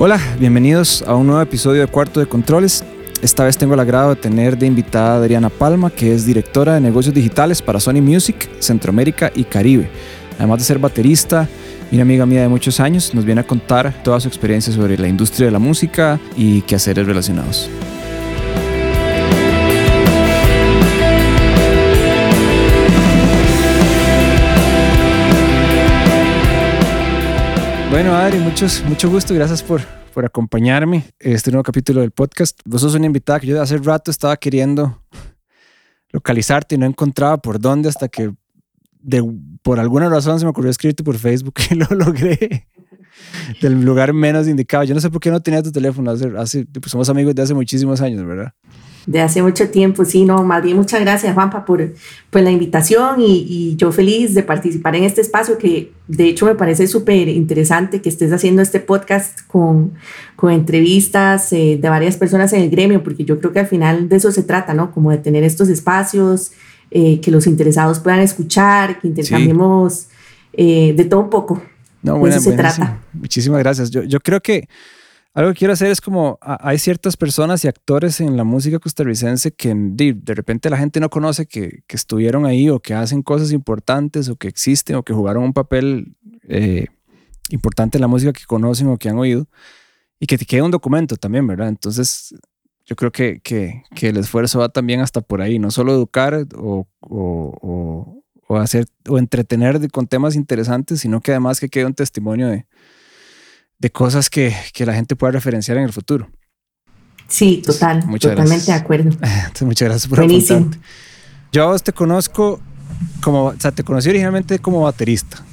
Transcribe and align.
Hola, 0.00 0.20
bienvenidos 0.38 1.02
a 1.08 1.16
un 1.16 1.26
nuevo 1.26 1.42
episodio 1.42 1.80
de 1.80 1.88
Cuarto 1.88 2.20
de 2.20 2.26
Controles. 2.26 2.84
Esta 3.20 3.42
vez 3.42 3.58
tengo 3.58 3.74
el 3.74 3.80
agrado 3.80 4.10
de 4.10 4.14
tener 4.14 4.56
de 4.56 4.64
invitada 4.64 5.14
a 5.14 5.16
Adriana 5.16 5.50
Palma, 5.50 5.90
que 5.90 6.14
es 6.14 6.24
directora 6.24 6.74
de 6.74 6.80
negocios 6.80 7.12
digitales 7.12 7.60
para 7.60 7.80
Sony 7.80 8.00
Music, 8.00 8.48
Centroamérica 8.60 9.32
y 9.34 9.42
Caribe. 9.42 9.90
Además 10.38 10.60
de 10.60 10.66
ser 10.66 10.78
baterista 10.78 11.48
y 11.90 11.96
una 11.96 12.02
amiga 12.02 12.26
mía 12.26 12.42
de 12.42 12.48
muchos 12.48 12.78
años, 12.78 13.12
nos 13.12 13.24
viene 13.24 13.40
a 13.40 13.44
contar 13.44 13.92
toda 14.04 14.20
su 14.20 14.28
experiencia 14.28 14.72
sobre 14.72 14.96
la 14.96 15.08
industria 15.08 15.46
de 15.46 15.52
la 15.52 15.58
música 15.58 16.20
y 16.36 16.60
quehaceres 16.62 17.04
relacionados. 17.04 17.68
Muchos, 28.48 28.82
mucho 28.84 29.10
gusto. 29.10 29.34
Gracias 29.34 29.62
por, 29.62 29.82
por 30.14 30.24
acompañarme 30.24 31.04
en 31.20 31.32
este 31.32 31.50
nuevo 31.50 31.62
capítulo 31.62 32.00
del 32.00 32.12
podcast. 32.12 32.58
Vos 32.64 32.80
sos 32.80 32.94
una 32.94 33.04
invitada 33.04 33.40
que 33.40 33.46
yo 33.46 33.60
hace 33.60 33.76
rato 33.76 34.10
estaba 34.10 34.38
queriendo 34.38 35.02
localizarte 36.12 36.76
y 36.76 36.78
no 36.78 36.86
encontraba 36.86 37.36
por 37.36 37.60
dónde 37.60 37.90
hasta 37.90 38.08
que 38.08 38.32
de, 39.00 39.22
por 39.62 39.78
alguna 39.78 40.08
razón 40.08 40.38
se 40.38 40.46
me 40.46 40.50
ocurrió 40.50 40.70
escribirte 40.70 41.04
por 41.04 41.18
Facebook 41.18 41.54
y 41.70 41.74
lo 41.74 41.86
logré 41.90 42.66
del 43.60 43.82
lugar 43.82 44.14
menos 44.14 44.48
indicado. 44.48 44.84
Yo 44.84 44.94
no 44.94 45.00
sé 45.02 45.10
por 45.10 45.20
qué 45.20 45.30
no 45.30 45.40
tenía 45.40 45.62
tu 45.62 45.70
teléfono. 45.70 46.10
Hace, 46.10 46.64
pues 46.64 46.90
somos 46.90 47.10
amigos 47.10 47.34
de 47.34 47.42
hace 47.42 47.52
muchísimos 47.52 48.00
años, 48.00 48.24
¿verdad? 48.24 48.54
De 49.08 49.22
hace 49.22 49.42
mucho 49.42 49.70
tiempo. 49.70 50.04
Sí, 50.04 50.26
no, 50.26 50.44
más 50.44 50.62
bien 50.62 50.76
muchas 50.76 51.00
gracias, 51.00 51.32
Juanpa, 51.32 51.64
por, 51.64 51.94
por 52.28 52.42
la 52.42 52.50
invitación 52.50 53.22
y, 53.22 53.46
y, 53.48 53.76
yo 53.76 53.90
feliz 53.90 54.34
de 54.34 54.42
participar 54.42 54.94
en 54.96 55.04
este 55.04 55.22
espacio 55.22 55.56
que 55.56 55.92
de 56.08 56.24
hecho 56.28 56.44
me 56.44 56.54
parece 56.54 56.86
súper 56.86 57.26
interesante 57.28 58.02
que 58.02 58.10
estés 58.10 58.30
haciendo 58.32 58.60
este 58.60 58.80
podcast 58.80 59.40
con, 59.46 59.94
con 60.36 60.52
entrevistas 60.52 61.50
eh, 61.54 61.78
de 61.80 61.88
varias 61.88 62.18
personas 62.18 62.52
en 62.52 62.60
el 62.60 62.70
gremio, 62.70 63.02
porque 63.02 63.24
yo 63.24 63.38
creo 63.40 63.50
que 63.50 63.60
al 63.60 63.66
final 63.66 64.10
de 64.10 64.16
eso 64.16 64.30
se 64.30 64.42
trata, 64.42 64.74
¿no? 64.74 64.92
Como 64.92 65.10
de 65.10 65.16
tener 65.16 65.42
estos 65.42 65.70
espacios, 65.70 66.52
eh, 66.90 67.18
que 67.20 67.30
los 67.30 67.46
interesados 67.46 68.00
puedan 68.00 68.20
escuchar, 68.20 69.00
que 69.00 69.08
intercambiemos 69.08 70.08
eh, 70.52 70.92
de 70.94 71.04
todo 71.06 71.20
un 71.20 71.30
poco. 71.30 71.62
No, 72.02 72.18
bueno, 72.18 72.38
se 72.38 72.52
trata. 72.52 73.00
Muchísimas 73.14 73.60
gracias. 73.60 73.90
Yo, 73.90 74.02
yo 74.02 74.20
creo 74.20 74.42
que 74.42 74.68
algo 75.38 75.52
que 75.52 75.58
quiero 75.60 75.72
hacer 75.72 75.92
es 75.92 76.00
como 76.00 76.36
hay 76.40 76.78
ciertas 76.78 77.16
personas 77.16 77.64
y 77.64 77.68
actores 77.68 78.20
en 78.20 78.36
la 78.36 78.42
música 78.42 78.80
costarricense 78.80 79.52
que 79.52 79.72
de, 79.72 80.34
repente 80.34 80.68
la 80.68 80.76
gente 80.76 80.98
no 80.98 81.10
conoce 81.10 81.46
que, 81.46 81.84
que, 81.86 81.94
estuvieron 81.94 82.44
ahí 82.44 82.68
o 82.70 82.80
que 82.80 82.92
hacen 82.92 83.22
cosas 83.22 83.52
importantes 83.52 84.28
o 84.28 84.34
que 84.34 84.48
existen 84.48 84.96
o 84.96 85.04
que 85.04 85.12
jugaron 85.12 85.44
un 85.44 85.52
papel 85.52 86.16
eh, 86.48 86.86
importante 87.50 87.98
en 87.98 88.00
la 88.02 88.08
música 88.08 88.32
que 88.32 88.46
conocen 88.46 88.88
o 88.88 88.96
que 88.96 89.10
han 89.10 89.18
oído 89.18 89.46
y 90.18 90.26
que 90.26 90.36
te 90.38 90.44
quede 90.44 90.62
un 90.62 90.72
documento 90.72 91.14
también, 91.14 91.46
¿verdad? 91.46 91.68
Entonces 91.68 92.34
yo 92.84 92.96
creo 92.96 93.12
que, 93.12 93.38
que, 93.40 93.84
que 93.94 94.08
el 94.08 94.16
esfuerzo 94.16 94.58
va 94.58 94.70
también 94.70 94.98
hasta 94.98 95.20
por 95.20 95.40
ahí, 95.40 95.60
no 95.60 95.70
solo 95.70 95.92
educar 95.92 96.48
o, 96.56 96.88
o, 96.98 98.24
o 98.48 98.56
hacer 98.56 98.86
o 99.08 99.18
entretener 99.18 99.88
con 99.92 100.08
temas 100.08 100.34
interesantes, 100.34 100.98
sino 100.98 101.20
que 101.20 101.30
además 101.30 101.60
que 101.60 101.68
quede 101.68 101.84
un 101.84 101.94
testimonio 101.94 102.48
de 102.48 102.66
de 103.78 103.90
cosas 103.90 104.28
que, 104.30 104.54
que 104.72 104.84
la 104.84 104.94
gente 104.94 105.16
pueda 105.16 105.32
referenciar 105.32 105.76
en 105.78 105.84
el 105.84 105.92
futuro. 105.92 106.28
Sí, 107.28 107.62
total, 107.64 108.04
totalmente 108.18 108.66
de 108.66 108.72
acuerdo. 108.72 109.10
Entonces, 109.22 109.62
muchas 109.62 109.88
gracias 109.88 110.08
por 110.08 110.18
Buenísimo. 110.18 110.70
Yo 111.52 111.78
te 111.78 111.92
conozco 111.92 112.60
como, 113.20 113.44
o 113.44 113.54
sea, 113.58 113.70
te 113.70 113.84
conocí 113.84 114.08
originalmente 114.08 114.58
como 114.58 114.82
baterista. 114.82 115.44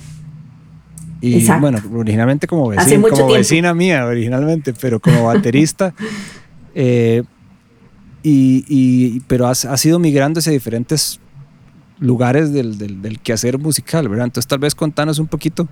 Y 1.21 1.47
bueno, 1.59 1.79
originalmente 1.93 2.45
como 2.45 2.67
vecina, 2.69 3.09
como 3.09 3.31
vecina 3.31 3.73
mía, 3.73 4.05
originalmente, 4.05 4.73
pero 4.73 4.99
como 4.99 5.25
baterista. 5.25 5.93
eh, 6.75 7.23
y, 8.21 8.65
y, 8.67 9.19
pero 9.21 9.47
has, 9.47 9.65
has, 9.65 9.85
ido 9.85 9.97
migrando 9.97 10.39
hacia 10.39 10.51
diferentes 10.51 11.19
lugares 11.99 12.51
del, 12.53 12.77
del, 12.77 13.01
del, 13.01 13.19
quehacer 13.19 13.57
musical, 13.57 14.07
¿verdad? 14.07 14.25
Entonces, 14.25 14.47
tal 14.47 14.59
vez 14.59 14.75
contanos 14.75 15.19
un 15.19 15.27
poquito 15.27 15.67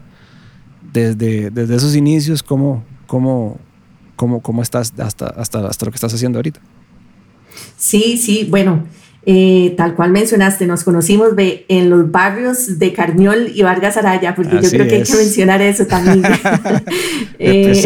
desde, 0.93 1.49
desde 1.49 1.75
esos 1.75 1.95
inicios, 1.95 2.43
¿cómo, 2.43 2.83
cómo, 3.07 3.57
cómo, 4.15 4.41
cómo 4.41 4.61
estás 4.61 4.93
hasta, 4.99 5.27
hasta, 5.27 5.67
hasta 5.67 5.85
lo 5.85 5.91
que 5.91 5.95
estás 5.95 6.13
haciendo 6.13 6.37
ahorita? 6.37 6.61
Sí, 7.77 8.17
sí, 8.17 8.47
bueno, 8.49 8.83
eh, 9.25 9.73
tal 9.75 9.95
cual 9.95 10.11
mencionaste, 10.11 10.67
nos 10.67 10.83
conocimos 10.83 11.29
en 11.37 11.89
los 11.89 12.11
barrios 12.11 12.77
de 12.77 12.93
Carniol 12.93 13.51
y 13.53 13.63
Vargas 13.63 13.97
Araya, 13.97 14.35
porque 14.35 14.59
yo 14.61 14.69
creo 14.69 14.87
que 14.87 14.95
hay 14.95 15.03
que 15.03 15.15
mencionar 15.15 15.61
eso 15.61 15.85
también. 15.87 16.23
eh, 17.39 17.83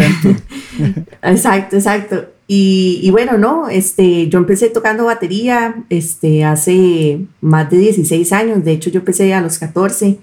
exacto, 1.24 1.76
exacto. 1.76 2.26
Y, 2.50 3.02
y, 3.04 3.12
bueno, 3.12 3.38
no, 3.38 3.68
este, 3.68 4.30
yo 4.30 4.40
empecé 4.40 4.70
tocando 4.70 5.06
batería 5.06 5.84
este, 5.90 6.46
hace 6.46 7.20
más 7.42 7.70
de 7.70 7.78
16 7.78 8.32
años, 8.32 8.64
de 8.64 8.72
hecho 8.72 8.90
yo 8.90 9.00
empecé 9.00 9.34
a 9.34 9.42
los 9.42 9.60
14. 9.60 10.18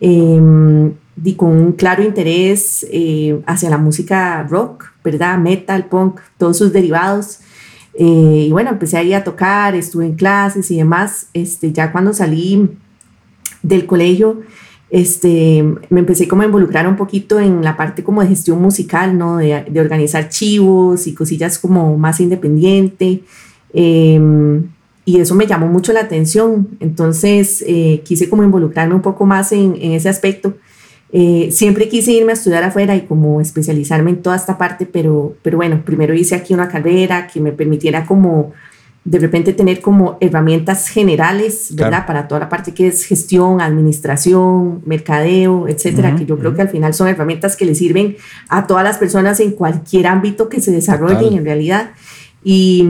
Eh, 0.00 0.92
di 1.16 1.34
con 1.34 1.50
un 1.50 1.72
claro 1.72 2.02
interés 2.02 2.86
eh, 2.90 3.40
hacia 3.46 3.70
la 3.70 3.78
música 3.78 4.42
rock, 4.44 4.92
¿verdad? 5.04 5.38
Metal, 5.38 5.86
punk, 5.86 6.20
todos 6.38 6.58
sus 6.58 6.72
derivados. 6.72 7.40
Eh, 7.94 8.46
y 8.48 8.50
bueno, 8.50 8.70
empecé 8.70 8.96
ahí 8.96 9.12
a 9.12 9.24
tocar, 9.24 9.74
estuve 9.74 10.06
en 10.06 10.14
clases 10.14 10.70
y 10.70 10.76
demás. 10.76 11.26
Este, 11.34 11.72
ya 11.72 11.92
cuando 11.92 12.12
salí 12.12 12.70
del 13.62 13.86
colegio, 13.86 14.40
este, 14.90 15.64
me 15.88 16.00
empecé 16.00 16.28
como 16.28 16.42
a 16.42 16.46
involucrar 16.46 16.86
un 16.86 16.96
poquito 16.96 17.40
en 17.40 17.62
la 17.62 17.76
parte 17.76 18.02
como 18.02 18.22
de 18.22 18.28
gestión 18.28 18.60
musical, 18.60 19.16
¿no? 19.16 19.38
De, 19.38 19.64
de 19.68 19.80
organizar 19.80 20.28
chivos 20.28 21.06
y 21.06 21.14
cosillas 21.14 21.58
como 21.58 21.96
más 21.96 22.20
independiente. 22.20 23.22
Em, 23.72 24.68
y 25.04 25.18
eso 25.18 25.34
me 25.34 25.46
llamó 25.46 25.66
mucho 25.66 25.92
la 25.92 26.00
atención. 26.00 26.68
Entonces 26.80 27.64
eh, 27.66 28.02
quise 28.04 28.28
como 28.28 28.42
involucrarme 28.44 28.94
un 28.94 29.02
poco 29.02 29.26
más 29.26 29.52
en, 29.52 29.76
en 29.80 29.92
ese 29.92 30.08
aspecto. 30.08 30.54
Eh, 31.14 31.50
siempre 31.52 31.90
quise 31.90 32.10
irme 32.12 32.32
a 32.32 32.34
estudiar 32.34 32.64
afuera 32.64 32.96
y 32.96 33.02
como 33.02 33.40
especializarme 33.42 34.10
en 34.10 34.22
toda 34.22 34.34
esta 34.34 34.56
parte, 34.56 34.86
pero, 34.86 35.36
pero 35.42 35.58
bueno, 35.58 35.82
primero 35.84 36.14
hice 36.14 36.34
aquí 36.34 36.54
una 36.54 36.68
carrera 36.68 37.26
que 37.26 37.38
me 37.38 37.52
permitiera 37.52 38.06
como 38.06 38.52
de 39.04 39.18
repente 39.18 39.52
tener 39.52 39.80
como 39.80 40.16
herramientas 40.20 40.88
generales, 40.88 41.74
¿verdad? 41.74 42.06
Para 42.06 42.28
toda 42.28 42.40
la 42.40 42.48
parte 42.48 42.72
que 42.72 42.86
es 42.86 43.04
gestión, 43.04 43.60
administración, 43.60 44.80
mercadeo, 44.86 45.66
etcétera, 45.66 46.14
que 46.14 46.24
yo 46.24 46.38
creo 46.38 46.54
que 46.54 46.62
al 46.62 46.68
final 46.68 46.94
son 46.94 47.08
herramientas 47.08 47.56
que 47.56 47.66
le 47.66 47.74
sirven 47.74 48.16
a 48.48 48.66
todas 48.68 48.84
las 48.84 48.98
personas 48.98 49.40
en 49.40 49.50
cualquier 49.50 50.06
ámbito 50.06 50.48
que 50.48 50.60
se 50.60 50.70
desarrollen 50.70 51.34
en 51.34 51.44
realidad. 51.44 51.90
Y, 52.44 52.86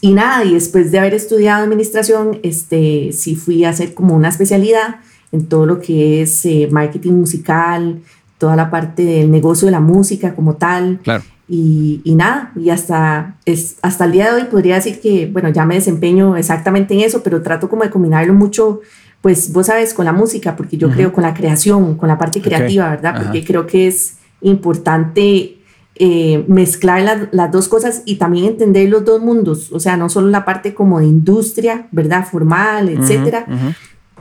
y 0.00 0.12
nada, 0.12 0.44
y 0.44 0.54
después 0.54 0.92
de 0.92 1.00
haber 1.00 1.14
estudiado 1.14 1.64
administración, 1.64 2.38
este, 2.44 3.10
sí 3.12 3.34
fui 3.34 3.64
a 3.64 3.70
hacer 3.70 3.94
como 3.94 4.14
una 4.14 4.28
especialidad 4.28 5.00
en 5.34 5.46
todo 5.46 5.66
lo 5.66 5.80
que 5.80 6.22
es 6.22 6.46
eh, 6.46 6.68
marketing 6.70 7.12
musical, 7.12 8.00
toda 8.38 8.56
la 8.56 8.70
parte 8.70 9.04
del 9.04 9.30
negocio 9.30 9.66
de 9.66 9.72
la 9.72 9.80
música 9.80 10.34
como 10.34 10.54
tal. 10.54 11.00
Claro. 11.02 11.22
Y, 11.48 12.00
y, 12.04 12.14
nada, 12.14 12.52
y 12.56 12.70
hasta, 12.70 13.36
es, 13.44 13.76
hasta 13.82 14.06
el 14.06 14.12
día 14.12 14.32
de 14.32 14.42
hoy 14.42 14.48
podría 14.48 14.76
decir 14.76 15.00
que, 15.00 15.28
bueno, 15.30 15.50
ya 15.50 15.66
me 15.66 15.74
desempeño 15.74 16.36
exactamente 16.36 16.94
en 16.94 17.00
eso, 17.00 17.22
pero 17.22 17.42
trato 17.42 17.68
como 17.68 17.82
de 17.82 17.90
combinarlo 17.90 18.32
mucho, 18.32 18.80
pues 19.20 19.52
vos 19.52 19.66
sabes, 19.66 19.92
con 19.92 20.04
la 20.04 20.12
música, 20.12 20.56
porque 20.56 20.76
yo 20.78 20.88
creo 20.90 21.12
con 21.12 21.22
la 21.22 21.34
creación, 21.34 21.96
con 21.96 22.08
la 22.08 22.16
parte 22.16 22.40
creativa, 22.40 22.88
¿verdad? 22.90 23.22
Porque 23.22 23.44
creo 23.44 23.66
que 23.66 23.88
es 23.88 24.14
importante 24.40 25.58
eh, 25.96 26.44
mezclar 26.48 27.28
las 27.30 27.52
dos 27.52 27.68
cosas 27.68 28.02
y 28.04 28.16
también 28.16 28.46
entender 28.46 28.88
los 28.88 29.04
dos 29.04 29.20
mundos, 29.22 29.70
o 29.72 29.78
sea, 29.80 29.96
no 29.96 30.08
solo 30.08 30.28
la 30.28 30.44
parte 30.44 30.74
como 30.74 31.00
de 31.00 31.06
industria, 31.06 31.86
¿verdad? 31.92 32.26
Formal, 32.30 32.88
etcétera, 32.88 33.46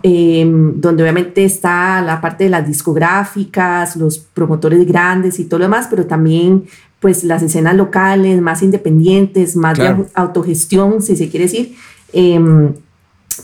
Em, 0.06 0.82
donde 0.82 1.02
obviamente 1.02 1.46
está 1.46 2.02
la 2.02 2.20
parte 2.20 2.44
de 2.44 2.50
las 2.50 2.68
discográficas, 2.68 3.96
los 3.96 4.20
promotores 4.20 4.86
grandes 4.86 5.40
y 5.40 5.46
todo 5.46 5.60
lo 5.60 5.66
demás, 5.66 5.88
pero 5.90 6.06
también 6.06 6.66
pues 7.00 7.24
las 7.24 7.42
escenas 7.42 7.74
locales, 7.76 8.42
más 8.42 8.62
independientes, 8.64 9.56
más 9.56 9.78
de 9.78 9.96
autogestión, 10.14 11.02
si 11.02 11.16
se 11.16 11.30
quiere 11.30 11.46
decir. 11.46 11.76
Em, 12.12 12.74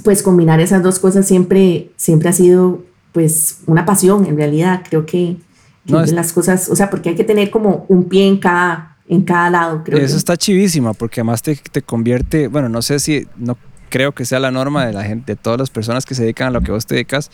pues 0.03 0.21
combinar 0.21 0.59
esas 0.59 0.83
dos 0.83 0.99
cosas 0.99 1.25
siempre, 1.25 1.91
siempre 1.95 2.27
ha 2.27 2.33
sido 2.33 2.83
pues 3.13 3.59
una 3.65 3.85
pasión 3.85 4.25
en 4.25 4.35
realidad. 4.35 4.83
Creo 4.89 5.05
que, 5.05 5.37
las 5.85 6.33
cosas, 6.33 6.69
o 6.69 6.75
sea, 6.75 6.89
porque 6.89 7.09
hay 7.09 7.15
que 7.15 7.23
tener 7.23 7.49
como 7.49 7.85
un 7.87 8.03
pie 8.03 8.27
en 8.27 8.37
cada, 8.37 8.97
en 9.07 9.21
cada 9.21 9.49
lado. 9.49 9.81
Creo 9.83 9.97
Eso 9.97 10.17
está 10.17 10.35
chivísima, 10.35 10.93
porque 10.93 11.21
además 11.21 11.41
te, 11.41 11.55
te, 11.55 11.81
convierte, 11.81 12.47
bueno, 12.47 12.69
no 12.69 12.81
sé 12.81 12.99
si, 12.99 13.25
no 13.37 13.57
creo 13.89 14.13
que 14.13 14.25
sea 14.25 14.39
la 14.39 14.51
norma 14.51 14.85
de 14.85 14.93
la 14.93 15.03
gente, 15.03 15.33
de 15.33 15.35
todas 15.35 15.59
las 15.59 15.69
personas 15.69 16.05
que 16.05 16.15
se 16.15 16.23
dedican 16.23 16.47
a 16.47 16.51
lo 16.51 16.61
que 16.61 16.71
vos 16.71 16.85
te 16.85 16.95
dedicas, 16.95 17.31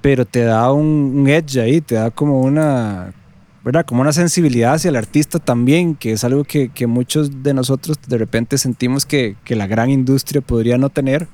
pero 0.00 0.24
te 0.24 0.42
da 0.42 0.72
un, 0.72 1.26
edge 1.28 1.60
ahí, 1.60 1.80
te 1.80 1.94
da 1.94 2.10
como 2.10 2.40
una, 2.40 3.12
¿verdad? 3.64 3.84
Como 3.86 4.00
una 4.00 4.12
sensibilidad 4.12 4.74
hacia 4.74 4.88
el 4.88 4.96
artista 4.96 5.38
también, 5.38 5.94
que 5.94 6.12
es 6.12 6.24
algo 6.24 6.44
que, 6.44 6.70
que 6.70 6.86
muchos 6.86 7.42
de 7.42 7.54
nosotros 7.54 7.98
de 8.06 8.18
repente 8.18 8.58
sentimos 8.58 9.06
que, 9.06 9.36
que, 9.44 9.54
la 9.54 9.66
gran 9.66 9.90
industria 9.90 10.40
podría 10.40 10.78
no 10.78 10.88
tener. 10.88 11.28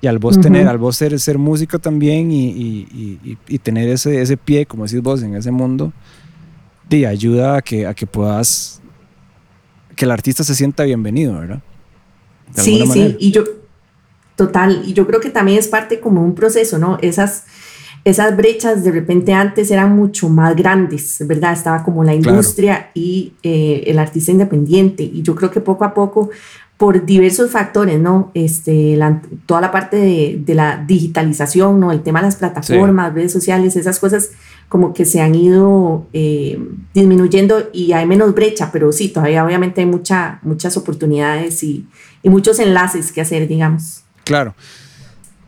Y 0.00 0.08
al 0.08 0.18
vos 0.18 0.40
tener, 0.40 0.66
al 0.66 0.78
vos 0.78 0.96
ser, 0.96 1.16
ser 1.20 1.38
músico 1.38 1.78
también 1.78 2.32
y, 2.32 2.48
y, 2.48 2.88
y, 3.22 3.38
y, 3.46 3.58
tener 3.60 3.88
ese, 3.88 4.20
ese 4.20 4.36
pie, 4.36 4.66
como 4.66 4.84
decís 4.84 5.00
vos, 5.00 5.22
en 5.22 5.36
ese 5.36 5.52
mundo, 5.52 5.92
y 6.90 7.04
ayuda 7.04 7.56
a 7.56 7.62
que, 7.62 7.86
a 7.86 7.94
que 7.94 8.06
puedas, 8.06 8.80
que 9.94 10.04
el 10.04 10.10
artista 10.10 10.42
se 10.44 10.54
sienta 10.54 10.82
bienvenido, 10.82 11.38
¿verdad? 11.38 11.62
sí, 12.54 12.84
sí, 12.92 13.16
y 13.18 13.30
yo, 13.30 13.44
total, 14.36 14.82
y 14.86 14.92
yo 14.92 15.06
creo 15.06 15.20
que 15.20 15.30
también 15.30 15.58
es 15.58 15.68
parte 15.68 16.00
como 16.00 16.22
un 16.22 16.34
proceso, 16.34 16.78
¿no? 16.78 16.98
Esas, 17.00 17.44
esas 18.04 18.36
brechas 18.36 18.82
de 18.82 18.90
repente 18.90 19.32
antes 19.32 19.70
eran 19.70 19.94
mucho 19.94 20.28
más 20.28 20.56
grandes, 20.56 21.24
¿verdad? 21.26 21.52
Estaba 21.52 21.84
como 21.84 22.02
la 22.04 22.14
industria 22.14 22.90
y 22.94 23.34
eh, 23.42 23.84
el 23.86 23.98
artista 23.98 24.32
independiente, 24.32 25.02
y 25.02 25.22
yo 25.22 25.34
creo 25.34 25.50
que 25.50 25.60
poco 25.60 25.84
a 25.84 25.94
poco 25.94 26.30
por 26.82 27.06
diversos 27.06 27.48
factores, 27.52 28.00
¿no? 28.00 28.32
Este, 28.34 28.98
toda 29.46 29.60
la 29.60 29.70
parte 29.70 29.96
de, 30.44 30.54
la 30.54 30.84
digitalización, 30.84 31.78
¿no? 31.78 31.92
El 31.92 32.02
tema 32.02 32.18
de 32.18 32.26
las 32.26 32.34
plataformas, 32.34 33.14
redes 33.14 33.30
sociales, 33.30 33.76
esas 33.76 34.00
cosas 34.00 34.30
como 34.68 34.92
que 34.92 35.04
se 35.04 35.20
han 35.20 35.36
ido 35.36 36.08
eh, 36.12 36.58
disminuyendo 36.92 37.68
y 37.72 37.92
hay 37.92 38.04
menos 38.04 38.34
brecha, 38.34 38.70
pero 38.72 38.90
sí, 38.90 39.10
todavía 39.10 39.44
obviamente 39.44 39.82
hay 39.82 39.86
mucha, 39.86 40.40
muchas 40.42 40.76
oportunidades 40.76 41.62
y, 41.62 41.86
y 42.20 42.30
muchos 42.30 42.58
enlaces 42.58 43.12
que 43.12 43.20
hacer, 43.20 43.46
digamos. 43.46 44.01
Claro. 44.24 44.54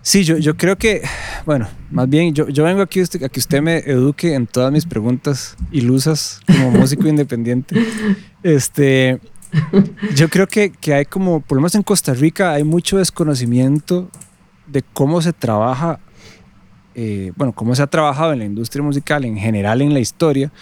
Sí, 0.05 0.23
yo, 0.23 0.37
yo 0.37 0.55
creo 0.55 0.77
que, 0.77 1.01
bueno, 1.47 1.67
más 1.91 2.07
bien 2.11 2.35
yo, 2.35 2.47
yo 2.49 2.65
vengo 2.65 2.83
aquí 2.83 3.01
a 3.01 3.29
que 3.31 3.41
usted 3.41 3.63
me 3.63 3.79
eduque 3.79 4.35
en 4.35 4.47
todas 4.47 4.71
mis 4.71 4.85
preguntas 4.85 5.57
ilusas 5.73 6.41
como 6.47 6.71
músico 6.73 7.09
independiente. 7.09 7.75
Este, 8.43 9.19
yo 10.15 10.29
creo 10.29 10.47
que, 10.47 10.71
que, 10.71 10.93
hay 10.93 11.07
como, 11.07 11.41
por 11.41 11.57
lo 11.57 11.63
menos 11.63 11.75
en 11.75 11.83
Costa 11.83 12.13
Rica, 12.13 12.53
hay 12.53 12.65
mucho 12.65 12.99
desconocimiento 12.99 14.11
de 14.67 14.83
cómo 14.83 15.23
se 15.23 15.33
trabaja, 15.33 16.01
eh, 16.95 17.33
bueno, 17.37 17.55
cómo 17.55 17.75
se 17.75 17.83
ha 17.83 17.87
trabajado 17.87 18.35
en 18.35 18.41
la 18.41 18.45
industria 18.45 18.83
musical 18.83 19.25
en 19.25 19.39
general 19.39 19.81
en 19.81 19.95
la 19.95 20.01
historia, 20.01 20.53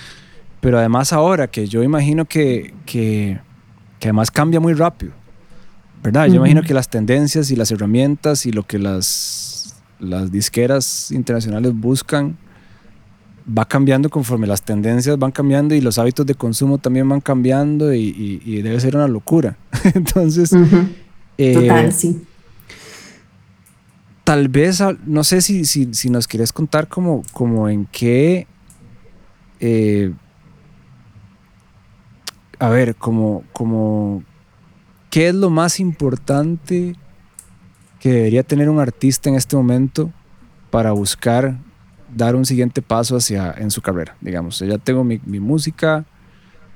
pero 0.61 0.79
además 0.79 1.12
ahora 1.12 1.49
que 1.49 1.67
yo 1.67 1.82
imagino 1.82 2.26
que, 2.26 2.75
que, 2.87 3.41
que 3.99 4.06
además 4.09 4.31
cambia 4.31 4.61
muy 4.61 4.75
rápido, 4.75 5.14
¿verdad? 6.02 6.26
Yo 6.26 6.37
imagino 6.37 6.62
que 6.62 6.75
las 6.75 6.88
tendencias 6.88 7.50
y 7.50 7.56
las 7.56 7.70
herramientas 7.70 8.46
y 8.46 8.52
lo 8.52 8.64
que 8.64 8.78
las, 8.78 9.75
las 10.00 10.32
disqueras 10.32 11.10
internacionales 11.10 11.72
buscan 11.75 12.37
va 13.46 13.64
cambiando 13.66 14.08
conforme 14.08 14.46
las 14.46 14.62
tendencias 14.62 15.19
van 15.19 15.32
cambiando 15.32 15.75
y 15.75 15.81
los 15.81 15.99
hábitos 15.99 16.26
de 16.26 16.34
consumo 16.34 16.78
también 16.78 17.08
van 17.08 17.20
cambiando 17.20 17.93
y, 17.93 18.62
debe 18.62 18.78
ser 18.81 18.96
una 18.96 19.08
locura. 19.08 19.56
Entonces, 19.94 20.52
eh, 21.38 21.54
Total, 21.54 21.93
sí. 21.93 22.22
Tal 24.25 24.49
vez, 24.49 24.82
no 25.04 25.25
sé 25.25 25.43
si, 25.43 25.64
si, 25.64 26.10
nos 26.10 26.28
quieres 26.28 26.52
contar 26.52 26.87
como, 26.87 27.22
como 27.32 27.69
en 27.69 27.87
qué, 27.87 28.46
eh, 29.58 30.12
a 32.60 32.69
ver, 32.69 32.94
como, 32.94 33.43
como, 33.52 34.22
¿qué 35.12 35.29
es 35.29 35.35
lo 35.35 35.50
más 35.50 35.79
importante 35.79 36.97
que 38.00 38.11
debería 38.11 38.43
tener 38.43 38.70
un 38.70 38.81
artista 38.81 39.29
en 39.29 39.37
este 39.37 39.56
momento 39.56 40.11
para 40.70 40.93
buscar 40.93 41.59
dar 42.17 42.35
un 42.35 42.47
siguiente 42.47 42.81
paso 42.81 43.17
hacia 43.17 43.55
en 43.59 43.70
su 43.70 43.82
carrera, 43.82 44.17
digamos. 44.23 44.59
Ya 44.61 44.79
tengo 44.79 45.05
mi, 45.05 45.19
música, 45.19 46.06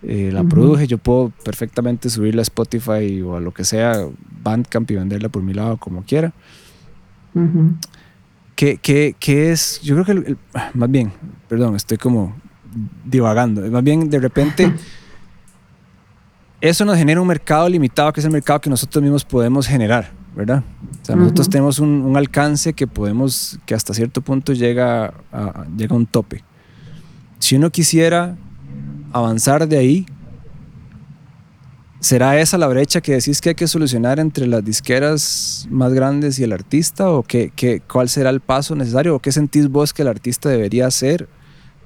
eh, 0.03 0.31
la 0.33 0.45
produje, 0.45 0.87
yo 0.87 0.99
puedo 0.99 1.33
perfectamente 1.45 2.11
subirla 2.11 2.43
a 2.43 2.43
Spotify 2.43 3.23
o 3.23 3.37
a 3.37 3.41
lo 3.41 3.53
que 3.53 3.65
sea, 3.65 4.07
Bandcamp 4.43 4.91
y 4.91 4.97
venderla 4.97 5.31
por 5.31 5.43
mi 5.43 5.55
lado 5.55 5.79
como 5.79 6.05
quiera. 6.05 6.35
¿Qué, 8.55 9.15
es? 9.27 9.81
Yo 9.83 9.95
creo 10.03 10.05
que, 10.05 10.37
más 10.75 10.91
bien, 10.91 11.11
perdón, 11.49 11.75
estoy 11.75 11.97
como 11.97 12.37
divagando, 13.03 13.63
más 13.71 13.83
bien 13.83 14.11
de 14.11 14.19
repente... 14.19 14.75
eso 16.67 16.85
nos 16.85 16.97
genera 16.97 17.21
un 17.21 17.27
mercado 17.27 17.69
limitado, 17.69 18.13
que 18.13 18.21
es 18.21 18.27
el 18.27 18.33
mercado 18.33 18.61
que 18.61 18.71
nosotros 18.71 19.03
mismos 19.03 19.25
podemos 19.25 19.67
generar. 19.67 20.11
¿verdad? 20.37 20.63
O 21.03 21.05
sea, 21.05 21.17
nosotros 21.17 21.49
tenemos 21.49 21.79
un, 21.79 22.15
alcance 22.15 22.75
que 22.75 22.87
podemos, 22.87 23.59
que 23.65 23.75
hasta 23.75 23.95
cierto 23.95 24.21
punto 24.21 24.53
llega 24.53 25.15
a, 25.33 25.67
llega 25.77 25.95
a 25.95 25.97
un 25.97 26.05
tope. 26.05 26.45
Si 27.39 27.57
uno 27.57 27.71
quisiera 27.71 28.37
avanzar 29.13 29.67
de 29.67 29.79
ahí, 29.79 30.07
¿será 32.01 32.39
esa 32.39 32.59
la 32.59 32.67
brecha 32.67 33.01
que 33.01 33.13
decís 33.13 33.41
que 33.41 33.51
hay 33.51 33.55
que 33.55 33.67
solucionar 33.67 34.21
entre 34.21 34.47
las 34.47 34.63
disqueras 34.63 35.67
más 35.71 35.95
grandes 35.95 36.39
y 36.39 36.45
el 36.45 36.53
artista? 36.53 37.11
¿O 37.11 37.23
qué, 37.23 37.51
qué, 37.57 37.81
cuál 37.81 38.11
será 38.11 38.29
el 38.29 38.41
paso 38.41 38.77
necesario? 38.77 39.17
¿O 39.17 39.21
qué 39.21 39.33
sentís 39.33 39.71
vos 39.71 39.95
que 39.95 40.03
el 40.03 40.09
artista 40.09 40.51
debería 40.51 40.87
hacer 40.87 41.31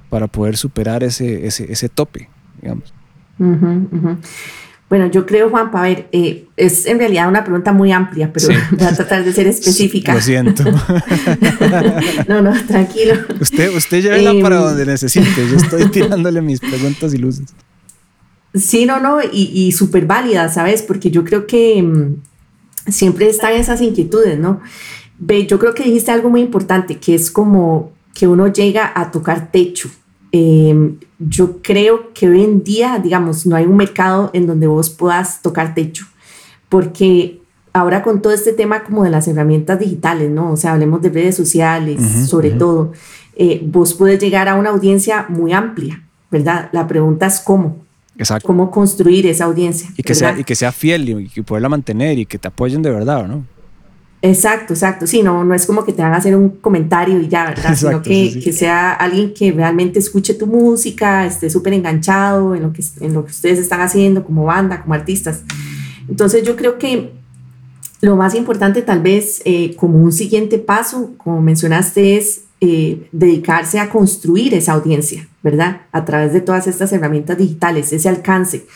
para 0.09 0.27
poder 0.27 0.57
superar 0.57 1.05
ese, 1.05 1.47
ese, 1.47 1.71
ese 1.73 1.89
tope, 1.89 2.29
digamos? 2.61 2.93
Bueno, 4.91 5.07
yo 5.07 5.25
creo, 5.25 5.51
Juan, 5.51 5.71
para 5.71 5.85
ver, 5.85 6.09
eh, 6.11 6.49
es 6.57 6.85
en 6.85 6.99
realidad 6.99 7.29
una 7.29 7.45
pregunta 7.45 7.73
muy 7.73 7.93
amplia, 7.93 8.33
pero 8.33 8.49
voy 8.73 8.87
a 8.87 8.93
tratar 8.93 9.25
de 9.25 9.33
ser 9.33 9.47
específica. 9.47 10.13
Lo 10.13 10.21
siento. 10.21 10.65
no, 12.29 12.43
no, 12.43 12.53
tranquilo. 12.67 13.15
Usted, 13.41 13.73
usted 13.73 14.03
llévela 14.03 14.35
para 14.43 14.57
em, 14.57 14.63
donde 14.63 14.87
necesite. 14.87 15.49
Yo 15.49 15.57
estoy 15.57 15.89
tirándole 15.91 16.43
mis 16.43 16.59
preguntas 16.59 17.15
y 17.15 17.19
luces. 17.19 17.55
Sí, 18.53 18.85
no, 18.85 18.99
no, 18.99 19.23
y, 19.23 19.53
y 19.55 19.71
súper 19.71 20.07
válida, 20.07 20.49
¿sabes? 20.49 20.83
Porque 20.83 21.13
yo 21.13 21.25
creo 21.25 21.47
que 21.47 21.81
mm, 21.81 22.17
siempre 22.91 23.29
están 23.29 23.53
esas 23.53 23.81
inquietudes, 23.81 24.41
¿no? 24.41 24.61
Ve, 25.21 25.47
yo 25.47 25.61
creo 25.61 25.73
que 25.73 25.85
dijiste 25.85 26.11
algo 26.11 26.31
muy 26.31 26.41
importante, 26.41 26.97
que 26.97 27.15
es 27.15 27.31
como 27.31 27.93
que 28.13 28.27
uno 28.27 28.49
llega 28.49 28.91
a 28.93 29.13
tocar 29.13 29.53
techo. 29.53 29.89
Eh, 30.33 30.95
yo 31.19 31.61
creo 31.63 32.13
que 32.15 32.29
hoy 32.29 32.43
en 32.43 32.63
día, 32.63 33.01
digamos, 33.03 33.47
no 33.47 33.57
hay 33.57 33.67
un 33.67 33.77
mercado 33.77 34.31
en 34.33 34.47
donde 34.47 34.67
vos 34.67 34.91
puedas 34.91 35.43
tocar 35.43 35.75
techo, 35.75 36.07
porque 36.69 37.41
ahora 37.73 38.03
con 38.03 38.23
todo 38.23 38.33
este 38.33 38.53
tema 38.53 38.85
como 38.85 39.05
de 39.05 39.11
las 39.11 39.29
herramientas 39.29 39.79
digitales, 39.79 40.31
¿no? 40.31 40.53
O 40.53 40.57
sea, 40.57 40.73
hablemos 40.73 41.03
de 41.03 41.11
redes 41.11 41.37
sociales, 41.37 42.01
sobre 42.29 42.51
todo, 42.51 42.93
eh, 43.37 43.61
vos 43.65 43.95
puedes 43.95 44.21
llegar 44.21 44.49
a 44.49 44.55
una 44.55 44.71
audiencia 44.71 45.27
muy 45.29 45.53
amplia, 45.53 46.03
¿verdad? 46.31 46.69
La 46.73 46.87
pregunta 46.87 47.27
es 47.27 47.41
cómo. 47.41 47.79
Exacto. 48.17 48.47
¿Cómo 48.47 48.71
construir 48.71 49.27
esa 49.27 49.45
audiencia? 49.45 49.91
Y 49.97 50.03
que, 50.03 50.15
sea, 50.15 50.39
y 50.39 50.45
que 50.45 50.55
sea 50.55 50.73
fiel 50.73 51.09
y, 51.09 51.31
y 51.35 51.43
poderla 51.43 51.69
mantener 51.69 52.19
y 52.19 52.27
que 52.27 52.39
te 52.39 52.49
apoyen 52.49 52.83
de 52.83 52.91
verdad, 52.91 53.27
¿no? 53.27 53.45
Exacto, 54.23 54.75
exacto. 54.75 55.07
Sí, 55.07 55.23
no, 55.23 55.45
no 55.45 55.55
es 55.55 55.65
como 55.65 55.85
que 55.85 55.93
te 55.93 56.03
van 56.03 56.13
a 56.13 56.19
hacer 56.19 56.37
un 56.37 56.51
comentario 56.51 57.19
y 57.21 57.29
ya, 57.29 57.47
¿verdad? 57.47 57.75
Sino 57.75 58.03
que, 58.03 58.39
que, 58.43 58.53
sea 58.53 58.93
alguien 58.93 59.33
que 59.33 59.51
realmente 59.51 59.99
escuche 59.99 60.35
tu 60.35 60.47
música, 60.47 61.25
esté 61.25 61.49
súper 61.49 61.73
enganchado 61.73 62.55
en 62.55 62.63
lo, 62.63 62.73
que, 62.73 62.85
en 63.01 63.15
lo 63.15 63.25
que 63.25 63.31
ustedes 63.31 63.59
están 63.59 63.81
haciendo 63.81 64.23
como 64.25 64.45
banda, 64.45 64.83
como 64.83 64.93
artistas. 64.93 65.43
Entonces 66.09 66.43
yo 66.43 66.55
creo 66.55 66.79
que 66.79 67.13
lo 68.03 68.17
más 68.17 68.35
importante 68.35 68.83
tal 68.83 69.01
vez 69.01 69.41
eh, 69.45 69.75
como 69.77 70.03
un 70.03 70.13
siguiente 70.13 70.59
paso, 70.59 71.13
como 71.17 71.41
mencionaste, 71.41 72.19
es 72.19 72.43
eh, 72.61 73.09
dedicarse 73.13 73.79
a 73.79 73.89
construir 73.89 74.53
esa 74.53 74.73
audiencia, 74.73 75.29
¿verdad? 75.43 75.83
A 75.93 76.05
través 76.05 76.35
de 76.35 76.43
todas 76.43 76.67
estas 76.67 76.93
herramientas 76.93 77.39
digitales, 77.39 77.91
ese 77.93 78.11
alcance. 78.11 78.67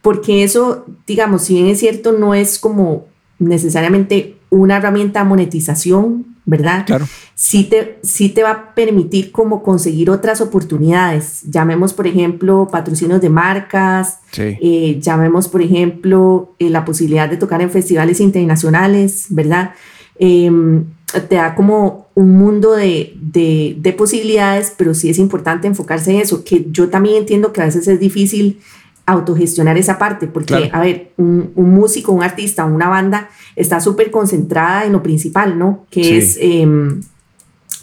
Porque 0.00 0.44
eso, 0.44 0.86
digamos, 1.06 1.42
si 1.42 1.54
bien 1.54 1.66
es 1.66 1.80
cierto, 1.80 2.12
no 2.12 2.34
es 2.34 2.58
como 2.58 3.06
necesariamente 3.38 4.33
una 4.50 4.76
herramienta 4.76 5.20
de 5.20 5.24
monetización, 5.26 6.26
¿verdad? 6.44 6.84
Claro. 6.86 7.06
Sí 7.34 7.64
te, 7.64 7.98
sí 8.02 8.28
te 8.28 8.42
va 8.42 8.50
a 8.50 8.74
permitir 8.74 9.32
como 9.32 9.62
conseguir 9.62 10.10
otras 10.10 10.40
oportunidades. 10.40 11.42
Llamemos, 11.44 11.92
por 11.94 12.06
ejemplo, 12.06 12.68
patrocinios 12.70 13.20
de 13.20 13.30
marcas, 13.30 14.20
eh, 14.36 14.98
llamemos, 15.00 15.48
por 15.48 15.62
ejemplo, 15.62 16.54
eh, 16.58 16.70
la 16.70 16.84
posibilidad 16.84 17.28
de 17.28 17.36
tocar 17.36 17.62
en 17.62 17.70
festivales 17.70 18.20
internacionales, 18.20 19.26
¿verdad? 19.30 19.72
Em, 20.18 20.84
te 21.28 21.36
da 21.36 21.54
como 21.54 22.08
un 22.14 22.36
mundo 22.36 22.72
de, 22.72 23.14
de, 23.20 23.76
de, 23.78 23.92
posibilidades, 23.92 24.72
pero 24.76 24.94
sí 24.94 25.10
es 25.10 25.18
importante 25.18 25.66
enfocarse 25.66 26.12
en 26.12 26.20
eso, 26.20 26.44
que 26.44 26.66
yo 26.70 26.88
también 26.88 27.16
entiendo 27.16 27.52
que 27.52 27.62
a 27.62 27.64
veces 27.64 27.88
es 27.88 27.98
difícil 28.00 28.60
autogestionar 29.06 29.76
esa 29.76 29.98
parte, 29.98 30.26
porque, 30.26 30.70
a 30.72 30.80
ver, 30.80 31.12
un, 31.16 31.52
músico, 31.56 32.12
un 32.12 32.22
artista, 32.22 32.64
una 32.64 32.88
banda 32.88 33.28
está 33.54 33.80
súper 33.80 34.10
concentrada 34.10 34.84
en 34.84 34.92
lo 34.92 35.02
principal, 35.02 35.58
¿no? 35.58 35.86
Que 35.90 36.18
es, 36.18 36.38
em, 36.40 37.02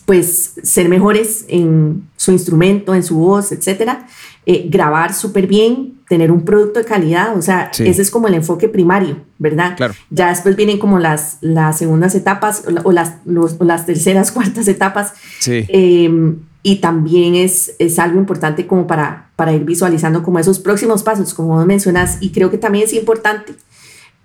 pues, 0.06 0.56
ser 0.64 0.90
mejores 0.90 1.46
en 1.48 2.08
su 2.16 2.32
instrumento, 2.32 2.96
en 2.96 3.04
su 3.04 3.18
voz, 3.18 3.52
etcétera, 3.52 4.08
eh, 4.46 4.66
grabar 4.70 5.14
súper 5.14 5.46
bien, 5.46 6.00
tener 6.10 6.32
un 6.32 6.44
producto 6.44 6.80
de 6.80 6.86
calidad, 6.86 7.38
o 7.38 7.42
sea, 7.42 7.72
ese 7.78 8.02
es 8.02 8.10
como 8.10 8.28
el 8.28 8.34
enfoque 8.34 8.68
primario, 8.68 9.18
¿verdad? 9.38 9.78
Claro. 9.78 9.94
Ya 10.10 10.30
después 10.30 10.56
vienen 10.56 10.80
como 10.80 10.98
las, 10.98 11.38
las 11.42 11.78
segundas 11.78 12.16
etapas 12.16 12.64
o, 12.84 12.92
las, 12.92 13.18
las 13.60 13.86
terceras, 13.86 14.32
cuartas 14.34 14.68
etapas. 14.68 15.14
Sí. 15.40 15.66
Em, 15.70 16.40
y 16.64 16.78
también 16.78 17.36
es, 17.36 17.76
es 17.80 17.98
algo 18.00 18.20
importante 18.20 18.68
como 18.68 18.88
para, 18.88 19.30
para 19.36 19.54
ir 19.54 19.64
visualizando 19.64 20.24
como 20.24 20.40
esos 20.40 20.60
próximos 20.60 21.04
pasos, 21.04 21.34
como 21.34 21.64
mencionas, 21.66 22.18
y 22.22 22.32
creo 22.32 22.52
que 22.52 22.58
también 22.58 22.86
es 22.86 22.94
importante 22.94 23.54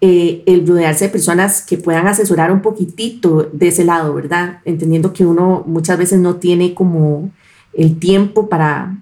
eh, 0.03 0.43
el 0.47 0.67
rodearse 0.67 1.07
de 1.07 1.11
personas 1.11 1.63
que 1.63 1.79
puedan 1.79 2.07
asesorar 2.07 2.53
un 2.53 2.61
poquitito 2.61 3.49
de 3.53 3.69
ese 3.69 3.85
lado, 3.85 4.13
¿verdad? 4.13 4.59
Entendiendo 4.65 5.15
que 5.15 5.25
uno 5.25 5.65
muchas 5.67 5.97
veces 5.97 6.19
no 6.19 6.37
tiene 6.37 6.75
como 6.75 7.31
el 7.73 7.99
tiempo 7.99 8.49
para, 8.49 8.99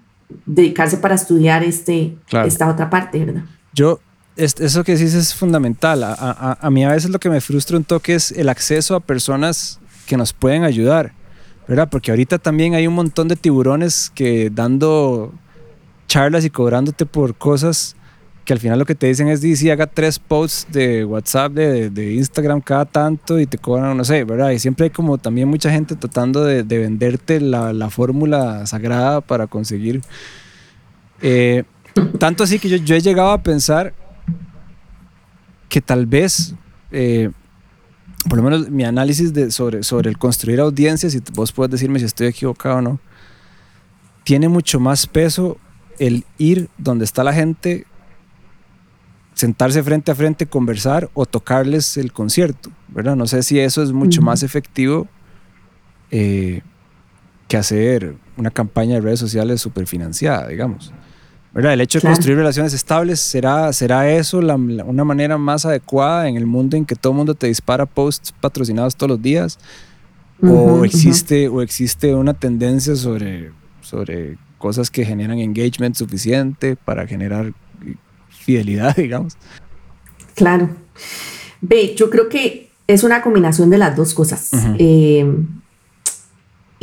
dedicarse 0.47 0.97
para 0.99 1.17
estudiar 1.17 1.65
este, 1.65 2.17
esta 2.45 2.69
otra 2.69 2.91
parte, 2.91 3.25
¿verdad? 3.25 3.43
Yo, 3.73 3.99
eso 4.37 4.85
que 4.85 4.93
dices 4.93 5.15
es 5.15 5.35
fundamental. 5.35 6.05
A, 6.05 6.13
a, 6.13 6.59
a, 6.61 6.71
mí 6.71 6.85
a 6.85 6.93
veces 6.93 7.11
lo 7.11 7.19
que 7.19 7.31
me 7.31 7.41
frustra 7.41 7.77
un 7.77 7.85
toque 7.85 8.15
es 8.15 8.33
el 8.33 8.49
acceso 8.49 8.95
a 8.95 9.01
personas 9.01 9.81
que 10.07 10.17
nos 10.17 10.33
pueden 10.33 10.65
ayudar, 10.65 11.13
¿verdad? 11.69 11.89
Porque 11.91 12.11
ahorita 12.11 12.39
también 12.39 12.75
hay 12.75 12.87
un 12.87 12.95
montón 12.95 13.29
de 13.29 13.37
tiburones 13.37 14.11
que 14.15 14.51
dando 14.51 15.33
charlas 16.07 16.45
y 16.45 16.51
cobrándote 16.51 17.07
por 17.07 17.35
cosas 17.35 17.97
que 18.45 18.53
al 18.53 18.59
final 18.59 18.79
lo 18.79 18.85
que 18.85 18.95
te 18.95 19.07
dicen 19.07 19.29
es, 19.29 19.41
si 19.41 19.71
haga 19.71 19.87
tres 19.87 20.19
posts 20.19 20.71
de 20.71 21.05
WhatsApp, 21.05 21.53
de, 21.53 21.91
de, 21.91 22.13
Instagram 22.13 22.61
cada 22.61 22.85
tanto 22.85 23.41
y 23.41 23.47
te 23.47 23.57
cobran, 23.57 23.97
no 23.97 24.05
sé, 24.05 24.25
¿verdad? 24.25 24.51
Y 24.51 24.59
siempre 24.59 24.85
hay 24.85 24.91
como 24.91 25.17
también 25.19 25.49
mucha 25.49 25.71
gente 25.71 25.97
tratando 25.97 26.45
de, 26.45 26.63
de 26.63 26.79
venderte 26.79 27.41
la, 27.41 27.73
la, 27.73 27.89
fórmula 27.89 28.67
sagrada 28.67 29.23
para 29.23 29.47
conseguir. 29.47 30.03
Eh, 31.23 31.65
tanto 32.19 32.45
así 32.45 32.59
que 32.59 32.69
yo, 32.69 32.77
yo, 32.77 32.95
he 32.95 33.01
llegado 33.01 33.31
a 33.31 33.43
pensar 33.43 33.95
que 35.71 35.81
tal 35.81 36.05
vez, 36.05 36.55
eh, 36.91 37.31
por 38.29 38.39
lo 38.39 38.45
menos 38.45 38.71
mi 38.71 38.85
análisis 38.85 39.33
de, 39.33 39.51
sobre, 39.51 39.83
sobre 39.83 40.11
el 40.11 40.19
construir 40.19 40.61
audiencias, 40.61 41.15
y 41.15 41.23
vos 41.33 41.53
puedes 41.53 41.71
decirme 41.71 41.99
si 41.99 42.05
estoy 42.05 42.29
equivocado 42.29 42.77
o 42.77 42.83
no, 42.83 43.01
tiene 44.25 44.49
mucho 44.49 44.81
más 44.81 45.07
peso 45.07 45.59
el 45.99 46.25
ir 46.39 46.69
donde 46.79 47.05
está 47.05 47.23
la 47.23 47.33
gente 47.33 47.87
sentarse 49.35 49.83
frente 49.83 50.11
a 50.11 50.15
frente, 50.15 50.47
conversar 50.47 51.11
o 51.13 51.27
tocarles 51.27 51.97
el 51.97 52.13
concierto, 52.13 52.71
¿verdad? 52.89 53.17
No 53.17 53.27
sé 53.27 53.43
si 53.43 53.59
eso 53.59 53.83
es 53.83 53.93
mucho 53.93 54.23
más 54.23 54.43
efectivo 54.43 55.09
eh, 56.11 56.63
que 57.49 57.57
hacer 57.57 58.15
una 58.37 58.51
campaña 58.51 58.95
de 58.95 59.01
redes 59.01 59.19
sociales 59.19 59.61
súper 59.61 59.87
financiada, 59.87 60.49
digamos. 60.49 60.93
¿Verdad? 61.55 61.73
El 61.73 61.81
hecho 61.81 62.01
de 62.01 62.09
construir 62.09 62.37
relaciones 62.37 62.75
estables, 62.75 63.21
¿será, 63.21 63.73
será 63.73 64.11
eso 64.11 64.39
una 64.39 65.05
manera 65.05 65.39
más 65.39 65.65
adecuada 65.65 66.29
en 66.29 66.37
el 66.37 66.47
mundo 66.47 66.77
en 66.77 66.85
que 66.85 66.97
todo 66.97 67.13
el 67.13 67.17
mundo 67.19 67.35
te 67.35 67.47
dispara 67.47 67.87
posts 67.87 68.33
patrocinados 68.33 68.97
todos 68.97 69.11
los 69.11 69.23
días? 69.23 69.59
¿O, 70.43 70.85
existe, 70.85 71.49
¿O 71.49 71.63
existe 71.63 72.15
una 72.15 72.35
tendencia 72.35 72.97
sobre, 72.97 73.53
sobre 73.81 74.37
cosas 74.59 74.91
que 74.91 75.05
generan 75.05 75.39
engagement 75.39 75.95
suficiente 75.95 76.77
para 76.77 77.07
generar 77.07 77.53
fidelidad, 78.45 78.95
digamos. 78.97 79.37
Claro. 80.35 80.71
Ve, 81.61 81.95
yo 81.97 82.11
creo 82.11 82.29
que 82.29 82.71
es 82.87 83.05
una 83.05 83.23
combinación 83.23 83.71
de 83.71 83.79
las 83.79 83.97
dos 83.97 84.15
cosas. 84.15 84.51
Eh, 84.79 85.27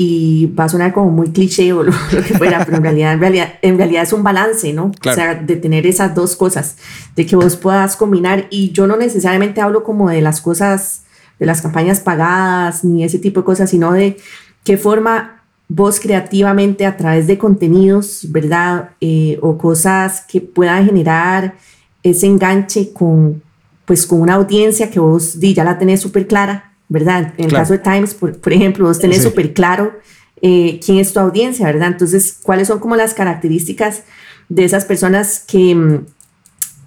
y 0.04 0.48
va 0.48 0.64
a 0.64 0.70
sonar 0.70 0.94
como 0.94 1.12
muy 1.12 1.30
cliché 1.30 1.74
o 1.74 1.84
lo, 1.84 1.92
que 1.92 2.34
fuera, 2.36 2.66
pero 2.66 2.78
en 2.78 2.84
realidad, 2.84 3.14
en 3.62 3.78
realidad, 3.78 4.02
es 4.02 4.14
un 4.14 4.24
balance, 4.24 4.74
¿no? 4.74 4.86
O 4.86 5.14
sea, 5.14 5.36
de 5.36 5.56
tener 5.58 5.86
esas 5.86 6.16
dos 6.16 6.36
cosas, 6.36 6.78
de 7.16 7.28
que 7.28 7.36
vos 7.36 7.56
puedas 7.56 7.96
combinar. 7.96 8.48
Y 8.50 8.72
yo 8.72 8.88
no 8.88 8.98
necesariamente 8.98 9.62
hablo 9.62 9.84
como 9.84 10.10
de 10.10 10.22
las 10.22 10.42
cosas, 10.42 11.04
de 11.38 11.46
las 11.46 11.62
campañas 11.62 12.00
pagadas, 12.00 12.84
ni 12.84 13.04
ese 13.04 13.20
tipo 13.20 13.42
de 13.42 13.46
cosas, 13.46 13.70
sino 13.70 13.94
de 13.94 14.18
qué 14.64 14.76
forma 14.76 15.44
vos 15.68 16.00
creativamente 16.00 16.88
a 16.88 16.98
través 16.98 17.28
de 17.28 17.38
contenidos, 17.38 18.26
¿verdad? 18.32 18.90
Eh, 19.02 19.38
o 19.44 19.56
cosas 19.60 20.26
que 20.28 20.42
puedan 20.42 20.84
generar 20.84 21.54
ese 22.02 22.26
enganche 22.26 22.92
con, 22.92 23.44
pues, 23.86 24.08
con 24.08 24.20
una 24.22 24.34
audiencia 24.34 24.90
que 24.90 25.00
vos 25.00 25.40
di, 25.40 25.54
ya 25.54 25.64
la 25.64 25.78
tenés 25.78 26.02
súper 26.02 26.26
clara, 26.26 26.71
¿verdad? 26.92 27.34
En 27.38 27.46
el 27.46 27.54
caso 27.54 27.72
de 27.72 27.80
Times, 27.80 28.14
por, 28.14 28.52
ejemplo, 28.52 28.86
vos 28.86 29.00
tenés 29.00 29.24
súper 29.24 29.54
claro 29.54 29.94
eh, 30.42 30.78
quién 30.86 30.98
es 30.98 31.14
tu 31.14 31.22
audiencia, 31.22 31.66
¿verdad? 31.66 31.88
Entonces, 31.88 32.38
¿cuáles 32.44 32.68
son 32.68 32.80
como 32.80 32.98
las 32.98 33.14
características 33.14 34.04
de 34.50 34.66
esas 34.66 34.84
personas 34.84 35.46
que, 35.48 35.74
mm, 35.74 36.06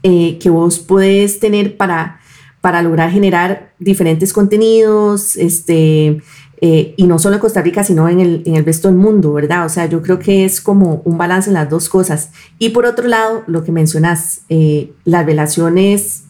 eh, 0.02 0.38
que 0.38 0.50
vos 0.50 0.78
puedes 0.78 1.40
tener 1.40 1.78
para, 1.78 2.20
para 2.60 2.82
lograr 2.82 3.10
generar 3.10 3.72
diferentes 3.78 4.34
contenidos, 4.34 5.36
este, 5.36 6.20
eh, 6.60 6.92
y 6.98 7.06
no 7.06 7.18
solo 7.18 7.36
en 7.36 7.40
Costa 7.40 7.62
Rica, 7.62 7.82
sino 7.82 8.06
en 8.10 8.20
el, 8.20 8.42
en 8.44 8.56
el 8.56 8.64
resto 8.66 8.88
del 8.88 8.98
mundo, 8.98 9.32
¿verdad? 9.32 9.64
O 9.64 9.70
sea, 9.70 9.86
yo 9.86 10.02
creo 10.02 10.18
que 10.18 10.44
es 10.44 10.60
como 10.60 11.00
un 11.06 11.16
balance 11.16 11.48
en 11.48 11.54
las 11.54 11.70
dos 11.70 11.88
cosas. 11.88 12.30
Y 12.58 12.70
por 12.70 12.84
otro 12.84 13.08
lado, 13.08 13.42
lo 13.46 13.64
que 13.64 13.72
mencionas, 13.72 14.42
eh, 14.50 14.92
las 15.06 15.24
relaciones 15.24 16.23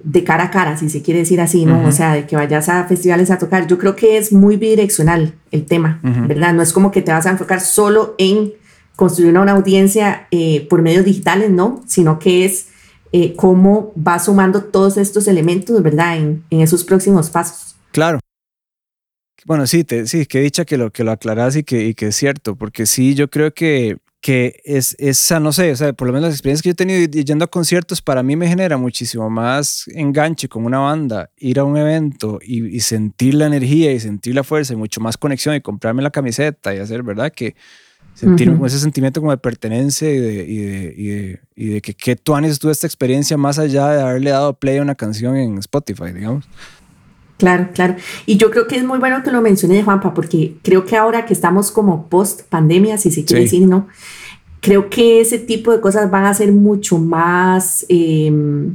de 0.00 0.24
cara 0.24 0.44
a 0.44 0.50
cara, 0.50 0.76
si 0.76 0.88
se 0.88 1.02
quiere 1.02 1.20
decir 1.20 1.40
así, 1.40 1.64
¿no? 1.64 1.86
O 1.86 1.92
sea, 1.92 2.14
de 2.14 2.26
que 2.26 2.36
vayas 2.36 2.68
a 2.68 2.84
festivales 2.84 3.30
a 3.30 3.38
tocar, 3.38 3.66
yo 3.66 3.78
creo 3.78 3.96
que 3.96 4.16
es 4.16 4.32
muy 4.32 4.56
bidireccional 4.56 5.34
el 5.50 5.66
tema, 5.66 6.00
¿verdad? 6.02 6.54
No 6.54 6.62
es 6.62 6.72
como 6.72 6.90
que 6.90 7.02
te 7.02 7.12
vas 7.12 7.26
a 7.26 7.30
enfocar 7.30 7.60
solo 7.60 8.14
en 8.18 8.52
construir 8.96 9.36
una, 9.36 9.52
audiencia 9.52 10.26
eh, 10.30 10.66
por 10.68 10.82
medios 10.82 11.04
digitales, 11.04 11.50
¿no? 11.50 11.82
Sino 11.86 12.18
que 12.18 12.44
es 12.44 12.68
cómo 13.36 13.92
vas 13.96 14.26
sumando 14.26 14.62
todos 14.62 14.96
estos 14.98 15.26
elementos, 15.28 15.82
¿verdad? 15.82 16.16
En, 16.16 16.44
en 16.50 16.60
esos 16.60 16.84
próximos 16.84 17.30
pasos. 17.30 17.76
Claro, 17.90 18.20
bueno, 19.48 19.66
sí, 19.66 19.84
te, 19.84 20.06
sí, 20.06 20.26
que 20.26 20.40
dicha 20.40 20.64
que 20.64 20.76
lo, 20.76 20.90
que 20.90 21.04
lo 21.04 21.12
aclaras 21.12 21.56
y 21.56 21.62
que, 21.62 21.86
y 21.86 21.94
que 21.94 22.08
es 22.08 22.16
cierto, 22.16 22.56
porque 22.56 22.86
sí, 22.86 23.14
yo 23.14 23.30
creo 23.30 23.54
que, 23.54 23.96
que 24.20 24.60
es 24.64 24.96
esa, 24.98 25.38
no 25.38 25.52
sé, 25.52 25.70
o 25.70 25.76
sea, 25.76 25.92
por 25.92 26.08
lo 26.08 26.12
menos 26.12 26.28
las 26.28 26.34
experiencias 26.34 26.62
que 26.62 26.70
yo 26.70 26.72
he 26.72 26.74
tenido 26.74 27.06
yendo 27.06 27.44
a 27.44 27.48
conciertos, 27.48 28.02
para 28.02 28.22
mí 28.22 28.34
me 28.34 28.48
genera 28.48 28.76
muchísimo 28.76 29.30
más 29.30 29.84
enganche 29.94 30.48
con 30.48 30.64
una 30.64 30.78
banda, 30.78 31.30
ir 31.36 31.60
a 31.60 31.64
un 31.64 31.76
evento 31.76 32.40
y, 32.42 32.80
sentir 32.80 33.34
la 33.34 33.46
energía 33.46 33.92
y 33.92 34.00
sentir 34.00 34.34
la 34.34 34.42
fuerza 34.42 34.72
y 34.72 34.76
mucho 34.76 35.00
más 35.00 35.16
conexión 35.16 35.54
y 35.54 35.60
comprarme 35.60 36.02
la 36.02 36.10
camiseta 36.10 36.74
y 36.74 36.78
hacer, 36.78 37.02
¿verdad? 37.02 37.32
Que 37.32 37.54
sentir 38.14 38.52
ese 38.64 38.80
sentimiento 38.80 39.20
como 39.20 39.30
de 39.30 39.38
pertenencia 39.38 40.10
y 40.12 40.18
de, 40.18 40.44
y 40.44 40.56
de, 40.56 40.94
y 40.96 41.06
de, 41.06 41.40
y 41.54 41.66
de 41.68 41.80
que, 41.80 42.16
tú 42.16 42.34
has 42.34 42.58
tú 42.58 42.70
esta 42.70 42.86
experiencia 42.88 43.36
más 43.36 43.60
allá 43.60 43.90
de 43.90 44.02
haberle 44.02 44.30
dado 44.30 44.58
play 44.58 44.78
a 44.78 44.82
una 44.82 44.96
canción 44.96 45.36
en 45.36 45.58
Spotify, 45.58 46.12
digamos. 46.12 46.48
Claro, 47.38 47.68
claro. 47.72 47.94
Y 48.26 48.36
yo 48.36 48.50
creo 48.50 48.66
que 48.66 48.76
es 48.76 48.84
muy 48.84 48.98
bueno 48.98 49.22
que 49.22 49.30
lo 49.30 49.40
mencione 49.40 49.82
Juanpa, 49.82 50.12
porque 50.12 50.56
creo 50.62 50.84
que 50.84 50.96
ahora 50.96 51.24
que 51.24 51.32
estamos 51.32 51.70
como 51.70 52.08
post 52.08 52.42
pandemia, 52.48 52.98
si 52.98 53.12
se 53.12 53.24
quiere 53.24 53.44
decir, 53.44 53.66
¿no? 53.66 53.86
Creo 54.60 54.90
que 54.90 55.20
ese 55.20 55.38
tipo 55.38 55.70
de 55.70 55.80
cosas 55.80 56.10
van 56.10 56.24
a 56.24 56.34
ser 56.34 56.50
mucho 56.50 56.98
más 56.98 57.86
em, 57.88 58.74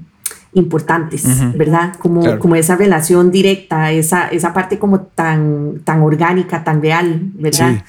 importantes, 0.53 1.25
¿verdad? 1.55 1.95
Como, 1.99 2.39
como 2.39 2.55
esa 2.55 2.77
relación 2.77 3.31
directa, 3.31 3.91
esa, 3.91 4.29
esa 4.29 4.53
parte 4.53 4.79
como 4.79 5.01
tan, 5.01 5.81
tan 5.83 6.01
orgánica, 6.01 6.63
tan 6.63 6.81
real, 6.81 7.31
¿verdad? 7.33 7.83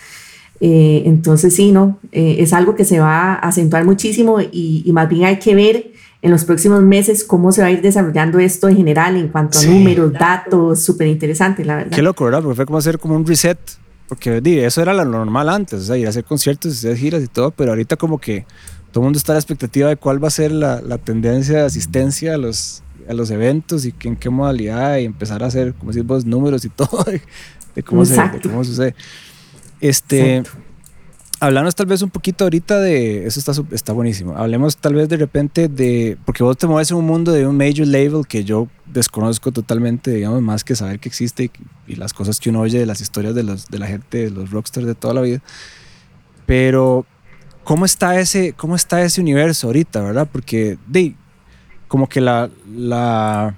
Eh, 0.59 1.03
entonces 1.07 1.55
sí, 1.55 1.71
¿no? 1.71 1.99
Eh, 2.11 2.37
es 2.41 2.53
algo 2.53 2.75
que 2.75 2.85
se 2.85 2.99
va 2.99 3.35
a 3.35 3.49
acentuar 3.49 3.85
muchísimo 3.85 4.41
y, 4.41 4.83
y 4.85 4.93
más 4.93 5.09
bien 5.09 5.25
hay 5.25 5.39
que 5.39 5.55
ver 5.55 5.93
en 6.25 6.31
los 6.31 6.47
próximos 6.47 6.83
meses 6.83 7.23
cómo 7.23 7.53
se 7.53 7.61
va 7.61 7.67
a 7.67 7.71
ir 7.71 7.83
desarrollando 7.83 8.39
esto 8.39 8.67
en 8.67 8.79
general 8.79 9.15
en 9.19 9.29
cuanto 9.29 9.59
a 9.59 9.63
números, 9.65 10.11
datos, 10.11 10.83
súper 10.83 11.09
interesante, 11.09 11.67
la 11.67 11.77
verdad. 11.77 11.95
Qué 11.95 12.01
loco, 12.01 12.25
¿verdad? 12.25 12.41
Porque 12.41 12.57
fue 12.57 12.65
como 12.65 12.79
hacer 12.79 12.99
como 12.99 13.15
un 13.15 13.27
reset, 13.27 13.59
porque 14.09 14.41
eso 14.65 14.81
era 14.81 14.95
lo 14.95 15.05
normal 15.05 15.51
antes, 15.51 15.81
o 15.81 15.83
sea, 15.83 15.99
ir 15.99 16.07
a 16.07 16.09
hacer 16.09 16.25
conciertos, 16.25 16.79
hacer 16.79 16.97
giras 16.97 17.23
y 17.23 17.27
todo, 17.27 17.51
pero 17.51 17.73
ahorita 17.73 17.97
como 17.97 18.19
que 18.19 18.47
todo 18.91 19.03
el 19.03 19.05
mundo 19.05 19.19
está 19.19 19.33
a 19.33 19.35
la 19.35 19.41
expectativa 19.41 19.91
de 19.91 19.97
cuál 19.97 20.25
va 20.25 20.29
a 20.29 20.31
ser 20.31 20.51
la, 20.51 20.81
la 20.81 20.97
tendencia 20.97 21.59
de 21.59 21.67
asistencia 21.67 22.37
a 22.37 22.39
los, 22.39 22.83
a 23.07 23.13
los 23.13 23.31
eventos 23.31 23.85
y 23.85 23.95
en 24.05 24.17
qué 24.17 24.31
modalidad 24.31 24.97
y 24.97 25.05
empezar 25.05 25.43
a 25.43 25.49
hacer, 25.49 25.75
como 25.75 25.93
decís 25.93 26.07
vos, 26.07 26.25
números 26.25 26.65
y 26.65 26.69
todo 26.71 27.05
de, 27.05 27.83
cómo, 27.83 28.07
se, 28.07 28.15
de 28.15 28.41
cómo 28.41 28.65
sucede. 28.65 28.95
Este, 29.79 30.43
Hablamos 31.45 31.75
tal 31.75 31.85
vez 31.85 32.01
un 32.01 32.09
poquito 32.09 32.45
ahorita 32.45 32.81
de, 32.81 33.27
eso 33.27 33.39
está, 33.39 33.53
está 33.71 33.93
buenísimo, 33.93 34.35
hablemos 34.35 34.79
tal 34.79 34.95
vez 34.95 35.11
de 35.11 35.19
repente 35.19 35.69
de, 35.69 36.17
porque 36.25 36.43
vos 36.43 36.57
te 36.57 36.67
mueves 36.67 36.91
en 36.91 36.97
un 36.97 37.05
mundo 37.05 37.33
de 37.33 37.47
un 37.47 37.55
major 37.55 37.87
label 37.87 38.27
que 38.27 38.45
yo 38.45 38.67
desconozco 38.87 39.53
totalmente, 39.53 40.11
digamos, 40.11 40.41
más 40.41 40.65
que 40.65 40.75
saber 40.75 41.01
que 41.01 41.11
existe 41.11 41.51
y, 41.87 41.97
las 41.97 42.15
cosas 42.15 42.41
que 42.41 42.49
uno 42.49 42.61
oye 42.61 42.79
de 42.79 42.87
las 42.87 43.03
historias 43.03 43.35
de, 43.35 43.43
los, 43.43 43.69
de 43.69 43.79
la 43.79 43.87
gente, 43.87 44.25
de 44.25 44.31
los 44.31 44.53
rockstars 44.53 44.87
de 44.87 44.95
toda 44.95 45.13
la 45.13 45.21
vida. 45.21 45.43
Pero, 46.47 47.05
¿cómo 47.63 47.85
está 47.85 48.19
ese, 48.19 48.55
cómo 48.55 48.75
está 48.75 49.03
ese 49.03 49.21
universo 49.21 49.67
ahorita, 49.67 50.01
verdad? 50.01 50.27
Porque, 50.33 50.79
de, 50.87 51.15
como 51.89 52.09
que 52.09 52.23
la, 52.23 52.49
la 52.75 53.55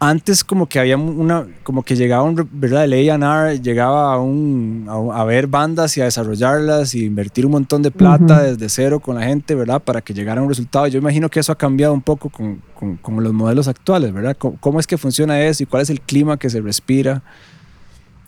antes 0.00 0.44
como 0.44 0.68
que 0.68 0.78
había 0.78 0.96
una, 0.96 1.46
como 1.64 1.82
que 1.82 1.96
llegaba 1.96 2.22
un, 2.22 2.48
¿verdad? 2.52 2.84
El 2.84 3.10
A&R 3.10 3.60
llegaba 3.60 4.14
a, 4.14 4.18
un, 4.18 4.86
a, 4.88 5.24
ver 5.24 5.48
bandas 5.48 5.96
y 5.96 6.00
a 6.00 6.04
desarrollarlas 6.04 6.94
y 6.94 7.04
invertir 7.04 7.44
un 7.46 7.52
montón 7.52 7.82
de 7.82 7.90
plata 7.90 8.42
desde 8.42 8.68
cero 8.68 9.00
con 9.00 9.16
la 9.16 9.24
gente, 9.24 9.56
¿verdad? 9.56 9.82
Para 9.82 10.00
que 10.00 10.14
llegara 10.14 10.40
un 10.40 10.48
resultado. 10.48 10.86
Yo 10.86 10.98
imagino 10.98 11.28
que 11.28 11.40
eso 11.40 11.50
ha 11.50 11.58
cambiado 11.58 11.92
un 11.92 12.02
poco 12.02 12.30
con, 12.30 12.62
con, 12.78 12.96
con 12.96 13.22
los 13.22 13.32
modelos 13.32 13.66
actuales, 13.66 14.12
¿verdad? 14.12 14.36
¿Cómo, 14.38 14.56
¿Cómo, 14.60 14.78
es 14.78 14.86
que 14.86 14.96
funciona 14.96 15.40
eso 15.40 15.64
y 15.64 15.66
cuál 15.66 15.82
es 15.82 15.90
el 15.90 16.00
clima 16.00 16.38
que 16.38 16.48
se 16.48 16.60
respira? 16.60 17.22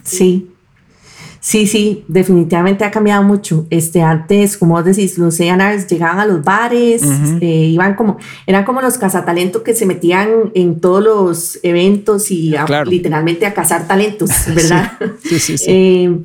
Sí, 0.02 0.50
Sí, 1.40 1.66
sí, 1.66 2.04
definitivamente 2.06 2.84
ha 2.84 2.90
cambiado 2.90 3.22
mucho. 3.22 3.66
Este, 3.70 4.02
antes, 4.02 4.58
como 4.58 4.74
vos 4.74 4.84
decís, 4.84 5.16
los 5.16 5.40
A&Rs 5.40 5.86
llegaban 5.86 6.20
a 6.20 6.26
los 6.26 6.44
bares, 6.44 7.02
este, 7.02 7.46
iban 7.46 7.94
como, 7.94 8.18
eran 8.46 8.64
como 8.64 8.82
los 8.82 8.98
cazatalentos 8.98 9.62
que 9.62 9.74
se 9.74 9.86
metían 9.86 10.52
en 10.54 10.80
todos 10.80 11.02
los 11.02 11.58
eventos 11.62 12.30
y 12.30 12.54
literalmente 12.86 13.46
a 13.46 13.54
cazar 13.54 13.88
talentos, 13.88 14.30
¿verdad? 14.54 14.92
Sí, 15.22 15.40
sí, 15.40 15.56
sí. 15.56 15.64
Eh, 15.68 16.18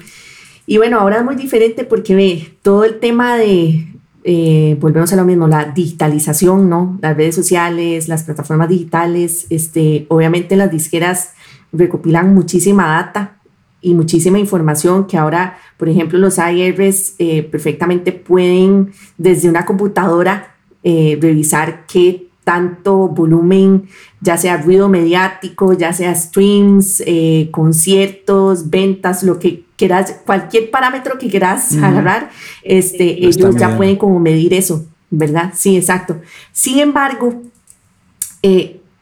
Y 0.68 0.78
bueno, 0.78 1.00
ahora 1.00 1.18
es 1.20 1.24
muy 1.24 1.36
diferente 1.36 1.86
porque 1.86 2.16
ve 2.16 2.58
todo 2.62 2.84
el 2.84 3.00
tema 3.00 3.38
de, 3.38 3.88
eh, 4.26 4.76
volvemos 4.82 5.14
a 5.14 5.16
lo 5.16 5.24
mismo, 5.24 5.48
la 5.48 5.66
digitalización, 5.66 6.70
¿no? 6.70 6.98
Las 7.02 7.16
redes 7.16 7.36
sociales, 7.36 8.08
las 8.10 8.24
plataformas 8.24 8.68
digitales, 8.68 9.46
este, 9.50 10.08
obviamente 10.10 10.56
las 10.56 10.72
disqueras 10.72 11.30
recopilan 11.72 12.34
muchísima 12.34 12.88
data 12.88 13.38
y 13.86 13.94
muchísima 13.94 14.40
información 14.40 15.06
que 15.06 15.16
ahora, 15.16 15.60
por 15.78 15.88
ejemplo, 15.90 16.18
los 16.18 16.40
IRs 16.40 17.14
eh, 17.20 17.44
perfectamente 17.44 18.12
pueden 18.14 18.94
desde 19.20 19.48
una 19.48 19.64
computadora 19.64 20.56
eh, 20.84 21.20
revisar 21.22 21.86
qué 21.86 22.26
tanto 22.44 23.08
volumen, 23.10 23.88
ya 24.22 24.38
sea 24.38 24.58
ruido 24.58 24.90
mediático, 24.90 25.74
ya 25.74 25.94
sea 25.94 26.16
streams, 26.16 27.04
eh, 27.06 27.50
conciertos, 27.52 28.72
ventas, 28.72 29.22
lo 29.22 29.38
que 29.38 29.66
quieras, 29.78 30.22
cualquier 30.26 30.72
parámetro 30.72 31.20
que 31.20 31.30
quieras 31.30 31.76
agarrar, 31.78 32.32
este, 32.64 33.24
ellos 33.24 33.56
ya 33.56 33.78
pueden 33.78 33.98
como 33.98 34.20
medir 34.20 34.56
eso, 34.56 34.84
¿verdad? 35.12 35.54
Sí, 35.56 35.78
exacto. 35.78 36.20
Sin 36.52 36.80
embargo, 36.80 37.44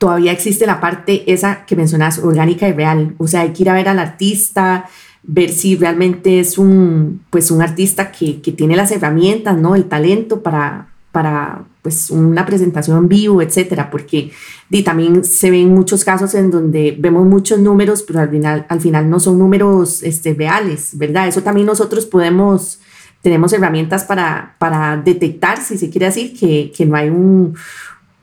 todavía 0.04 0.34
existe 0.34 0.66
la 0.66 0.82
parte 0.82 1.32
esa 1.32 1.64
que 1.66 1.78
mencionas, 1.78 2.20
orgánica 2.20 2.68
y 2.68 2.74
real. 2.74 3.16
O 3.20 3.26
sea, 3.26 3.40
hay 3.40 3.54
que 3.54 3.64
ir 3.64 3.70
a 3.70 3.74
ver 3.74 3.88
al 3.88 4.00
artista, 4.00 4.84
ver 5.24 5.50
si 5.50 5.78
realmente 5.78 6.42
es 6.42 6.58
un, 6.58 7.22
pues 7.30 7.52
un 7.52 7.62
artista 7.62 8.12
que, 8.12 8.42
que 8.42 8.52
tiene 8.52 8.76
las 8.76 8.92
herramientas, 8.92 9.58
¿no? 9.58 9.76
El 9.76 9.86
talento 9.86 10.44
para, 10.44 10.90
para 11.14 11.64
pues 11.82 12.12
una 12.12 12.46
presentación 12.46 12.98
en 12.98 13.08
vivo, 13.08 13.42
etcétera, 13.42 13.90
porque 13.90 14.32
y 14.70 14.84
también 14.84 15.24
se 15.24 15.50
ven 15.50 15.74
muchos 15.74 16.04
casos 16.04 16.36
en 16.36 16.52
donde 16.52 16.98
vemos 17.00 17.26
muchos 17.26 17.60
números, 17.60 18.04
pero 18.04 18.20
al 18.20 18.30
final, 18.30 18.66
al 18.68 18.82
final 18.82 19.10
no 19.10 19.22
son 19.22 19.40
números 19.40 20.04
este, 20.04 20.34
reales, 20.34 20.98
¿verdad? 20.98 21.30
Eso 21.30 21.44
también 21.44 21.66
nosotros 21.66 22.06
podemos, 22.06 22.82
tenemos 23.22 23.54
herramientas 23.54 24.04
para, 24.04 24.56
para 24.60 24.98
detectar, 24.98 25.62
si 25.62 25.78
se 25.78 25.90
quiere 25.90 26.08
decir, 26.08 26.38
que, 26.38 26.74
que 26.76 26.86
no 26.86 26.98
hay 26.98 27.08
un, 27.08 27.56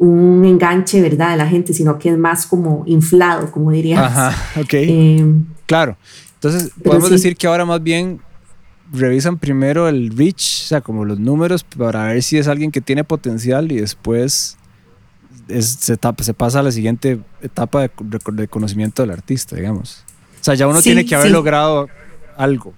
un 0.01 0.47
enganche, 0.47 1.03
¿verdad?, 1.03 1.33
de 1.33 1.37
la 1.37 1.47
gente, 1.47 1.75
sino 1.75 1.99
que 1.99 2.09
es 2.09 2.17
más 2.17 2.47
como 2.47 2.85
inflado, 2.87 3.53
como 3.53 3.71
dirías. 3.71 4.01
Ajá, 4.01 4.35
ok. 4.61 4.73
Eh, 4.73 5.25
claro. 5.67 5.99
Entonces, 6.35 6.73
podemos 6.83 7.11
decir 7.11 7.37
que 7.37 7.47
ahora 7.47 7.67
más 7.67 7.83
bien 7.83 8.19
revisan 8.91 9.37
primero 9.37 9.89
el 9.89 10.17
reach, 10.17 10.63
o 10.65 10.67
sea, 10.69 10.81
como 10.81 11.05
los 11.05 11.21
números, 11.21 11.65
para 11.65 12.07
ver 12.07 12.23
si 12.23 12.39
es 12.39 12.49
alguien 12.49 12.71
que 12.71 12.81
tiene 12.81 13.05
potencial 13.05 13.71
y 13.71 13.77
después 13.77 14.57
se, 15.49 15.97
se, 15.97 16.35
pasa 16.35 16.61
a 16.61 16.63
la 16.63 16.73
siguiente 16.73 17.21
etapa 17.43 17.83
de, 17.83 17.91
de, 18.33 18.49
conocimiento 18.49 19.03
del 19.03 19.11
artista, 19.11 19.55
digamos. 19.57 20.03
O 20.41 20.45
sea, 20.45 20.55
ya 20.55 20.67
uno 20.67 20.81
tiene 20.81 21.05
que 21.05 21.15
haber 21.15 21.31
logrado 21.31 21.89
algo. 22.39 22.73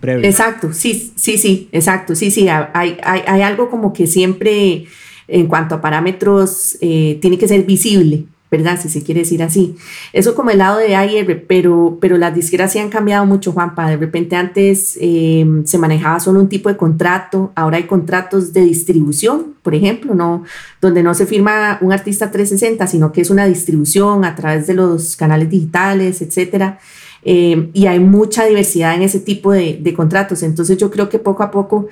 Previo. 0.00 0.28
Exacto, 0.28 0.72
sí, 0.72 1.12
sí, 1.14 1.38
sí, 1.38 1.68
exacto, 1.70 2.16
sí, 2.16 2.32
sí, 2.32 2.48
hay, 2.48 2.98
hay, 3.04 3.22
hay 3.24 3.42
algo 3.42 3.70
como 3.70 3.92
que 3.92 4.08
siempre 4.08 4.88
en 5.28 5.46
cuanto 5.46 5.74
a 5.74 5.80
parámetros, 5.80 6.76
eh, 6.80 7.18
tiene 7.20 7.38
que 7.38 7.48
ser 7.48 7.62
visible, 7.64 8.26
¿verdad? 8.52 8.78
Si 8.80 8.90
se 8.90 9.02
quiere 9.02 9.20
decir 9.20 9.42
así. 9.42 9.76
Eso 10.12 10.34
como 10.34 10.50
el 10.50 10.58
lado 10.58 10.76
de 10.76 10.94
AIR, 10.94 11.46
pero, 11.48 11.96
pero 12.02 12.18
las 12.18 12.34
disqueras 12.34 12.70
sí 12.70 12.78
han 12.78 12.90
cambiado 12.90 13.24
mucho, 13.24 13.52
Juanpa. 13.52 13.88
De 13.88 13.96
repente 13.96 14.36
antes 14.36 14.98
eh, 15.00 15.46
se 15.64 15.78
manejaba 15.78 16.20
solo 16.20 16.38
un 16.38 16.50
tipo 16.50 16.68
de 16.68 16.76
contrato, 16.76 17.50
ahora 17.54 17.78
hay 17.78 17.84
contratos 17.84 18.52
de 18.52 18.60
distribución, 18.60 19.54
por 19.62 19.74
ejemplo, 19.74 20.14
¿no? 20.14 20.44
donde 20.82 21.02
no 21.02 21.14
se 21.14 21.24
firma 21.24 21.78
un 21.80 21.92
artista 21.92 22.30
360, 22.30 22.86
sino 22.86 23.10
que 23.10 23.22
es 23.22 23.30
una 23.30 23.46
distribución 23.46 24.26
a 24.26 24.36
través 24.36 24.66
de 24.66 24.74
los 24.74 25.16
canales 25.16 25.48
digitales, 25.48 26.20
etcétera. 26.20 26.78
Eh, 27.24 27.70
y 27.72 27.86
hay 27.86 28.00
mucha 28.00 28.44
diversidad 28.44 28.94
en 28.94 29.02
ese 29.02 29.20
tipo 29.20 29.52
de, 29.52 29.78
de 29.80 29.94
contratos. 29.94 30.42
Entonces 30.42 30.76
yo 30.76 30.90
creo 30.90 31.08
que 31.08 31.18
poco 31.18 31.42
a 31.42 31.50
poco 31.50 31.88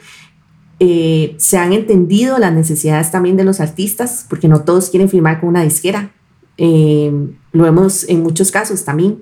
eh, 0.82 1.34
se 1.36 1.58
han 1.58 1.74
entendido 1.74 2.38
las 2.38 2.54
necesidades 2.54 3.10
también 3.10 3.36
de 3.36 3.44
los 3.44 3.60
artistas, 3.60 4.24
porque 4.28 4.48
no 4.48 4.62
todos 4.62 4.88
quieren 4.88 5.10
firmar 5.10 5.38
con 5.38 5.50
una 5.50 5.62
disquera. 5.62 6.10
Eh, 6.56 7.12
lo 7.52 7.64
vemos 7.64 8.08
en 8.08 8.22
muchos 8.22 8.50
casos 8.50 8.82
también. 8.82 9.18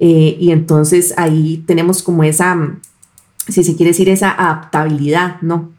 Eh, 0.00 0.36
y 0.38 0.50
entonces 0.52 1.14
ahí 1.16 1.64
tenemos 1.66 2.02
como 2.02 2.24
esa, 2.24 2.76
si 3.48 3.64
se 3.64 3.74
quiere 3.74 3.92
decir, 3.92 4.10
esa 4.10 4.30
adaptabilidad, 4.30 5.40
¿no? 5.40 5.76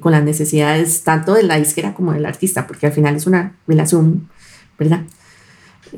con 0.00 0.12
las 0.12 0.22
necesidades 0.22 1.02
tanto 1.02 1.32
de 1.32 1.42
la 1.42 1.56
disquera 1.56 1.94
como 1.94 2.12
del 2.12 2.26
artista, 2.26 2.66
porque 2.66 2.88
al 2.88 2.92
final 2.92 3.16
es 3.16 3.26
una 3.26 3.56
relación, 3.66 4.28
¿verdad? 4.78 5.00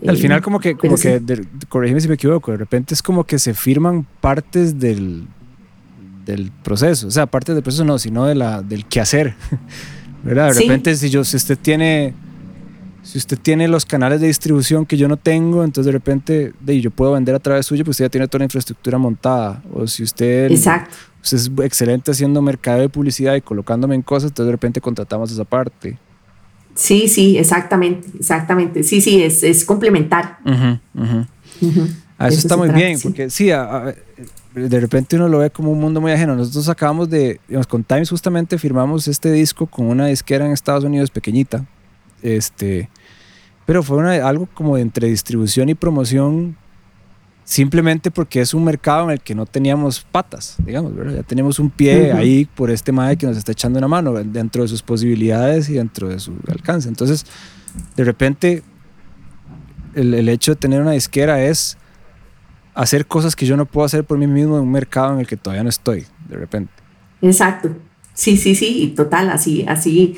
Al 0.06 0.16
final 0.16 0.40
como 0.42 0.60
que, 0.60 0.76
como 0.76 0.94
que 0.94 1.20
corrígeme 1.68 2.00
si 2.00 2.06
me 2.06 2.14
equivoco, 2.14 2.52
de 2.52 2.58
repente 2.58 2.94
es 2.94 3.02
como 3.02 3.24
que 3.24 3.40
se 3.40 3.54
firman 3.54 4.06
partes 4.20 4.78
del, 4.78 5.26
del 6.28 6.52
proceso. 6.62 7.08
O 7.08 7.10
sea, 7.10 7.24
aparte 7.24 7.54
del 7.54 7.62
proceso 7.62 7.84
no, 7.84 7.98
sino 7.98 8.26
de 8.26 8.34
la, 8.34 8.62
del 8.62 8.84
quehacer. 8.84 9.34
¿Verdad? 10.22 10.52
De 10.52 10.60
repente, 10.60 10.94
si, 10.94 11.10
yo, 11.10 11.24
si 11.24 11.36
usted 11.36 11.58
tiene... 11.60 12.14
Si 13.02 13.16
usted 13.16 13.38
tiene 13.38 13.68
los 13.68 13.86
canales 13.86 14.20
de 14.20 14.26
distribución 14.26 14.84
que 14.84 14.98
yo 14.98 15.08
no 15.08 15.16
tengo, 15.16 15.64
entonces 15.64 15.86
de 15.86 15.92
repente 15.92 16.52
de, 16.60 16.80
yo 16.82 16.90
puedo 16.90 17.12
vender 17.12 17.34
a 17.34 17.38
través 17.38 17.64
suyo, 17.64 17.82
pues 17.82 17.94
usted 17.94 18.04
ya 18.04 18.08
tiene 18.10 18.28
toda 18.28 18.40
la 18.40 18.44
infraestructura 18.44 18.98
montada. 18.98 19.62
O 19.72 19.86
si 19.86 20.02
usted, 20.02 20.50
Exacto. 20.50 20.94
usted 21.22 21.38
es 21.38 21.50
excelente 21.64 22.10
haciendo 22.10 22.42
mercado 22.42 22.80
de 22.80 22.90
publicidad 22.90 23.34
y 23.34 23.40
colocándome 23.40 23.94
en 23.94 24.02
cosas, 24.02 24.30
entonces 24.30 24.48
de 24.48 24.52
repente 24.52 24.82
contratamos 24.82 25.32
esa 25.32 25.44
parte. 25.44 25.96
Sí, 26.74 27.08
sí, 27.08 27.38
exactamente, 27.38 28.08
exactamente. 28.18 28.82
Sí, 28.82 29.00
sí, 29.00 29.22
es, 29.22 29.42
es 29.42 29.64
complementar. 29.64 30.40
Uh 30.44 31.24
eso, 32.26 32.38
está 32.38 32.56
muy 32.56 32.70
bien, 32.70 32.98
porque 33.00 33.30
sí, 33.30 33.50
de 34.54 34.80
repente 34.80 35.16
uno 35.16 35.28
lo 35.28 35.38
ve 35.38 35.50
como 35.50 35.70
un 35.70 35.80
mundo 35.80 36.00
muy 36.00 36.12
ajeno. 36.12 36.34
Nosotros 36.34 36.68
acabamos 36.68 37.08
de, 37.10 37.40
digamos, 37.48 37.66
con 37.66 37.84
Times 37.84 38.10
justamente 38.10 38.58
firmamos 38.58 39.08
este 39.08 39.30
disco 39.32 39.66
con 39.66 39.86
una 39.86 40.06
disquera 40.06 40.46
en 40.46 40.52
Estados 40.52 40.84
Unidos 40.84 41.10
pequeñita, 41.10 41.66
este, 42.22 42.88
pero 43.66 43.82
fue 43.82 43.98
una, 43.98 44.14
algo 44.26 44.48
como 44.54 44.76
de 44.76 44.82
entre 44.82 45.08
distribución 45.08 45.68
y 45.68 45.74
promoción 45.74 46.56
simplemente 47.44 48.10
porque 48.10 48.42
es 48.42 48.52
un 48.52 48.62
mercado 48.62 49.04
en 49.04 49.10
el 49.12 49.20
que 49.20 49.34
no 49.34 49.46
teníamos 49.46 50.06
patas, 50.12 50.56
digamos, 50.58 50.94
¿verdad? 50.94 51.14
Ya 51.14 51.22
tenemos 51.22 51.58
un 51.58 51.70
pie 51.70 52.12
ahí 52.12 52.44
por 52.44 52.70
este 52.70 52.92
madre 52.92 53.16
que 53.16 53.26
nos 53.26 53.38
está 53.38 53.52
echando 53.52 53.78
una 53.78 53.88
mano 53.88 54.12
dentro 54.12 54.62
de 54.62 54.68
sus 54.68 54.82
posibilidades 54.82 55.70
y 55.70 55.74
dentro 55.74 56.10
de 56.10 56.18
su 56.18 56.34
alcance. 56.46 56.90
Entonces, 56.90 57.24
de 57.96 58.04
repente, 58.04 58.62
el, 59.94 60.12
el 60.12 60.28
hecho 60.28 60.52
de 60.52 60.56
tener 60.56 60.82
una 60.82 60.90
disquera 60.90 61.42
es 61.42 61.78
hacer 62.78 63.06
cosas 63.06 63.34
que 63.34 63.44
yo 63.44 63.56
no 63.56 63.66
puedo 63.66 63.84
hacer 63.84 64.04
por 64.04 64.18
mí 64.18 64.28
mismo 64.28 64.56
en 64.56 64.62
un 64.62 64.70
mercado 64.70 65.12
en 65.12 65.20
el 65.20 65.26
que 65.26 65.36
todavía 65.36 65.64
no 65.64 65.68
estoy, 65.68 66.06
de 66.28 66.36
repente. 66.36 66.72
Exacto. 67.20 67.70
Sí, 68.14 68.36
sí, 68.36 68.54
sí, 68.54 68.92
total, 68.96 69.30
así, 69.30 69.64
así, 69.66 70.16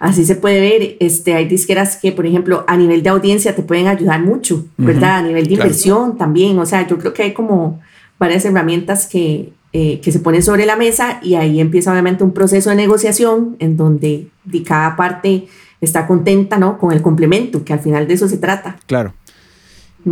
así 0.00 0.24
se 0.24 0.34
puede 0.34 0.60
ver. 0.60 0.96
Este, 0.98 1.34
hay 1.34 1.46
disqueras 1.46 1.96
que, 1.96 2.10
por 2.10 2.26
ejemplo, 2.26 2.64
a 2.66 2.76
nivel 2.76 3.04
de 3.04 3.10
audiencia 3.10 3.54
te 3.54 3.62
pueden 3.62 3.86
ayudar 3.86 4.20
mucho, 4.22 4.66
¿verdad? 4.76 5.18
a 5.18 5.22
nivel 5.22 5.46
de 5.46 5.54
inversión 5.54 6.18
también. 6.18 6.58
O 6.58 6.66
sea, 6.66 6.84
yo 6.84 6.98
creo 6.98 7.14
que 7.14 7.22
hay 7.22 7.32
como 7.32 7.80
varias 8.18 8.44
herramientas 8.44 9.06
que, 9.06 9.52
eh, 9.72 10.00
que 10.00 10.10
se 10.10 10.18
ponen 10.18 10.42
sobre 10.42 10.66
la 10.66 10.74
mesa 10.74 11.20
y 11.22 11.36
ahí 11.36 11.60
empieza 11.60 11.92
obviamente 11.92 12.24
un 12.24 12.32
proceso 12.32 12.70
de 12.70 12.76
negociación 12.76 13.54
en 13.60 13.76
donde 13.76 14.26
de 14.44 14.62
cada 14.64 14.96
parte 14.96 15.46
está 15.80 16.08
contenta, 16.08 16.58
¿no? 16.58 16.76
Con 16.76 16.90
el 16.90 17.02
complemento, 17.02 17.64
que 17.64 17.72
al 17.72 17.80
final 17.80 18.08
de 18.08 18.14
eso 18.14 18.28
se 18.28 18.38
trata. 18.38 18.78
Claro. 18.86 19.14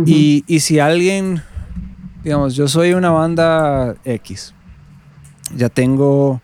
y, 0.05 0.45
y 0.47 0.61
si 0.61 0.79
alguien 0.79 1.41
digamos, 2.23 2.55
yo 2.55 2.67
soy 2.67 2.93
una 2.93 3.11
banda 3.11 3.95
X. 4.03 4.53
Ya 5.55 5.69
tengo. 5.69 6.41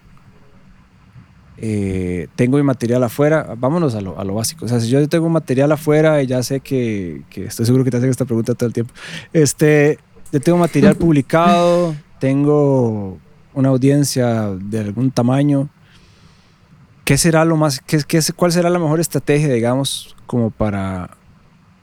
Eh, 1.58 2.28
tengo 2.36 2.58
mi 2.58 2.64
material 2.64 3.04
afuera. 3.04 3.56
Vámonos 3.58 3.96
a 3.96 4.02
lo, 4.02 4.20
a 4.20 4.24
lo, 4.24 4.34
básico. 4.34 4.66
O 4.66 4.68
sea, 4.68 4.80
si 4.80 4.90
yo 4.90 5.08
tengo 5.08 5.30
material 5.30 5.72
afuera 5.72 6.22
y 6.22 6.28
ya 6.28 6.44
sé 6.44 6.60
que, 6.60 7.24
que, 7.30 7.46
estoy 7.46 7.66
seguro 7.66 7.84
que 7.84 7.92
te 7.92 7.98
hacen 7.98 8.10
esta 8.10 8.26
pregunta 8.26 8.54
todo 8.56 8.68
el 8.68 8.74
tiempo. 8.74 8.94
Este, 9.32 10.00
yo 10.32 10.42
tengo 10.42 10.58
material 10.58 10.96
publicado, 10.96 11.96
tengo 12.20 13.18
una 13.54 13.70
audiencia 13.70 14.50
de 14.60 14.80
algún 14.80 15.12
tamaño. 15.12 15.70
¿Qué 17.06 17.18
será 17.18 17.46
lo 17.46 17.56
más, 17.56 17.80
qué, 17.80 18.00
qué, 18.08 18.20
cuál 18.36 18.52
será 18.52 18.70
la 18.70 18.80
mejor 18.80 19.00
estrategia, 19.00 19.54
digamos, 19.54 20.16
como 20.26 20.50
para, 20.50 21.12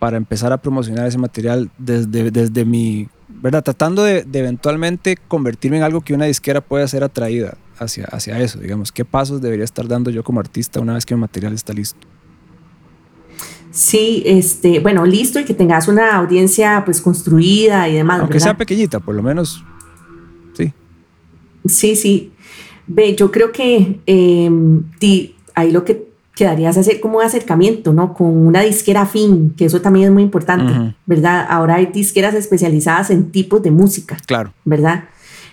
para 0.03 0.17
empezar 0.17 0.53
a 0.53 0.57
promocionar 0.57 1.07
ese 1.07 1.17
material 1.17 1.71
desde, 1.79 2.33
desde 2.33 2.65
mi 2.65 3.07
¿verdad? 3.29 3.62
Tratando 3.62 4.03
de, 4.03 4.27
eventualmente 4.33 5.17
convertirme 5.29 5.77
en 5.77 5.85
algo 5.85 6.01
que 6.01 6.12
una 6.12 6.25
disquera 6.25 6.61
pueda 6.61 6.88
ser 6.88 7.05
atraída 7.05 7.57
hacia, 7.79 8.07
hacia 8.07 8.41
eso, 8.41 8.59
digamos. 8.59 8.91
¿Qué 8.91 9.05
pasos 9.05 9.41
debería 9.41 9.65
estar 9.65 9.87
dando 9.87 10.11
yo 10.11 10.25
como 10.25 10.41
artista 10.41 10.81
una 10.81 10.95
vez 10.95 11.07
que 11.07 11.15
mi 11.15 11.21
material 11.21 11.53
está 11.53 11.73
listo? 11.73 12.05
Sí, 13.71 14.25
este, 14.27 14.81
bueno, 14.81 15.07
listo 15.07 15.38
y 15.38 15.45
que 15.45 15.55
tengas 15.55 15.87
una 15.87 16.17
audiencia 16.17 16.83
pues 16.85 17.01
construida 17.01 17.88
y 17.88 17.95
demás. 17.95 18.23
Aunque 18.23 18.41
sea 18.41 18.57
pequeñita, 18.57 18.99
por 18.99 19.15
lo 19.15 19.23
menos, 19.23 19.65
sí. 20.55 20.73
Sí, 21.65 21.95
sí. 21.95 22.33
Ve, 22.88 23.15
yo 23.15 23.31
creo 23.31 23.53
que 23.53 24.01
eh, 24.07 24.51
ahí 25.55 25.71
lo 25.71 25.85
que 25.85 26.12
quedarías 26.42 26.76
hacer 26.76 26.98
como 26.98 27.18
un 27.18 27.24
acercamiento, 27.24 27.92
¿no? 27.92 28.14
Con 28.14 28.26
una 28.48 28.62
disquera 28.62 29.07
fin, 29.07 29.55
que 29.57 29.66
eso 29.66 29.81
también 29.81 30.07
es 30.07 30.12
muy 30.12 30.24
importante, 30.24 30.96
¿verdad? 31.07 31.46
Ahora 31.48 31.76
hay 31.76 31.87
disqueras 31.87 32.35
especializadas 32.35 33.11
en 33.11 33.31
tipos 33.31 33.62
de 33.62 33.70
música. 33.70 34.16
Claro. 34.26 34.52
¿Verdad? 34.64 35.05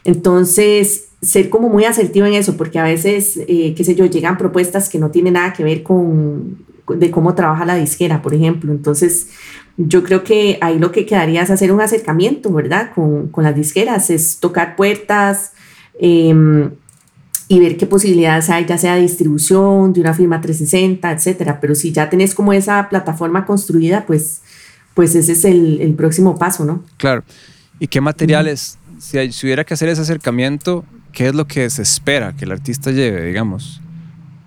Entonces, 0.03 1.09
ser 1.21 1.51
como 1.51 1.69
muy 1.69 1.85
asertivo 1.85 2.25
en 2.25 2.33
eso, 2.33 2.57
porque 2.57 2.79
a 2.79 2.83
veces, 2.83 3.39
eh, 3.47 3.75
qué 3.77 3.83
sé 3.83 3.93
yo, 3.93 4.07
llegan 4.07 4.39
propuestas 4.39 4.89
que 4.89 4.97
no 4.97 5.11
tienen 5.11 5.33
nada 5.33 5.53
que 5.53 5.63
ver 5.63 5.83
con 5.83 6.57
de 6.87 7.11
cómo 7.11 7.35
trabaja 7.35 7.65
la 7.65 7.75
disquera, 7.75 8.23
por 8.23 8.33
ejemplo. 8.33 8.71
Entonces, 8.71 9.29
yo 9.77 10.03
creo 10.03 10.23
que 10.23 10.57
ahí 10.59 10.79
lo 10.79 10.91
que 10.91 11.05
quedaría 11.05 11.43
es 11.43 11.51
hacer 11.51 11.71
un 11.71 11.81
acercamiento, 11.81 12.51
¿verdad? 12.51 12.93
Con, 12.95 13.27
con 13.27 13.43
las 13.43 13.55
disqueras, 13.55 14.09
es 14.09 14.39
tocar 14.39 14.75
puertas 14.75 15.51
em, 15.99 16.71
y 17.49 17.59
ver 17.59 17.75
qué 17.75 17.85
posibilidades 17.85 18.49
hay, 18.49 18.65
ya 18.65 18.77
sea 18.77 18.95
de 18.95 19.01
distribución, 19.01 19.91
de 19.91 19.99
una 19.99 20.13
firma 20.13 20.39
360, 20.39 21.11
etcétera. 21.11 21.59
Pero 21.59 21.75
si 21.75 21.91
ya 21.91 22.09
tenés 22.09 22.33
como 22.33 22.53
esa 22.53 22.87
plataforma 22.89 23.45
construida, 23.45 24.05
pues, 24.05 24.41
pues 24.93 25.15
ese 25.15 25.33
es 25.33 25.43
el, 25.43 25.81
el 25.81 25.95
próximo 25.95 26.37
paso, 26.37 26.63
¿no? 26.63 26.85
Claro. 26.97 27.23
¿Y 27.79 27.87
qué 27.87 27.99
materiales, 28.01 28.77
si, 28.99 29.31
si 29.33 29.47
hubiera 29.47 29.65
que 29.65 29.73
hacer 29.73 29.89
ese 29.89 30.01
acercamiento, 30.01 30.85
qué 31.11 31.27
es 31.27 31.35
lo 31.35 31.47
que 31.47 31.69
se 31.69 31.81
espera 31.81 32.35
que 32.35 32.45
el 32.45 32.51
artista 32.51 32.91
lleve, 32.91 33.25
digamos? 33.25 33.81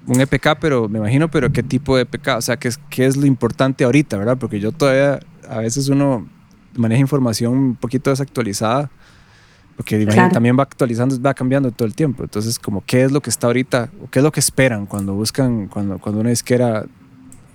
un 0.06 0.20
EPK, 0.20 0.58
pero 0.60 0.88
me 0.88 0.98
imagino, 0.98 1.30
pero 1.30 1.52
qué 1.52 1.62
tipo 1.62 1.96
de 1.96 2.02
EPK, 2.02 2.36
o 2.36 2.40
sea, 2.40 2.56
qué 2.56 2.68
es, 2.68 2.78
qué 2.90 3.06
es 3.06 3.16
lo 3.16 3.26
importante 3.26 3.84
ahorita, 3.84 4.16
¿verdad? 4.16 4.36
Porque 4.36 4.58
yo 4.58 4.72
todavía, 4.72 5.20
a 5.48 5.58
veces 5.58 5.88
uno 5.88 6.26
maneja 6.74 7.00
información 7.00 7.52
un 7.52 7.76
poquito 7.76 8.10
desactualizada, 8.10 8.90
porque 9.76 10.06
también 10.32 10.56
va 10.58 10.64
actualizando, 10.64 11.20
va 11.20 11.34
cambiando 11.34 11.70
todo 11.70 11.86
el 11.86 11.94
tiempo. 11.94 12.22
Entonces, 12.22 12.58
como, 12.58 12.82
¿qué 12.84 13.04
es 13.04 13.12
lo 13.12 13.20
que 13.20 13.30
está 13.30 13.46
ahorita, 13.46 13.90
o 14.04 14.10
qué 14.10 14.18
es 14.18 14.22
lo 14.22 14.32
que 14.32 14.40
esperan 14.40 14.86
cuando 14.86 15.14
buscan, 15.14 15.68
cuando, 15.68 15.98
cuando 15.98 16.20
una 16.20 16.30
disquera 16.30 16.86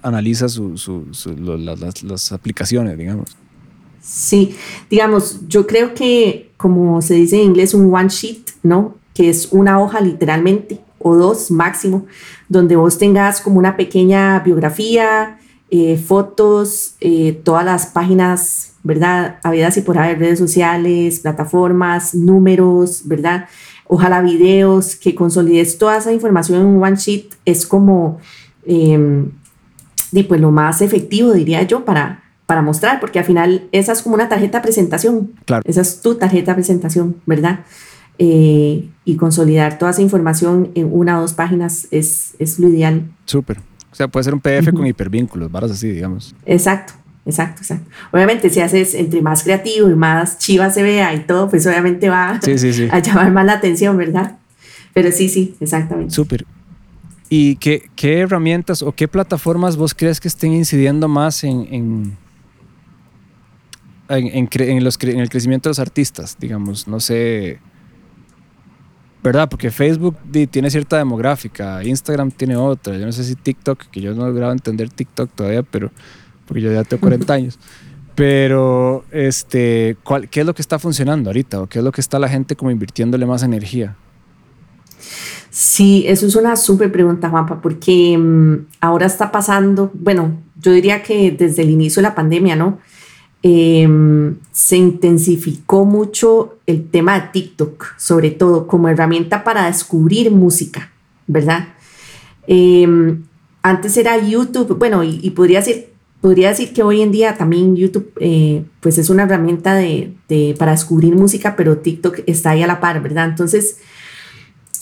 analiza 0.02 0.50
su, 0.50 0.78
su, 0.78 1.06
las, 1.38 2.04
las 2.04 2.32
aplicaciones, 2.32 2.98
digamos? 2.98 3.38
Sí, 4.02 4.56
digamos, 4.90 5.42
yo 5.48 5.68
creo 5.68 5.94
que, 5.94 6.52
como 6.58 7.02
se 7.02 7.16
dice 7.16 7.38
en 7.38 7.50
inglés, 7.50 7.74
un 7.74 7.94
one 7.94 8.10
sheet, 8.10 8.52
¿no? 8.64 8.96
Que 9.14 9.30
es 9.30 9.50
una 9.52 9.80
hoja 9.82 10.00
literalmente 10.00 10.80
o 11.00 11.16
dos 11.16 11.52
máximo, 11.52 12.06
donde 12.50 12.76
vos 12.76 12.98
tengas 12.98 13.42
como 13.42 13.60
una 13.60 13.76
pequeña 13.78 14.40
biografía, 14.40 15.40
eh, 15.70 15.98
fotos, 15.98 16.96
eh, 17.02 17.40
todas 17.44 17.66
las 17.66 17.88
páginas, 17.88 18.74
¿verdad? 18.84 19.40
Habidas 19.44 19.78
y 19.78 19.82
por 19.82 19.98
haber 19.98 20.20
redes 20.20 20.40
sociales, 20.40 21.20
plataformas, 21.20 22.16
números, 22.16 23.02
¿verdad? 23.06 23.46
Ojalá 23.86 24.22
videos, 24.22 24.96
que 24.96 25.16
consolides 25.16 25.78
toda 25.78 25.98
esa 25.98 26.14
información 26.14 26.62
en 26.62 26.66
un 26.68 26.84
one 26.84 26.96
sheet 26.96 27.36
es 27.46 27.66
como, 27.66 28.20
eh, 28.66 29.26
pues 30.28 30.42
lo 30.42 30.52
más 30.52 30.82
efectivo, 30.82 31.34
diría 31.34 31.64
yo, 31.64 31.86
para, 31.86 32.24
para 32.46 32.62
mostrar, 32.62 33.00
porque 33.00 33.20
al 33.20 33.26
final 33.26 33.68
esa 33.72 33.92
es 33.92 34.02
como 34.02 34.16
una 34.16 34.30
tarjeta 34.30 34.60
de 34.60 34.64
presentación. 34.64 35.34
Claro. 35.46 35.64
Esa 35.66 35.82
es 35.82 36.02
tu 36.02 36.16
tarjeta 36.16 36.52
de 36.52 36.56
presentación, 36.56 37.18
¿verdad? 37.26 37.60
Eh, 38.20 38.90
y 39.06 39.16
consolidar 39.16 39.78
toda 39.78 39.92
esa 39.92 40.02
información 40.02 40.72
en 40.74 40.90
una 40.92 41.20
o 41.20 41.22
dos 41.22 41.34
páginas 41.34 41.88
es, 41.92 42.36
es 42.40 42.58
lo 42.58 42.68
ideal. 42.68 43.04
Súper. 43.26 43.60
O 43.92 43.96
sea, 43.96 44.08
puede 44.08 44.24
ser 44.26 44.34
un 44.34 44.42
PDF 44.42 44.72
con 44.74 44.86
hipervínculos, 44.86 45.52
varas 45.52 45.72
así, 45.72 45.90
digamos. 45.90 46.36
Exacto, 46.46 46.94
exacto, 47.26 47.62
exacto. 47.62 47.90
Obviamente, 48.12 48.50
si 48.50 48.60
haces 48.60 48.94
entre 48.94 49.22
más 49.22 49.44
creativo 49.44 49.90
y 49.90 49.96
más 49.96 50.38
chiva 50.38 50.70
se 50.70 50.84
vea 50.84 51.14
y 51.14 51.22
todo, 51.22 51.50
pues 51.50 51.66
obviamente 51.66 52.10
va 52.10 52.40
a 52.92 53.00
llamar 53.00 53.32
más 53.32 53.46
la 53.46 53.54
atención, 53.54 53.98
¿verdad? 53.98 54.38
Pero 54.94 55.12
sí, 55.12 55.30
sí, 55.30 55.56
exactamente. 55.60 56.14
Súper. 56.14 56.46
¿Y 57.30 57.58
qué, 57.58 57.90
qué, 57.96 58.20
herramientas 58.20 58.82
o 58.82 58.92
qué 58.94 59.08
plataformas 59.08 59.76
vos 59.76 59.94
crees 59.94 60.20
que 60.20 60.28
estén 60.28 60.54
incidiendo 60.54 61.08
más 61.08 61.44
en, 61.44 61.68
en, 61.72 62.18
en, 64.10 64.50
en, 64.52 64.84
los, 64.84 64.98
en 65.04 65.20
el 65.20 65.30
crecimiento 65.30 65.68
de 65.68 65.72
los 65.72 65.80
artistas? 65.80 66.38
Digamos, 66.40 66.88
no 66.88 67.00
sé, 67.00 67.60
¿verdad? 69.28 69.50
Porque 69.50 69.72
Facebook 69.72 70.16
tiene 70.50 70.70
cierta 70.70 70.98
demográfica, 70.98 71.84
Instagram 71.84 72.32
tiene 72.32 72.56
otra, 72.56 72.98
yo 72.98 73.06
no 73.06 73.12
sé 73.12 73.26
si 73.26 73.36
TikTok, 73.36 73.88
que 73.92 74.00
yo 74.00 74.14
no 74.14 74.24
he 74.24 74.30
logrado 74.30 74.54
entender 74.54 74.90
TikTok 74.90 75.30
todavía, 75.36 75.64
pero 75.64 75.92
porque 76.46 76.62
yo 76.62 76.72
ya 76.72 76.86
tengo 76.86 77.02
40 77.02 77.34
años. 77.34 77.60
Pero, 78.16 79.04
este, 79.12 79.98
¿cuál, 80.04 80.30
¿qué 80.30 80.40
es 80.40 80.46
lo 80.46 80.56
que 80.56 80.62
está 80.62 80.80
funcionando 80.80 81.30
ahorita? 81.30 81.62
¿O 81.62 81.68
qué 81.68 81.80
es 81.80 81.84
lo 81.84 81.92
que 81.92 82.00
está 82.00 82.20
la 82.20 82.30
gente 82.30 82.56
como 82.56 82.72
invirtiéndole 82.72 83.26
más 83.26 83.44
energía? 83.44 83.98
Sí, 85.50 86.06
eso 86.08 86.26
es 86.26 86.36
una 86.38 86.56
súper 86.56 86.90
pregunta, 86.90 87.30
Juanpa, 87.30 87.62
porque 87.62 88.18
mm, 88.18 88.68
ahora 88.80 89.08
está 89.08 89.30
pasando, 89.34 89.92
bueno, 89.94 90.42
yo 90.56 90.72
diría 90.72 91.04
que 91.04 91.32
desde 91.32 91.64
el 91.64 91.70
inicio 91.70 92.02
de 92.02 92.08
la 92.08 92.16
pandemia, 92.16 92.56
¿no? 92.56 92.80
Em, 93.44 94.36
se 94.52 94.78
intensificó 94.78 95.86
mucho 95.86 96.58
el 96.66 96.90
tema 96.90 97.20
de 97.20 97.28
TikTok, 97.32 97.98
sobre 97.98 98.32
todo 98.32 98.66
como 98.66 98.90
herramienta 98.90 99.44
para 99.44 99.68
descubrir 99.68 100.32
música, 100.32 100.92
¿verdad? 101.28 101.68
Em, 102.48 103.24
antes 103.62 103.96
era 103.96 104.18
YouTube, 104.18 104.78
bueno, 104.80 105.04
y, 105.04 105.30
podría, 105.32 105.60
decir, 105.60 105.90
podría 106.20 106.50
decir 106.50 106.74
que 106.74 106.82
hoy 106.82 107.02
en 107.02 107.12
día 107.12 107.38
también 107.38 107.76
YouTube 107.76 108.12
eh, 108.20 108.64
pues 108.80 108.98
es 108.98 109.10
una 109.10 109.24
herramienta 109.24 109.76
de, 109.76 110.16
para 110.58 110.72
descubrir 110.72 111.16
música, 111.16 111.56
pero 111.56 111.78
TikTok 111.78 112.22
está 112.26 112.52
ahí 112.52 112.64
a 112.64 112.68
la 112.68 112.80
par, 112.80 113.04
¿verdad? 113.04 113.30
Entonces, 113.30 113.78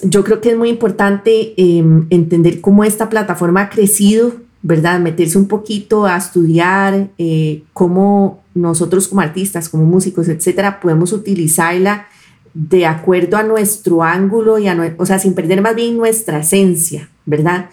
yo 0.02 0.24
creo 0.24 0.40
que 0.40 0.52
es 0.52 0.58
muy 0.58 0.70
importante 0.70 1.54
em, 1.58 2.08
entender 2.10 2.62
cómo 2.62 2.86
esta 2.86 3.10
plataforma 3.10 3.62
ha 3.62 3.70
crecido, 3.70 4.45
¿verdad? 4.66 5.00
Meterse 5.00 5.38
un 5.38 5.48
poquito 5.48 6.08
a 6.08 6.18
estudiar 6.18 7.10
eh, 7.20 7.62
cómo 7.72 8.42
nosotros 8.56 9.08
como 9.08 9.22
artistas, 9.22 9.70
como 9.70 9.84
músicos, 9.84 10.28
etcétera, 10.28 10.80
podemos 10.80 11.14
utilizarla 11.14 12.08
de 12.56 12.88
acuerdo 12.88 13.38
a 13.38 13.44
nuestro 13.44 14.02
ángulo 14.02 14.58
y 14.58 14.68
a, 14.68 14.96
o 14.98 15.06
sea, 15.06 15.20
sin 15.20 15.36
perder 15.36 15.62
más 15.62 15.76
bien 15.76 15.96
nuestra 15.96 16.40
esencia, 16.40 17.12
¿verdad? 17.28 17.70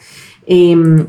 Em, 0.46 1.06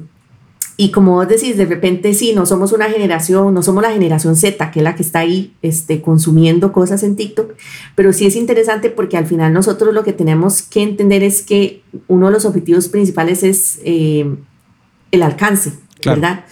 y 0.78 0.92
como 0.92 1.16
vos 1.16 1.28
decís, 1.28 1.58
de 1.58 1.66
repente 1.66 2.14
sí, 2.14 2.32
no 2.34 2.46
somos 2.46 2.72
una 2.72 2.90
generación, 2.90 3.54
no 3.54 3.62
somos 3.62 3.84
la 3.84 3.92
generación 3.92 4.38
Z, 4.38 4.72
que 4.72 4.80
es 4.80 4.84
la 4.86 4.96
que 4.96 5.04
está 5.04 5.20
ahí 5.20 5.54
este, 5.62 6.02
consumiendo 6.02 6.72
cosas 6.72 7.04
en 7.04 7.18
TikTok, 7.18 7.56
pero 7.96 8.14
sí 8.14 8.26
es 8.26 8.38
interesante 8.38 8.90
porque 8.90 9.18
al 9.18 9.26
final 9.26 9.52
nosotros 9.52 9.94
lo 9.94 10.06
que 10.06 10.14
tenemos 10.14 10.62
que 10.62 10.82
entender 10.82 11.24
es 11.24 11.42
que 11.42 11.82
uno 12.08 12.28
de 12.28 12.32
los 12.32 12.46
objetivos 12.46 12.88
principales 12.88 13.44
es 13.44 13.82
eh, 13.84 14.34
el 15.14 15.24
alcance, 15.24 15.72
¿verdad? 16.04 16.44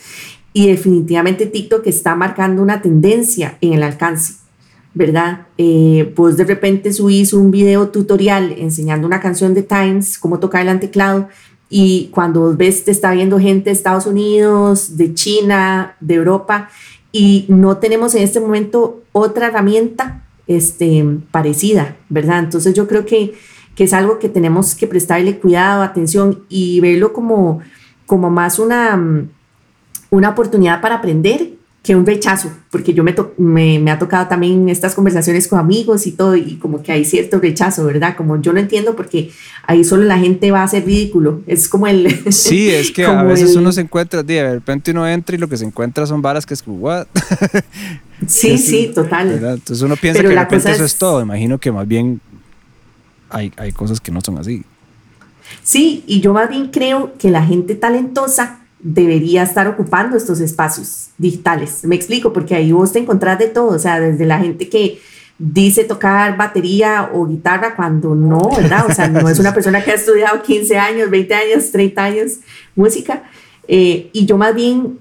Y 0.54 0.68
definitivamente 0.68 1.48
TikTok 1.48 1.86
está 1.88 2.16
marcando 2.16 2.62
una 2.62 2.82
tendencia 2.82 3.58
en 3.60 3.74
el 3.74 3.84
alcance, 3.84 4.36
¿verdad? 4.94 5.48
Eh, 5.58 6.14
pues 6.16 6.38
de 6.38 6.46
repente 6.46 6.94
subís 6.94 7.34
un 7.34 7.50
video 7.50 7.90
tutorial 7.90 8.54
enseñando 8.58 9.08
una 9.08 9.20
canción 9.20 9.54
de 9.54 9.64
Times, 9.64 10.18
cómo 10.20 10.40
tocar 10.40 10.66
el 10.68 10.80
teclado, 10.80 11.28
y 11.70 12.10
cuando 12.12 12.56
ves 12.56 12.84
te 12.84 12.92
está 12.92 13.12
viendo 13.12 13.40
gente 13.40 13.72
de 13.72 13.76
Estados 13.76 14.06
Unidos, 14.06 14.96
de 14.96 15.14
China, 15.16 15.96
de 16.00 16.16
Europa, 16.16 16.70
y 17.12 17.46
no 17.48 17.78
tenemos 17.78 18.14
en 18.14 18.22
este 18.22 18.40
momento 18.40 19.02
otra 19.12 19.48
herramienta 19.48 20.24
este, 20.46 21.04
parecida, 21.32 21.96
¿verdad? 22.10 22.40
Entonces 22.40 22.76
yo 22.76 22.88
creo 22.88 23.06
que, 23.06 23.34
que 23.74 23.86
es 23.86 23.94
algo 23.94 24.20
que 24.20 24.30
tenemos 24.30 24.76
que 24.76 24.86
prestarle 24.86 25.40
cuidado, 25.40 25.82
atención 25.82 26.44
y 26.48 26.80
verlo 26.80 27.12
como, 27.12 27.62
como 28.12 28.30
más 28.30 28.60
una 28.60 29.02
una 30.10 30.28
oportunidad 30.28 30.82
para 30.82 30.96
aprender 30.96 31.54
que 31.82 31.96
un 31.96 32.06
rechazo, 32.06 32.52
porque 32.70 32.94
yo 32.94 33.06
me, 33.06 33.16
me, 33.38 33.80
me, 33.80 33.90
ha 33.90 33.98
tocado 33.98 34.28
también 34.28 34.68
estas 34.68 34.96
conversaciones 34.96 35.48
con 35.48 35.60
amigos 35.60 36.06
y 36.06 36.12
todo, 36.12 36.36
y 36.36 36.58
como 36.58 36.84
que 36.84 36.92
hay 36.92 37.06
cierto 37.06 37.40
rechazo, 37.40 37.86
¿verdad? 37.86 38.18
Como 38.18 38.40
yo 38.42 38.52
no 38.52 38.60
entiendo 38.60 38.98
porque 38.98 39.32
ahí 39.66 39.86
solo 39.86 40.04
la 40.04 40.20
gente 40.20 40.52
va 40.52 40.62
a 40.62 40.68
ser 40.68 40.86
ridículo, 40.86 41.42
es 41.48 41.70
como 41.70 41.88
el... 41.88 42.14
Sí, 42.34 42.70
es 42.70 42.92
que 42.92 43.06
a 43.06 43.24
veces 43.24 43.56
uno 43.56 43.72
se 43.72 43.80
encuentra, 43.80 44.22
de 44.22 44.56
repente 44.56 44.92
uno 44.92 45.08
entra 45.08 45.38
y 45.38 45.40
lo 45.40 45.48
que 45.48 45.56
se 45.56 45.64
encuentra 45.64 46.06
son 46.06 46.22
varas 46.22 46.46
que 46.46 46.54
es 46.54 46.62
como, 46.62 46.80
¿what? 46.80 47.08
Sí, 48.28 48.58
sí, 48.58 48.92
total. 48.94 49.32
Entonces 49.32 49.82
uno 49.82 49.96
piensa 49.96 50.22
que 50.22 50.28
de 50.28 50.36
repente 50.36 50.70
eso 50.70 50.84
es 50.84 50.98
todo, 50.98 51.22
imagino 51.22 51.58
que 51.58 51.72
más 51.72 51.88
bien 51.88 52.20
hay, 53.30 53.54
hay 53.56 53.72
cosas 53.72 54.02
que 54.02 54.12
no 54.12 54.20
son 54.20 54.38
así. 54.38 54.66
Sí, 55.64 56.04
y 56.08 56.22
yo 56.22 56.34
más 56.34 56.50
bien 56.50 56.68
creo 56.68 57.14
que 57.18 57.30
la 57.30 57.44
gente 57.44 57.76
talentosa 57.76 58.60
debería 58.80 59.44
estar 59.44 59.68
ocupando 59.68 60.18
estos 60.18 60.40
espacios 60.40 61.10
digitales. 61.18 61.84
Me 61.84 61.96
explico, 61.96 62.34
porque 62.34 62.56
ahí 62.56 62.72
vos 62.72 62.92
te 62.92 63.00
encontrás 63.00 63.38
de 63.40 63.48
todo, 63.48 63.76
o 63.76 63.80
sea, 63.80 64.00
desde 64.00 64.26
la 64.26 64.40
gente 64.40 64.70
que 64.70 65.00
dice 65.38 65.84
tocar 65.84 66.38
batería 66.38 67.10
o 67.14 67.26
guitarra 67.26 67.76
cuando 67.76 68.14
no, 68.14 68.50
¿verdad? 68.56 68.86
O 68.88 68.94
sea, 68.94 69.08
no 69.08 69.28
es 69.28 69.40
una 69.40 69.54
persona 69.54 69.84
que 69.84 69.92
ha 69.92 69.96
estudiado 69.96 70.42
15 70.42 70.78
años, 70.78 71.10
20 71.10 71.34
años, 71.34 71.72
30 71.72 72.04
años 72.04 72.32
música. 72.76 73.24
Eh, 73.68 74.10
y 74.14 74.26
yo 74.26 74.38
más 74.38 74.54
bien 74.54 75.00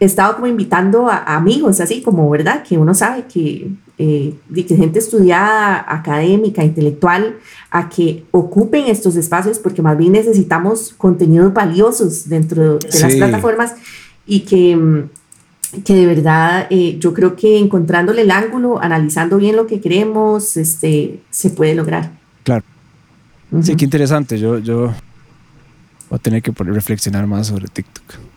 he 0.00 0.04
estado 0.04 0.34
como 0.34 0.46
invitando 0.46 1.08
a, 1.08 1.36
amigos, 1.36 1.80
así 1.80 2.02
como, 2.02 2.28
¿verdad? 2.28 2.62
Que 2.62 2.76
uno 2.76 2.94
sabe 2.94 3.24
que, 3.32 3.70
eh, 3.98 4.34
gente 4.68 4.98
estudiada, 5.00 5.84
académica, 5.88 6.64
intelectual, 6.64 7.36
a 7.70 7.88
que 7.88 8.24
ocupen 8.30 8.86
estos 8.86 9.16
espacios 9.16 9.58
porque 9.58 9.82
más 9.82 9.98
bien 9.98 10.12
necesitamos 10.12 10.94
contenidos 10.96 11.52
valiosos 11.52 12.28
dentro 12.28 12.78
de 12.78 13.00
las 13.00 13.14
plataformas 13.14 13.74
y 14.26 14.40
que, 14.40 14.76
mm, 14.76 15.82
que 15.84 15.94
de 15.94 16.06
verdad 16.06 16.66
eh, 16.70 16.96
yo 17.00 17.12
creo 17.12 17.34
que 17.34 17.58
encontrándole 17.58 18.22
el 18.22 18.30
ángulo, 18.30 18.80
analizando 18.80 19.36
bien 19.36 19.56
lo 19.56 19.66
que 19.66 19.80
queremos, 19.80 20.56
este, 20.56 21.20
se 21.30 21.50
puede 21.50 21.74
lograr. 21.74 22.12
Claro. 22.44 22.64
Sí, 23.62 23.74
qué 23.76 23.84
interesante. 23.84 24.38
Yo, 24.38 24.58
yo 24.58 24.94
voy 26.08 26.16
a 26.16 26.18
tener 26.18 26.42
que 26.42 26.52
reflexionar 26.52 27.26
más 27.26 27.48
sobre 27.48 27.66
TikTok. 27.66 28.27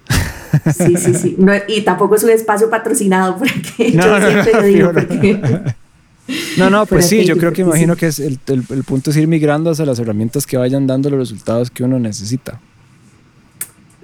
Sí, 0.76 0.96
sí, 0.98 1.14
sí. 1.14 1.38
y 1.68 1.82
tampoco 1.82 2.16
es 2.16 2.24
un 2.24 2.30
espacio 2.32 2.70
patrocinado 2.70 3.38
porque 3.38 3.92
no, 3.94 4.04
yo 4.04 4.20
no, 4.20 4.44
siempre 4.44 4.54
no, 4.54 4.64
digo 4.64 4.92
No, 6.58 6.70
no, 6.70 6.86
pues 6.88 7.08
sí, 7.08 7.26
yo 7.26 7.38
creo 7.38 7.54
que 7.54 7.62
imagino 7.62 7.96
que 7.96 8.08
es 8.08 8.20
el, 8.20 8.40
el, 8.48 8.84
punto 8.84 9.12
es 9.12 9.18
ir 9.18 9.28
migrando 9.28 9.72
hacia 9.72 9.86
las 9.86 10.00
herramientas 10.00 10.46
que 10.46 10.58
vayan 10.58 10.88
dando 10.88 11.10
los 11.10 11.20
resultados 11.20 11.70
que 11.72 11.84
uno 11.84 12.00
necesita. 12.00 12.60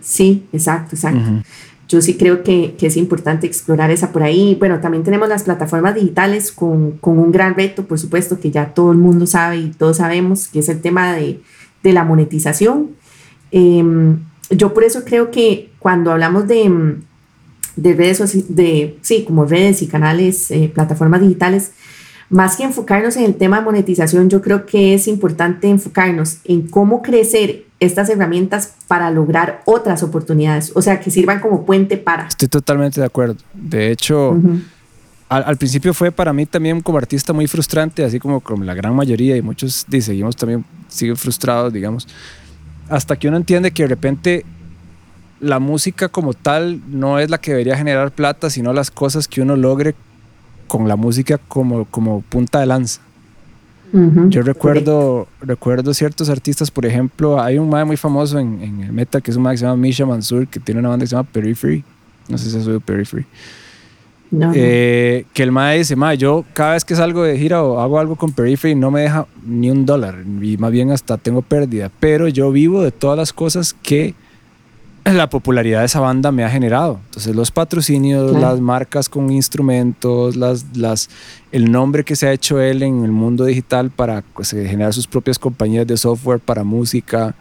Sí, 0.01 0.45
exacto, 0.53 0.95
exacto. 0.95 1.43
Yo 1.89 2.01
sí 2.01 2.15
creo 2.15 2.43
que, 2.43 2.75
que, 2.77 2.87
es 2.87 2.97
importante 2.97 3.47
explorar 3.47 3.91
esa 3.91 4.11
por 4.11 4.23
ahí. 4.23 4.55
Bueno, 4.59 4.79
también 4.81 5.03
tenemos 5.03 5.29
las 5.29 5.43
plataformas 5.43 5.95
digitales 5.95 6.51
con, 6.51 6.91
con, 6.97 7.17
un 7.17 7.31
gran 7.31 7.55
reto, 7.55 7.85
por 7.85 7.97
supuesto, 7.97 8.39
que 8.39 8.51
ya 8.51 8.73
todo 8.73 8.91
el 8.91 8.97
mundo 8.97 9.25
sabe 9.25 9.57
y 9.57 9.69
todos 9.69 9.97
sabemos, 9.97 10.49
que 10.49 10.59
es 10.59 10.67
el 10.67 10.81
tema 10.81 11.13
de, 11.13 11.39
de 11.83 11.93
la 11.93 12.03
monetización. 12.03 12.91
Em, 13.51 14.19
yo 14.49 14.73
por 14.73 14.83
eso 14.83 15.03
creo 15.03 15.31
que 15.31 15.71
cuando 15.79 16.11
hablamos 16.11 16.47
de, 16.47 16.97
de 17.75 17.93
redes, 17.93 18.55
de, 18.55 18.97
sí, 19.01 19.23
como 19.25 19.45
redes 19.45 19.81
y 19.81 19.87
canales, 19.87 20.51
eh, 20.51 20.71
plataformas 20.73 21.21
digitales, 21.21 21.71
más 22.29 22.57
que 22.57 22.63
enfocarnos 22.63 23.15
en 23.15 23.23
el 23.23 23.35
tema 23.35 23.59
de 23.59 23.65
monetización, 23.65 24.29
yo 24.29 24.41
creo 24.41 24.65
que 24.65 24.93
es 24.93 25.07
importante 25.07 25.69
enfocarnos 25.69 26.39
en 26.43 26.67
cómo 26.67 27.01
crecer 27.01 27.65
estas 27.79 28.09
herramientas 28.09 28.73
para 28.87 29.11
lograr 29.11 29.61
otras 29.65 30.03
oportunidades, 30.03 30.71
o 30.75 30.81
sea, 30.81 30.99
que 30.99 31.11
sirvan 31.11 31.39
como 31.39 31.65
puente 31.65 31.97
para. 31.97 32.27
Estoy 32.27 32.47
totalmente 32.47 32.99
de 32.99 33.05
acuerdo. 33.05 33.35
De 33.53 33.91
hecho, 33.91 34.35
al, 35.29 35.57
principio 35.57 35.93
fue 35.93 36.11
para 36.11 36.33
mí 36.33 36.45
también 36.45 36.81
como 36.81 36.97
artista 36.97 37.33
muy 37.33 37.47
frustrante, 37.47 38.03
así 38.03 38.19
como, 38.19 38.41
como 38.41 38.63
la 38.63 38.73
gran 38.73 38.95
mayoría 38.95 39.37
y 39.37 39.41
muchos 39.41 39.85
y 39.89 40.01
seguimos 40.01 40.35
también, 40.35 40.65
siguen 40.87 41.15
frustrados, 41.15 41.71
digamos, 41.71 42.07
hasta 42.89 43.15
que 43.15 43.27
uno 43.27 43.37
entiende 43.37 43.71
que 43.71 43.83
de 43.83 43.89
repente 43.89 44.45
la 45.39 45.59
música 45.59 46.09
como 46.09 46.33
tal 46.33 46.81
no 46.87 47.19
es 47.19 47.29
la 47.29 47.37
que 47.37 47.51
debería 47.51 47.77
generar 47.77 48.11
plata, 48.11 48.49
sino 48.49 48.73
las 48.73 48.91
cosas 48.91 49.27
que 49.27 49.41
uno 49.41 49.55
logre 49.55 49.95
con 50.67 50.87
la 50.87 50.95
música 50.95 51.37
como, 51.37 51.85
como 51.85 52.21
punta 52.21 52.59
de 52.59 52.65
lanza. 52.65 53.01
Yo 54.29 54.41
recuerdo, 54.41 55.29
recuerdo 55.39 55.93
ciertos 55.93 56.29
artistas, 56.29 56.69
por 56.69 56.85
ejemplo, 56.85 57.41
hay 57.41 57.57
un 57.57 57.69
mae 57.69 57.85
muy 57.85 57.95
famoso 57.95 58.37
en, 58.37 58.61
en, 58.61 58.81
el 58.81 58.91
metal 58.91 59.23
que 59.23 59.31
es 59.31 59.37
un 59.37 59.43
mae 59.43 59.53
que 59.53 59.59
se 59.59 59.65
llama 59.65 59.77
Misha 59.77 60.05
Mansur, 60.05 60.45
que 60.45 60.59
tiene 60.59 60.81
una 60.81 60.89
banda 60.89 61.03
que 61.03 61.07
se 61.07 61.15
llama 61.15 61.27
Periphery. 61.31 61.85
No 62.27 62.37
sé 62.37 62.49
si 62.49 62.57
has 62.57 62.67
oído 62.67 62.81
Periphery. 62.81 63.25
Eh, 64.31 65.25
que 65.33 65.43
el 65.43 65.51
mae 65.51 65.77
dice, 65.77 65.95
mae, 65.95 66.17
yo 66.17 66.43
cada 66.53 66.73
vez 66.73 66.83
que 66.83 66.95
salgo 66.95 67.23
de 67.23 67.37
gira 67.37 67.63
o 67.63 67.79
hago 67.79 67.99
algo 67.99 68.15
con 68.15 68.33
Periphery 68.33 68.75
no 68.75 68.91
me 68.91 69.01
deja 69.01 69.25
ni 69.45 69.69
un 69.69 69.85
dólar 69.85 70.15
y 70.41 70.57
más 70.57 70.71
bien 70.71 70.91
hasta 70.91 71.17
tengo 71.17 71.41
pérdida, 71.41 71.89
pero 71.99 72.27
yo 72.27 72.51
vivo 72.51 72.81
de 72.81 72.91
todas 72.91 73.17
las 73.17 73.31
cosas 73.31 73.73
que 73.73 74.15
la 75.05 75.29
popularidad 75.29 75.79
de 75.79 75.85
esa 75.85 76.01
banda 76.01 76.31
me 76.31 76.43
ha 76.43 76.49
generado. 76.49 76.99
Entonces 77.05 77.35
los 77.35 77.51
patrocinios, 77.51 78.33
las 78.33 78.59
marcas 78.59 79.07
con 79.07 79.31
instrumentos, 79.31 80.35
las, 80.35 80.65
las, 80.75 81.09
el 81.51 81.71
nombre 81.71 82.03
que 82.03 82.15
se 82.15 82.27
ha 82.27 82.33
hecho 82.33 82.59
él 82.59 82.83
en 82.83 83.05
el 83.05 83.11
mundo 83.11 83.45
digital 83.45 83.89
para 83.89 84.23
pues, 84.33 84.51
generar 84.51 84.93
sus 84.93 85.07
propias 85.07 85.39
compañías 85.39 85.87
de 85.87 85.95
software 85.95 86.39
para 86.39 86.63
música. 86.63 87.35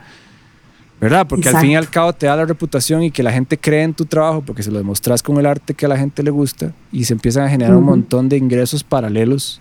¿Verdad? 1.00 1.26
Porque 1.28 1.50
al 1.50 1.58
fin 1.58 1.72
y 1.72 1.76
al 1.76 1.90
cabo 1.90 2.12
te 2.14 2.26
da 2.26 2.36
la 2.36 2.46
reputación 2.46 3.02
y 3.02 3.10
que 3.10 3.22
la 3.22 3.30
gente 3.30 3.58
cree 3.58 3.82
en 3.82 3.92
tu 3.92 4.06
trabajo 4.06 4.40
porque 4.40 4.62
se 4.62 4.70
lo 4.70 4.78
demostras 4.78 5.22
con 5.22 5.36
el 5.36 5.44
arte 5.44 5.74
que 5.74 5.84
a 5.84 5.88
la 5.90 5.98
gente 5.98 6.22
le 6.22 6.30
gusta 6.30 6.72
y 6.90 7.04
se 7.04 7.12
empiezan 7.12 7.44
a 7.44 7.50
generar 7.50 7.76
un 7.76 7.84
montón 7.84 8.30
de 8.30 8.38
ingresos 8.38 8.82
paralelos 8.82 9.60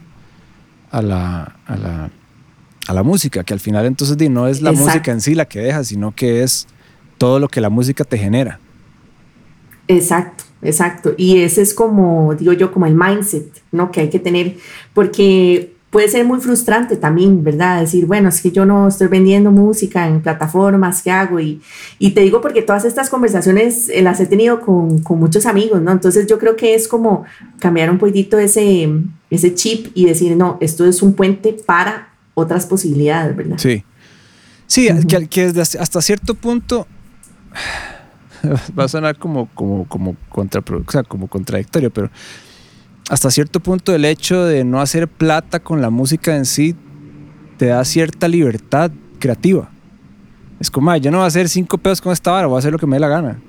a 0.91 1.01
la, 1.01 1.57
a 1.65 1.75
la, 1.75 2.09
a 2.87 2.93
la 2.93 3.03
música, 3.03 3.43
que 3.43 3.53
al 3.53 3.59
final 3.59 3.85
entonces 3.85 4.17
no 4.29 4.47
es 4.47 4.61
la 4.61 4.71
música 4.71 5.11
en 5.11 5.19
sí 5.19 5.35
la 5.35 5.45
que 5.45 5.59
deja, 5.59 5.83
sino 5.83 6.15
que 6.15 6.41
es 6.41 6.67
todo 7.17 7.39
lo 7.39 7.49
que 7.49 7.59
la 7.59 7.69
música 7.69 8.05
te 8.05 8.17
genera. 8.17 8.59
Exacto, 9.89 10.45
exacto. 10.61 11.13
Y 11.17 11.39
ese 11.39 11.61
es 11.61 11.73
como, 11.73 12.33
digo 12.35 12.53
yo, 12.53 12.71
como 12.71 12.85
el 12.85 12.95
mindset, 12.95 13.61
¿no? 13.73 13.91
Que 13.91 14.01
hay 14.01 14.09
que 14.09 14.19
tener, 14.19 14.55
porque 14.93 15.74
puede 15.95 16.09
ser 16.09 16.25
muy 16.25 16.41
frustrante 16.41 16.97
también, 16.97 17.41
¿verdad? 17.41 17.79
Decir, 17.79 18.05
bueno, 18.05 18.27
es 18.27 18.41
que 18.41 18.51
yo 18.51 18.65
no 18.65 18.89
estoy 18.89 19.07
vendiendo 19.07 19.49
música 19.49 20.09
en 20.09 20.21
plataformas, 20.21 21.01
¿qué 21.01 21.09
hago? 21.09 21.39
Y, 21.39 21.61
y 21.99 22.11
te 22.11 22.19
digo 22.19 22.41
porque 22.41 22.61
todas 22.61 22.83
estas 22.83 23.09
conversaciones 23.09 23.87
eh, 23.87 24.01
las 24.01 24.19
he 24.19 24.25
tenido 24.25 24.59
con, 24.59 24.99
con, 25.03 25.21
muchos 25.21 25.45
amigos, 25.45 25.81
¿no? 25.81 25.93
Entonces 25.93 26.27
yo 26.27 26.37
creo 26.37 26.57
que 26.57 26.75
es 26.75 26.89
como 26.89 27.23
cambiar 27.59 27.89
un 27.89 27.97
poquito 27.97 28.37
ese, 28.37 28.89
ese 29.29 29.55
chip 29.55 29.87
y 29.93 30.05
decir, 30.05 30.35
no, 30.35 30.57
esto 30.59 30.85
es 30.85 31.01
un 31.01 31.13
puente 31.13 31.55
para 31.65 32.09
otras 32.33 32.65
posibilidades, 32.65 33.33
¿verdad? 33.33 33.57
Sí. 33.57 33.85
Sí, 34.67 34.89
que, 35.07 35.29
que 35.29 35.45
hasta 35.45 36.01
cierto 36.01 36.35
punto 36.35 36.87
va 38.77 38.83
a 38.83 38.89
sonar 38.89 39.17
como, 39.17 39.47
como, 39.53 39.87
como, 39.87 40.17
como 41.07 41.27
contradictorio, 41.29 41.89
pero 41.89 42.09
hasta 43.09 43.31
cierto 43.31 43.59
punto 43.59 43.93
el 43.93 44.05
hecho 44.05 44.45
de 44.45 44.63
no 44.63 44.81
hacer 44.81 45.07
plata 45.07 45.59
con 45.59 45.81
la 45.81 45.89
música 45.89 46.35
en 46.35 46.45
sí 46.45 46.75
te 47.57 47.67
da 47.67 47.83
cierta 47.85 48.27
libertad 48.27 48.91
creativa. 49.19 49.69
Es 50.59 50.71
como, 50.71 50.95
yo 50.97 51.11
no 51.11 51.17
voy 51.17 51.25
a 51.25 51.27
hacer 51.27 51.49
cinco 51.49 51.77
pedos 51.77 52.01
con 52.01 52.13
esta 52.13 52.31
vara, 52.31 52.47
voy 52.47 52.55
a 52.55 52.59
hacer 52.59 52.71
lo 52.71 52.79
que 52.79 52.87
me 52.87 52.95
dé 52.95 52.99
la 52.99 53.07
gana. 53.07 53.39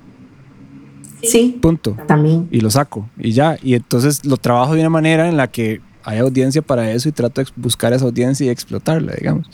Sí. 1.23 1.57
Punto. 1.61 1.97
También. 2.05 2.47
Y 2.51 2.61
lo 2.61 2.69
saco. 2.69 3.09
Y 3.17 3.31
ya. 3.31 3.57
Y 3.63 3.73
entonces 3.73 4.23
lo 4.23 4.37
trabajo 4.37 4.75
de 4.75 4.81
una 4.81 4.89
manera 4.89 5.27
en 5.27 5.35
la 5.35 5.47
que 5.47 5.81
hay 6.03 6.19
audiencia 6.19 6.61
para 6.61 6.91
eso 6.91 7.09
y 7.09 7.11
trato 7.11 7.41
de 7.41 7.47
buscar 7.55 7.91
esa 7.93 8.05
audiencia 8.05 8.45
y 8.45 8.49
explotarla, 8.49 9.13
digamos. 9.13 9.49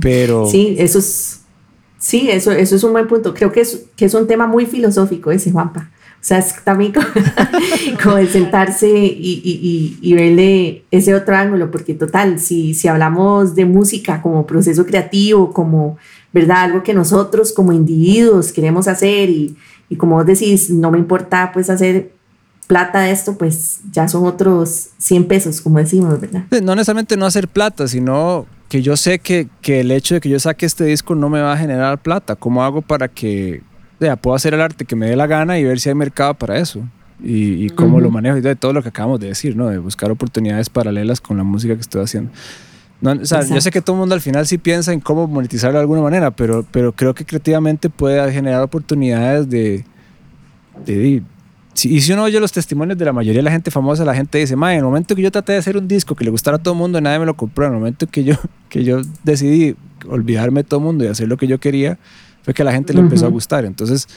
Pero. 0.00 0.46
Sí, 0.46 0.74
eso 0.78 0.98
es 0.98 1.42
Sí, 1.98 2.30
eso, 2.30 2.52
eso 2.52 2.76
es 2.76 2.84
un 2.84 2.92
buen 2.92 3.08
punto. 3.08 3.34
Creo 3.34 3.50
que 3.50 3.60
es, 3.60 3.86
que 3.96 4.04
es 4.04 4.14
un 4.14 4.26
tema 4.26 4.46
muy 4.46 4.66
filosófico 4.66 5.30
ese, 5.32 5.50
Juanpa. 5.50 5.90
O 6.20 6.24
sea, 6.28 6.38
es 6.38 6.54
también 6.64 6.92
como, 8.02 8.16
el 8.18 8.28
sentarse 8.28 8.88
y, 8.88 9.40
y, 9.44 9.98
y, 10.02 10.14
verle 10.14 10.82
ese 10.90 11.14
otro 11.14 11.36
ángulo, 11.36 11.70
porque 11.70 11.94
total, 11.94 12.40
si, 12.40 12.74
si 12.74 12.88
hablamos 12.88 13.54
de 13.54 13.64
música 13.64 14.20
como 14.20 14.44
proceso 14.44 14.84
creativo, 14.84 15.52
como, 15.52 15.96
¿verdad? 16.32 16.64
Algo 16.64 16.82
que 16.82 16.92
nosotros 16.92 17.52
como 17.52 17.72
individuos 17.72 18.52
queremos 18.52 18.88
hacer 18.88 19.30
y, 19.30 19.56
y 19.88 19.96
como 19.96 20.16
vos 20.16 20.26
decís, 20.26 20.70
no 20.70 20.90
me 20.90 20.98
importa 20.98 21.50
pues 21.52 21.70
hacer 21.70 22.10
plata 22.66 23.00
de 23.00 23.12
esto, 23.12 23.38
pues 23.38 23.80
ya 23.90 24.08
son 24.08 24.26
otros 24.26 24.90
100 24.98 25.26
pesos, 25.26 25.60
como 25.60 25.78
decimos, 25.78 26.20
¿verdad? 26.20 26.44
No 26.62 26.74
necesariamente 26.74 27.16
no 27.16 27.26
hacer 27.26 27.48
plata, 27.48 27.88
sino 27.88 28.46
que 28.68 28.82
yo 28.82 28.96
sé 28.96 29.18
que, 29.18 29.48
que, 29.62 29.80
el 29.80 29.90
hecho 29.90 30.14
de 30.14 30.20
que 30.20 30.28
yo 30.28 30.38
saque 30.38 30.66
este 30.66 30.84
disco 30.84 31.14
no 31.14 31.30
me 31.30 31.40
va 31.40 31.54
a 31.54 31.56
generar 31.56 31.98
plata. 32.02 32.36
¿Cómo 32.36 32.62
hago 32.62 32.82
para 32.82 33.08
que 33.08 33.62
ya, 34.00 34.16
pueda 34.16 34.36
hacer 34.36 34.54
el 34.54 34.60
arte 34.60 34.84
que 34.84 34.96
me 34.96 35.06
dé 35.06 35.16
la 35.16 35.26
gana 35.26 35.58
y 35.58 35.64
ver 35.64 35.80
si 35.80 35.88
hay 35.88 35.94
mercado 35.94 36.34
para 36.34 36.58
eso? 36.58 36.82
Y, 37.22 37.64
y 37.64 37.70
cómo 37.70 38.00
lo 38.00 38.10
manejo 38.10 38.36
y 38.36 38.40
de 38.40 38.54
todo 38.54 38.72
lo 38.72 38.82
que 38.82 38.90
acabamos 38.90 39.18
de 39.18 39.26
decir, 39.28 39.56
¿no? 39.56 39.68
De 39.68 39.78
buscar 39.78 40.10
oportunidades 40.10 40.70
paralelas 40.70 41.20
con 41.20 41.36
la 41.36 41.42
música 41.42 41.74
que 41.74 41.80
estoy 41.80 42.02
haciendo. 42.02 42.30
No, 43.00 43.12
o 43.12 43.24
sea, 43.24 43.44
yo 43.44 43.60
sé 43.60 43.70
que 43.70 43.80
todo 43.80 43.94
el 43.96 44.00
mundo 44.00 44.14
al 44.14 44.20
final 44.20 44.46
sí 44.46 44.58
piensa 44.58 44.92
en 44.92 45.00
cómo 45.00 45.26
monetizarlo 45.26 45.78
de 45.78 45.82
alguna 45.82 46.00
manera, 46.00 46.32
pero, 46.32 46.64
pero 46.70 46.92
creo 46.92 47.14
que 47.14 47.24
creativamente 47.24 47.90
puede 47.90 48.32
generar 48.32 48.62
oportunidades 48.62 49.48
de, 49.48 49.84
de 50.84 51.22
y 51.84 52.00
si 52.00 52.12
uno 52.12 52.24
oye 52.24 52.40
los 52.40 52.50
testimonios 52.50 52.98
de 52.98 53.04
la 53.04 53.12
mayoría 53.12 53.38
de 53.38 53.44
la 53.44 53.50
gente 53.50 53.70
famosa, 53.70 54.04
la 54.04 54.14
gente 54.14 54.38
dice, 54.38 54.54
en 54.54 54.62
el 54.64 54.82
momento 54.82 55.14
que 55.14 55.22
yo 55.22 55.30
traté 55.30 55.52
de 55.52 55.58
hacer 55.58 55.76
un 55.76 55.86
disco 55.86 56.14
que 56.14 56.24
le 56.24 56.30
gustara 56.30 56.56
a 56.56 56.62
todo 56.62 56.74
el 56.74 56.78
mundo, 56.78 57.00
nadie 57.00 57.18
me 57.18 57.26
lo 57.26 57.36
compró. 57.36 57.66
En 57.66 57.72
el 57.72 57.78
momento 57.78 58.06
que 58.06 58.24
yo, 58.24 58.34
que 58.68 58.84
yo 58.84 59.02
decidí 59.22 59.76
olvidarme 60.08 60.62
de 60.62 60.68
todo 60.68 60.80
el 60.80 60.86
mundo 60.86 61.04
y 61.04 61.08
hacer 61.08 61.28
lo 61.28 61.36
que 61.36 61.46
yo 61.46 61.60
quería, 61.60 61.98
fue 62.48 62.54
que 62.54 62.62
a 62.62 62.64
la 62.64 62.72
gente 62.72 62.94
le 62.94 63.00
empezó 63.00 63.26
a 63.26 63.28
gustar. 63.28 63.66
Entonces, 63.66 64.08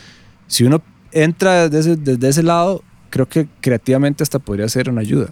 si 0.47 0.63
uno 0.63 0.81
entra 1.11 1.67
desde 1.67 1.91
ese, 1.91 2.01
desde 2.01 2.29
ese 2.29 2.43
lado, 2.43 2.81
creo 3.09 3.27
que 3.27 3.49
creativamente 3.59 4.23
hasta 4.23 4.39
podría 4.39 4.69
ser 4.69 4.89
una 4.89 5.01
ayuda. 5.01 5.31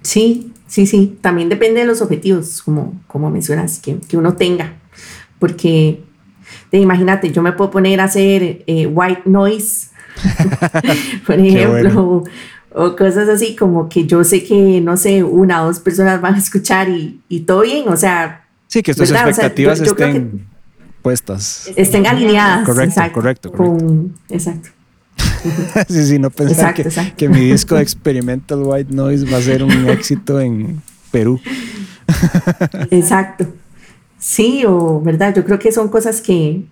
Sí, 0.00 0.52
sí, 0.68 0.86
sí. 0.86 1.18
También 1.20 1.48
depende 1.48 1.80
de 1.80 1.86
los 1.86 2.02
objetivos, 2.02 2.62
como, 2.62 2.94
como 3.08 3.30
mencionas, 3.30 3.80
que, 3.80 3.98
que 3.98 4.16
uno 4.16 4.34
tenga. 4.34 4.74
Porque, 5.40 6.04
imagínate, 6.70 7.32
yo 7.32 7.42
me 7.42 7.50
puedo 7.50 7.72
poner 7.72 8.00
a 8.00 8.04
hacer 8.04 8.62
eh, 8.68 8.86
white 8.86 9.22
noise 9.24 9.88
por 11.26 11.40
ejemplo, 11.40 12.22
o, 12.74 12.94
cosas 12.94 13.28
así 13.28 13.56
como 13.56 13.88
que 13.88 14.06
yo 14.06 14.22
sé 14.22 14.44
que, 14.44 14.80
no 14.80 14.96
sé, 14.96 15.24
una 15.24 15.64
o 15.64 15.66
dos 15.66 15.80
personas 15.80 16.20
van 16.20 16.36
a 16.36 16.38
escuchar 16.38 16.88
y, 16.88 17.20
y 17.28 17.40
todo 17.40 17.62
bien, 17.62 17.88
o 17.88 17.96
sea... 17.96 18.46
Sí, 18.68 18.84
que 18.84 18.94
tus 18.94 19.10
expectativas 19.10 19.80
estén 19.80 20.54
Estén 21.76 22.06
alineadas. 22.06 22.66
Correcto, 22.66 23.02
correcto, 23.12 23.52
correcto. 23.52 24.10
exacto. 24.28 24.68
sí, 25.88 26.06
sí, 26.06 26.18
no 26.18 26.30
pensé 26.30 26.74
que, 26.74 27.12
que, 27.16 27.28
mi 27.28 27.40
disco 27.40 27.76
de 27.76 27.82
Experimental 27.82 28.62
White 28.62 28.92
Noise 28.92 29.30
va 29.30 29.38
a 29.38 29.42
ser 29.42 29.62
un 29.62 29.70
éxito 29.88 30.40
en 30.40 30.82
Perú. 31.10 31.40
exacto. 32.90 33.46
Sí, 34.18 34.64
o 34.66 35.00
verdad, 35.00 35.34
yo 35.34 35.44
creo 35.44 35.58
que 35.58 35.72
son 35.72 35.88
cosas 35.88 36.20
que, 36.20 36.64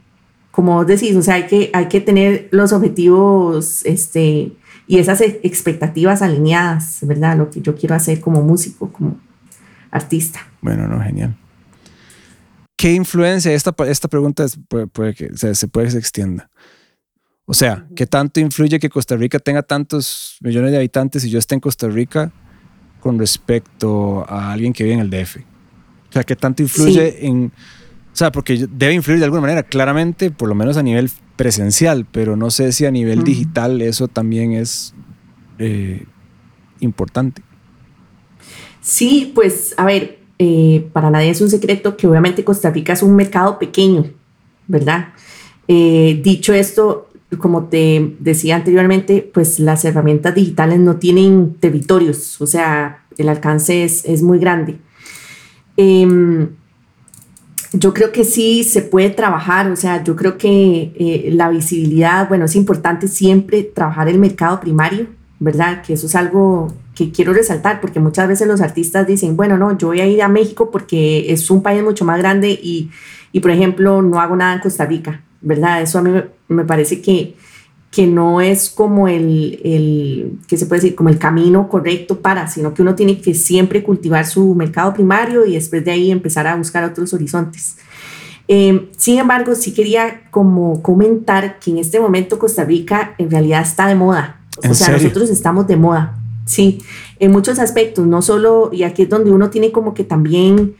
como 0.51 0.75
vos 0.75 0.87
decís, 0.87 1.14
o 1.16 1.23
sea, 1.23 1.35
hay 1.35 1.47
que, 1.47 1.70
hay 1.73 1.87
que 1.87 2.01
tener 2.01 2.49
los 2.51 2.73
objetivos 2.73 3.85
este, 3.85 4.53
y 4.87 4.99
esas 4.99 5.20
e, 5.20 5.40
expectativas 5.42 6.23
alineadas, 6.23 6.99
¿verdad? 7.03 7.37
Lo 7.37 7.51
que 7.51 7.61
yo 7.61 7.77
quiero 7.77 7.94
hacer 7.94 8.20
como 8.20 8.42
músico, 8.42 8.90
como 8.90 9.16
artista. 9.90 10.40
Bueno, 10.61 10.88
no, 10.88 11.01
genial. 11.03 11.37
¿Qué 12.85 12.92
influencia? 12.92 13.51
Esta, 13.55 13.75
esta 13.87 14.09
pregunta 14.09 14.44
puede, 14.68 15.14
que 15.14 15.31
se, 15.35 15.68
puede 15.68 15.87
que 15.87 15.92
se 15.92 15.99
extienda. 15.99 16.51
O 17.47 17.55
sea, 17.55 17.87
¿qué 17.97 18.07
tanto 18.07 18.40
influye 18.40 18.79
que 18.79 18.90
Costa 18.90 19.16
Rica 19.16 19.38
tenga 19.38 19.62
tantos 19.62 20.37
millones 20.42 20.70
de 20.70 20.77
habitantes 20.77 21.25
y 21.25 21.31
yo 21.31 21.38
esté 21.38 21.55
en 21.55 21.62
Costa 21.62 21.88
Rica 21.88 22.31
con 23.01 23.18
respecto 23.18 24.27
a 24.29 24.53
alguien 24.53 24.75
que 24.75 24.85
vive 24.85 24.97
en 24.97 25.01
el 25.01 25.09
DF? 25.09 25.38
O 25.38 26.12
sea, 26.12 26.25
¿qué 26.25 26.37
tanto 26.37 26.62
influye 26.62 27.27
en... 27.27 27.47
O 27.47 28.16
sea, 28.16 28.31
porque 28.31 28.66
debe 28.70 28.92
influir 28.92 29.18
de 29.18 29.25
alguna 29.25 29.40
manera, 29.40 29.62
claramente, 29.62 30.31
por 30.31 30.51
lo 30.51 30.55
menos 30.55 30.77
a 30.77 30.83
nivel 30.83 31.11
presencial, 31.37 32.05
pero 32.12 32.37
no 32.37 32.51
sé 32.51 32.70
si 32.73 32.85
a 32.85 32.90
nivel 32.90 33.25
digital 33.25 33.81
eso 33.81 34.09
también 34.09 34.53
es 34.53 34.92
eh, 35.59 36.05
importante. 36.81 37.40
Sí, 38.83 39.33
pues 39.35 39.73
a 39.79 39.87
ver, 39.87 40.23
eh, 40.38 40.88
para 40.92 41.11
nadie 41.11 41.31
es 41.31 41.40
un 41.40 41.51
secreto 41.51 41.97
que 41.97 42.07
obviamente 42.07 42.44
Costa 42.44 42.70
Rica 42.70 42.92
es 42.92 43.03
un 43.03 43.14
mercado 43.14 43.59
pequeño, 43.59 44.07
¿verdad? 44.66 45.09
Eh, 45.68 46.20
dicho 46.23 46.53
esto, 46.53 47.09
como 47.38 47.64
te 47.64 48.16
decía 48.18 48.57
anteriormente, 48.57 49.29
pues 49.33 49.59
las 49.59 49.85
herramientas 49.85 50.35
digitales 50.35 50.79
no 50.81 50.97
tienen 50.97 51.55
territorios, 51.55 52.40
o 52.40 52.47
sea, 52.47 53.05
el 53.16 53.29
alcance 53.29 53.85
es, 53.85 54.05
es 54.05 54.23
muy 54.23 54.38
grande. 54.38 54.79
Em, 55.77 56.49
yo 57.73 57.92
creo 57.92 58.12
que 58.12 58.25
sí 58.25 58.62
se 58.62 58.83
puede 58.83 59.11
trabajar, 59.11 59.70
o 59.70 59.77
sea, 59.77 60.03
yo 60.05 60.14
creo 60.14 60.38
que 60.38 60.92
eh, 60.97 61.31
la 61.33 61.49
visibilidad, 61.49 62.29
bueno, 62.29 62.44
es 62.44 62.55
importante 62.55 63.09
siempre 63.09 63.62
trabajar 63.64 64.09
el 64.09 64.18
mercado 64.18 64.61
primario, 64.61 65.07
¿verdad? 65.40 65.83
Que 65.83 65.94
eso 65.94 66.07
es 66.07 66.14
algo 66.14 66.73
que 66.94 67.11
quiero 67.11 67.33
resaltar, 67.33 67.81
porque 67.81 68.01
muchas 68.01 68.29
veces 68.29 68.47
los 68.47 68.61
artistas 68.61 69.07
dicen, 69.07 69.37
bueno, 69.37 69.59
no, 69.59 69.77
yo 69.77 69.88
voy 69.88 70.01
a 70.01 70.07
ir 70.07 70.23
a 70.23 70.29
México 70.29 70.70
porque 70.70 71.33
es 71.33 71.51
un 71.51 71.62
país 71.62 71.83
mucho 71.83 72.05
más 72.05 72.18
grande 72.18 72.51
y, 72.51 72.90
y 73.33 73.40
por 73.40 73.51
ejemplo, 73.51 74.01
no 74.01 74.20
hago 74.20 74.37
nada 74.37 74.55
en 74.55 74.61
Costa 74.61 74.87
Rica, 74.87 75.23
¿verdad? 75.40 75.83
Eso 75.83 75.99
a 75.99 76.03
mí 76.03 76.23
me 76.49 76.64
parece 76.64 77.03
que, 77.03 77.35
que 77.90 78.07
no 78.07 78.40
es 78.40 78.70
como 78.70 79.09
el, 79.09 79.61
el, 79.64 80.38
¿qué 80.49 80.57
se 80.57 80.66
puede 80.66 80.83
decir? 80.83 80.97
Como 80.97 81.09
el 81.09 81.18
camino 81.18 81.68
correcto 81.68 82.20
para, 82.20 82.49
sino 82.49 82.75
que 82.75 82.83
uno 82.83 82.94
tiene 82.94 83.20
que 83.20 83.35
siempre 83.35 83.83
cultivar 83.83 84.27
su 84.27 84.55
mercado 84.55 84.94
primario 84.94 85.44
y 85.47 85.55
después 85.55 85.85
de 85.85 85.90
ahí 85.90 86.11
empezar 86.11 86.47
a 86.47 86.57
buscar 86.57 86.85
otros 86.85 87.12
horizontes. 87.12 87.77
Eh, 88.47 88.90
sin 88.97 89.18
embargo, 89.18 89.55
sí 89.55 89.73
quería 89.73 90.29
como 90.31 90.83
comentar 90.83 91.59
que 91.59 91.70
en 91.70 91.79
este 91.79 91.99
momento 91.99 92.38
Costa 92.38 92.64
Rica 92.64 93.14
en 93.18 93.31
realidad 93.31 93.62
está 93.62 93.87
de 93.87 93.94
moda. 93.94 94.40
O 94.69 94.75
sea, 94.75 94.90
nosotros 94.90 95.31
estamos 95.31 95.67
de 95.67 95.77
moda. 95.77 96.19
Sí, 96.47 96.81
en 97.19 97.33
muchos 97.33 97.59
aspectos, 97.59 98.07
no 98.07 98.21
solo, 98.21 98.71
y 98.73 98.83
aquí 98.83 99.03
es 99.03 99.09
donde 99.09 99.31
uno 99.31 99.51
tiene 99.51 99.73
como 99.73 99.95
que 99.95 100.05
también 100.05 100.75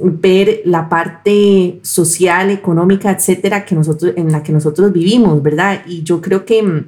ver 0.00 0.62
la 0.64 0.88
parte 0.88 1.78
social, 1.82 2.50
económica, 2.50 3.12
etcétera, 3.12 3.64
que 3.64 3.74
nosotros, 3.74 4.12
en 4.16 4.32
la 4.32 4.42
que 4.42 4.52
nosotros 4.52 4.92
vivimos, 4.92 5.40
¿verdad? 5.42 5.82
Y 5.86 6.02
yo 6.02 6.20
creo 6.20 6.44
que, 6.44 6.84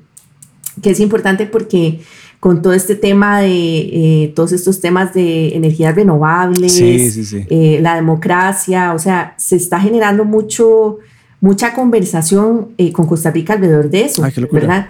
que 0.83 0.91
es 0.91 1.01
importante 1.01 1.47
porque 1.47 2.01
con 2.41 2.63
todo 2.63 2.73
este 2.73 2.95
tema 2.95 3.41
de 3.41 3.51
eh, 3.51 4.33
todos 4.35 4.53
estos 4.53 4.81
temas 4.81 5.15
de 5.15 5.57
energías 5.57 5.95
renovables, 5.95 6.79
eh, 6.81 7.79
la 7.81 7.95
democracia, 7.95 8.93
o 8.93 8.99
sea, 8.99 9.35
se 9.39 9.57
está 9.57 9.81
generando 9.81 10.25
mucho, 10.25 10.99
mucha 11.41 11.75
conversación 11.75 12.69
eh, 12.77 12.93
con 12.93 13.07
Costa 13.07 13.31
Rica 13.31 13.55
alrededor 13.55 13.89
de 13.89 14.05
eso, 14.05 14.23
¿verdad? 14.51 14.89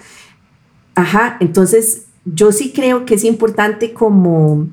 Ajá, 0.97 1.37
entonces 1.39 2.07
yo 2.25 2.51
sí 2.51 2.73
creo 2.75 3.05
que 3.05 3.15
es 3.15 3.23
importante 3.23 3.93
como 3.93 4.67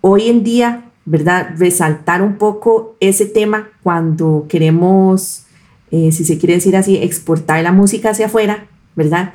hoy 0.00 0.28
en 0.28 0.42
día 0.42 0.86
¿verdad? 1.06 1.54
Resaltar 1.56 2.20
un 2.20 2.36
poco 2.36 2.96
ese 3.00 3.26
tema 3.26 3.70
cuando 3.82 4.46
queremos, 4.48 5.44
eh, 5.90 6.10
si 6.12 6.24
se 6.24 6.36
quiere 6.36 6.54
decir 6.54 6.76
así, 6.76 6.96
exportar 6.96 7.62
la 7.62 7.72
música 7.72 8.10
hacia 8.10 8.26
afuera, 8.26 8.66
¿verdad? 8.96 9.32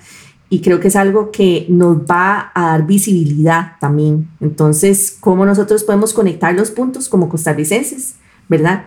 Y 0.50 0.60
creo 0.60 0.82
que 0.82 0.90
es 0.90 0.98
algo 0.98 1.32
que 1.32 1.66
nos 1.70 2.00
va 2.00 2.52
a 2.54 2.72
dar 2.72 2.86
visibilidad 2.86 3.78
también. 3.80 4.28
Entonces, 4.42 5.18
¿cómo 5.22 5.46
nosotros 5.46 5.86
podemos 5.86 6.12
conectar 6.12 6.54
los 6.54 6.72
puntos 6.72 7.08
como 7.08 7.30
costarricenses, 7.30 8.16
¿verdad? 8.50 8.84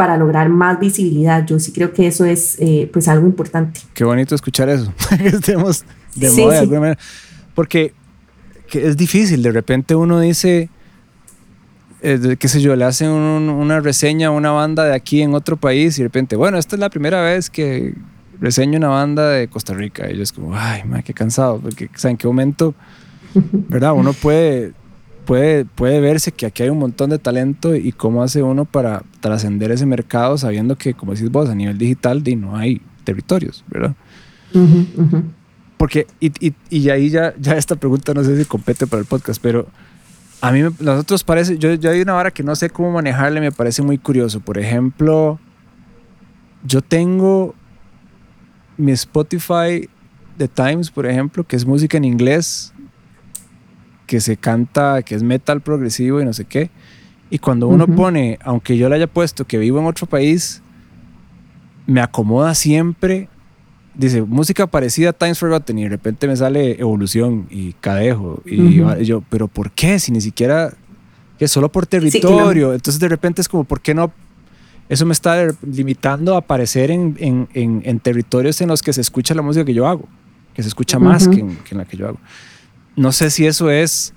Para 0.00 0.16
lograr 0.16 0.48
más 0.48 0.80
visibilidad. 0.80 1.44
Yo 1.46 1.60
sí 1.60 1.72
creo 1.72 1.92
que 1.92 2.06
eso 2.06 2.24
es 2.24 2.56
eh, 2.58 2.88
pues 2.92 3.06
algo 3.08 3.26
importante. 3.26 3.80
Qué 3.92 4.04
bonito 4.04 4.34
escuchar 4.34 4.68
eso, 4.68 4.92
que 5.18 5.28
estemos 5.28 5.84
de 6.14 6.30
moda 6.30 6.54
de 6.54 6.58
alguna 6.60 6.80
manera. 6.80 7.00
Porque 7.54 7.92
es 8.72 8.96
difícil, 8.96 9.42
de 9.42 9.52
repente 9.52 9.94
uno 9.94 10.20
dice 10.20 10.70
eh, 12.02 12.36
qué 12.38 12.48
sé 12.48 12.62
yo, 12.62 12.74
le 12.76 12.84
hacen 12.84 13.10
una 13.10 13.80
reseña 13.80 14.28
a 14.28 14.30
una 14.30 14.52
banda 14.52 14.84
de 14.84 14.94
aquí 14.94 15.20
en 15.20 15.34
otro 15.34 15.56
país 15.58 15.98
y 15.98 16.02
de 16.02 16.08
repente, 16.08 16.36
bueno, 16.36 16.56
esta 16.56 16.76
es 16.76 16.80
la 16.80 16.88
primera 16.88 17.20
vez 17.22 17.50
que 17.50 17.94
reseño 18.40 18.78
una 18.78 18.88
banda 18.88 19.28
de 19.28 19.48
Costa 19.48 19.74
Rica. 19.74 20.08
Y 20.08 20.14
ellos 20.14 20.32
como, 20.32 20.56
ay, 20.56 20.82
man, 20.84 21.02
qué 21.02 21.12
cansado, 21.12 21.60
porque, 21.60 21.90
¿saben 21.94 22.16
qué 22.16 22.26
momento? 22.26 22.74
¿Verdad? 23.34 23.92
Uno 23.92 24.14
puede, 24.14 24.72
puede, 25.24 25.64
puede 25.64 26.00
verse 26.00 26.32
que 26.32 26.46
aquí 26.46 26.62
hay 26.62 26.68
un 26.68 26.78
montón 26.78 27.10
de 27.10 27.18
talento 27.18 27.74
y 27.74 27.92
cómo 27.92 28.22
hace 28.22 28.42
uno 28.42 28.64
para 28.64 29.02
trascender 29.20 29.70
ese 29.70 29.86
mercado 29.86 30.38
sabiendo 30.38 30.76
que, 30.76 30.94
como 30.94 31.12
decís 31.12 31.30
vos, 31.30 31.48
a 31.48 31.54
nivel 31.54 31.78
digital 31.78 32.22
no 32.36 32.56
hay 32.56 32.80
territorios, 33.04 33.64
¿verdad? 33.68 33.94
Porque, 35.76 36.06
y, 36.20 36.26
y, 36.46 36.54
y, 36.68 36.90
ahí 36.90 37.08
ya, 37.08 37.34
ya 37.38 37.56
esta 37.56 37.76
pregunta 37.76 38.12
no 38.12 38.22
sé 38.22 38.36
si 38.36 38.44
compete 38.44 38.86
para 38.86 39.00
el 39.00 39.06
podcast, 39.06 39.40
pero 39.40 39.66
a 40.40 40.52
mí, 40.52 40.62
nosotros 40.78 41.24
parece, 41.24 41.58
yo, 41.58 41.74
yo 41.74 41.90
hay 41.90 42.00
una 42.00 42.14
vara 42.14 42.30
que 42.30 42.42
no 42.42 42.54
sé 42.56 42.70
cómo 42.70 42.90
manejarle, 42.90 43.40
me 43.40 43.52
parece 43.52 43.82
muy 43.82 43.98
curioso. 43.98 44.40
Por 44.40 44.58
ejemplo, 44.58 45.38
yo 46.64 46.82
tengo 46.82 47.54
mi 48.76 48.92
Spotify 48.92 49.88
The 50.38 50.48
Times, 50.48 50.90
por 50.90 51.06
ejemplo, 51.06 51.44
que 51.44 51.56
es 51.56 51.66
música 51.66 51.98
en 51.98 52.04
inglés, 52.04 52.72
que 54.10 54.20
se 54.20 54.36
canta, 54.36 55.02
que 55.02 55.14
es 55.14 55.22
metal 55.22 55.60
progresivo 55.60 56.20
y 56.20 56.24
no 56.24 56.32
sé 56.32 56.44
qué. 56.44 56.68
Y 57.30 57.38
cuando 57.38 57.68
uno 57.68 57.86
pone, 57.86 58.40
aunque 58.42 58.76
yo 58.76 58.88
le 58.88 58.96
haya 58.96 59.06
puesto 59.06 59.46
que 59.46 59.56
vivo 59.56 59.78
en 59.78 59.86
otro 59.86 60.08
país, 60.08 60.62
me 61.86 62.00
acomoda 62.00 62.56
siempre 62.56 63.28
dice 63.94 64.22
música 64.22 64.66
parecida 64.66 65.10
a 65.10 65.12
Times 65.12 65.38
Forgotten 65.38 65.78
y 65.78 65.84
de 65.84 65.90
repente 65.90 66.26
me 66.26 66.34
sale 66.34 66.80
Evolución 66.80 67.46
y 67.50 67.74
Cadejo 67.74 68.42
y 68.44 68.82
yo, 69.04 69.22
pero 69.30 69.46
¿por 69.46 69.70
qué? 69.70 70.00
Si 70.00 70.10
ni 70.10 70.20
siquiera 70.20 70.72
que 71.38 71.46
solo 71.46 71.70
por 71.70 71.86
territorio. 71.86 72.74
Entonces 72.74 72.98
de 72.98 73.08
repente 73.08 73.40
es 73.42 73.48
como, 73.48 73.62
¿por 73.62 73.80
qué 73.80 73.94
no? 73.94 74.12
Eso 74.88 75.06
me 75.06 75.12
está 75.12 75.54
limitando 75.62 76.34
a 76.34 76.38
aparecer 76.38 76.90
en, 76.90 77.14
en, 77.20 77.48
en, 77.84 78.00
territorios 78.00 78.60
en 78.60 78.68
los 78.70 78.82
que 78.82 78.92
se 78.92 79.00
escucha 79.00 79.36
la 79.36 79.42
música 79.42 79.64
que 79.64 79.74
yo 79.74 79.86
hago, 79.86 80.08
que 80.52 80.64
se 80.64 80.68
escucha 80.68 80.98
más 80.98 81.28
que 81.28 81.38
en, 81.38 81.58
la 81.70 81.84
que 81.84 81.96
yo 81.96 82.08
hago. 82.08 82.18
No 82.96 83.12
sé 83.12 83.30
si 83.30 83.46
eso 83.46 83.70
es 83.70 84.12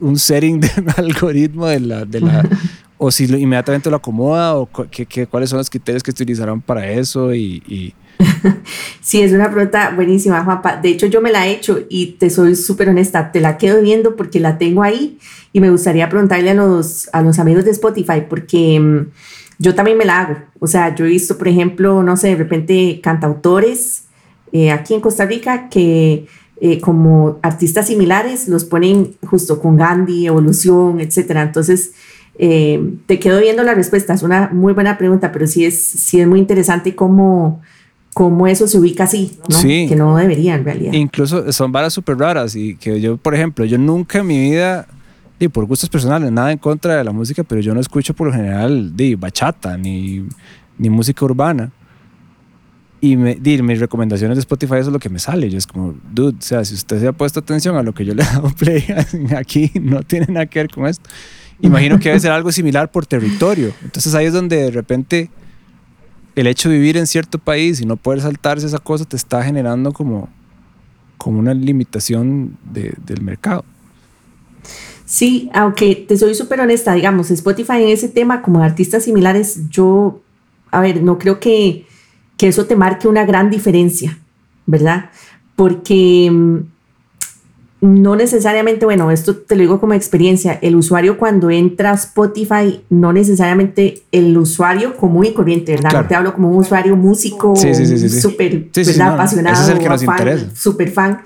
un 0.00 0.18
setting 0.18 0.60
de 0.60 0.70
un 0.78 0.90
algoritmo 0.96 1.66
de 1.66 1.80
la, 1.80 2.04
de 2.04 2.20
la 2.20 2.48
o 2.98 3.10
si 3.10 3.24
inmediatamente 3.24 3.90
lo 3.90 3.96
acomoda 3.96 4.56
o 4.56 4.68
qué, 4.90 5.26
cuáles 5.26 5.50
son 5.50 5.58
los 5.58 5.70
criterios 5.70 6.02
que 6.02 6.10
utilizaron 6.10 6.60
para 6.60 6.90
eso 6.90 7.34
y 7.34 7.94
sí, 9.00 9.22
es 9.22 9.32
una 9.32 9.50
pregunta 9.50 9.92
buenísima, 9.94 10.44
Juanpa. 10.44 10.76
De 10.76 10.90
hecho, 10.90 11.06
yo 11.06 11.20
me 11.20 11.30
la 11.30 11.46
he 11.46 11.52
hecho 11.52 11.80
y 11.88 12.12
te 12.12 12.30
soy 12.30 12.54
súper 12.54 12.88
honesta, 12.88 13.32
te 13.32 13.40
la 13.40 13.56
quedo 13.56 13.80
viendo 13.80 14.16
porque 14.16 14.40
la 14.40 14.58
tengo 14.58 14.82
ahí 14.82 15.18
y 15.52 15.60
me 15.60 15.70
gustaría 15.70 16.08
preguntarle 16.08 16.50
a 16.50 16.54
los, 16.54 17.08
a 17.12 17.22
los 17.22 17.38
amigos 17.38 17.64
de 17.64 17.70
Spotify 17.72 18.22
porque 18.28 18.78
mm, 18.78 19.10
yo 19.58 19.74
también 19.74 19.98
me 19.98 20.04
la 20.04 20.20
hago. 20.20 20.36
O 20.58 20.66
sea, 20.66 20.94
yo 20.94 21.04
he 21.06 21.08
visto, 21.08 21.38
por 21.38 21.48
ejemplo, 21.48 22.02
no 22.02 22.16
sé, 22.16 22.28
de 22.28 22.36
repente 22.36 23.00
cantautores 23.02 24.04
eh, 24.52 24.70
aquí 24.70 24.94
en 24.94 25.00
Costa 25.00 25.24
Rica 25.26 25.68
que 25.68 26.26
eh, 26.60 26.80
como 26.80 27.38
artistas 27.42 27.86
similares 27.86 28.48
los 28.48 28.64
ponen 28.64 29.14
justo 29.26 29.60
con 29.60 29.76
Gandhi, 29.76 30.26
Evolución, 30.26 31.00
etcétera. 31.00 31.42
Entonces, 31.42 31.92
eh, 32.38 32.94
te 33.06 33.18
quedo 33.18 33.40
viendo 33.40 33.62
la 33.62 33.74
respuesta. 33.74 34.14
Es 34.14 34.22
una 34.22 34.50
muy 34.52 34.72
buena 34.72 34.98
pregunta, 34.98 35.32
pero 35.32 35.46
sí 35.46 35.64
es, 35.64 35.80
sí 35.82 36.20
es 36.20 36.26
muy 36.26 36.38
interesante 36.38 36.94
cómo 36.94 37.60
cómo 38.12 38.46
eso 38.46 38.66
se 38.66 38.78
ubica 38.78 39.04
así, 39.04 39.38
¿no? 39.48 39.56
Sí. 39.56 39.86
Que 39.88 39.96
no 39.96 40.16
debería 40.16 40.54
en 40.54 40.64
realidad. 40.64 40.92
Incluso 40.92 41.50
son 41.52 41.72
varas 41.72 41.92
súper 41.92 42.18
raras 42.18 42.56
y 42.56 42.74
que 42.74 43.00
yo, 43.00 43.16
por 43.16 43.34
ejemplo, 43.34 43.64
yo 43.64 43.78
nunca 43.78 44.18
en 44.18 44.26
mi 44.26 44.38
vida, 44.50 44.86
y 45.38 45.48
por 45.48 45.64
gustos 45.64 45.88
personales, 45.88 46.30
nada 46.30 46.52
en 46.52 46.58
contra 46.58 46.96
de 46.96 47.04
la 47.04 47.12
música, 47.12 47.44
pero 47.44 47.60
yo 47.60 47.72
no 47.72 47.80
escucho 47.80 48.12
por 48.12 48.26
lo 48.26 48.32
general 48.32 48.94
de 48.94 49.16
bachata 49.16 49.78
ni, 49.78 50.26
ni 50.76 50.90
música 50.90 51.24
urbana. 51.24 51.70
Y 53.00 53.16
me, 53.16 53.36
mis 53.36 53.80
recomendaciones 53.80 54.36
de 54.36 54.40
Spotify 54.40 54.74
eso 54.74 54.88
es 54.88 54.92
lo 54.92 54.98
que 54.98 55.08
me 55.08 55.18
sale. 55.18 55.48
Yo 55.48 55.56
es 55.56 55.66
como, 55.66 55.94
dude, 56.12 56.36
o 56.38 56.42
sea, 56.42 56.64
si 56.64 56.74
usted 56.74 57.00
se 57.00 57.08
ha 57.08 57.12
puesto 57.12 57.40
atención 57.40 57.76
a 57.76 57.82
lo 57.82 57.94
que 57.94 58.04
yo 58.04 58.14
le 58.14 58.22
he 58.22 58.26
dado 58.26 58.50
play 58.58 58.84
aquí, 59.36 59.70
no 59.80 60.02
tiene 60.02 60.26
nada 60.28 60.46
que 60.46 60.58
ver 60.58 60.70
con 60.70 60.86
esto. 60.86 61.08
Imagino 61.62 61.98
que 61.98 62.08
debe 62.08 62.20
ser 62.20 62.32
algo 62.32 62.52
similar 62.52 62.90
por 62.90 63.06
territorio. 63.06 63.72
Entonces 63.82 64.14
ahí 64.14 64.26
es 64.26 64.32
donde 64.32 64.56
de 64.56 64.70
repente 64.70 65.30
el 66.34 66.46
hecho 66.46 66.68
de 66.68 66.76
vivir 66.76 66.96
en 66.96 67.06
cierto 67.06 67.38
país 67.38 67.80
y 67.80 67.86
no 67.86 67.96
poder 67.96 68.22
saltarse 68.22 68.66
esa 68.66 68.78
cosa 68.78 69.04
te 69.04 69.16
está 69.16 69.42
generando 69.42 69.92
como, 69.92 70.28
como 71.18 71.38
una 71.38 71.52
limitación 71.52 72.56
del 72.64 73.22
mercado. 73.22 73.64
Sí, 75.04 75.50
aunque 75.52 75.96
te 75.96 76.16
soy 76.16 76.34
súper 76.34 76.60
honesta, 76.60 76.94
digamos, 76.94 77.30
Spotify 77.30 77.82
en 77.82 77.88
ese 77.88 78.08
tema, 78.08 78.42
como 78.42 78.62
artistas 78.62 79.04
similares, 79.04 79.68
yo 79.68 80.20
a 80.70 80.80
ver, 80.80 81.02
no 81.02 81.18
creo 81.18 81.40
que, 81.40 81.86
que 82.40 82.48
eso 82.48 82.64
te 82.64 82.74
marque 82.74 83.06
una 83.06 83.26
gran 83.26 83.50
diferencia, 83.50 84.18
¿verdad? 84.64 85.10
Porque 85.56 86.30
mm, 86.32 86.56
no 87.82 88.16
necesariamente, 88.16 88.86
bueno, 88.86 89.10
esto 89.10 89.36
te 89.36 89.56
lo 89.56 89.60
digo 89.60 89.78
como 89.78 89.92
experiencia, 89.92 90.58
el 90.62 90.74
usuario 90.74 91.18
cuando 91.18 91.50
entra 91.50 91.90
a 91.90 91.94
Spotify, 91.96 92.80
no 92.88 93.12
necesariamente 93.12 94.04
el 94.10 94.38
usuario 94.38 94.96
común 94.96 95.26
y 95.26 95.34
corriente, 95.34 95.72
¿verdad? 95.72 96.06
te 96.08 96.14
hablo 96.14 96.32
como 96.32 96.48
un 96.48 96.56
usuario 96.56 96.96
músico 96.96 97.54
súper 97.56 98.70
apasionado, 99.02 99.62
es 99.62 99.68
el 99.68 99.78
que 99.78 99.88
nos 99.90 100.02
fan, 100.02 100.50
súper 100.56 100.90
fan. 100.90 101.20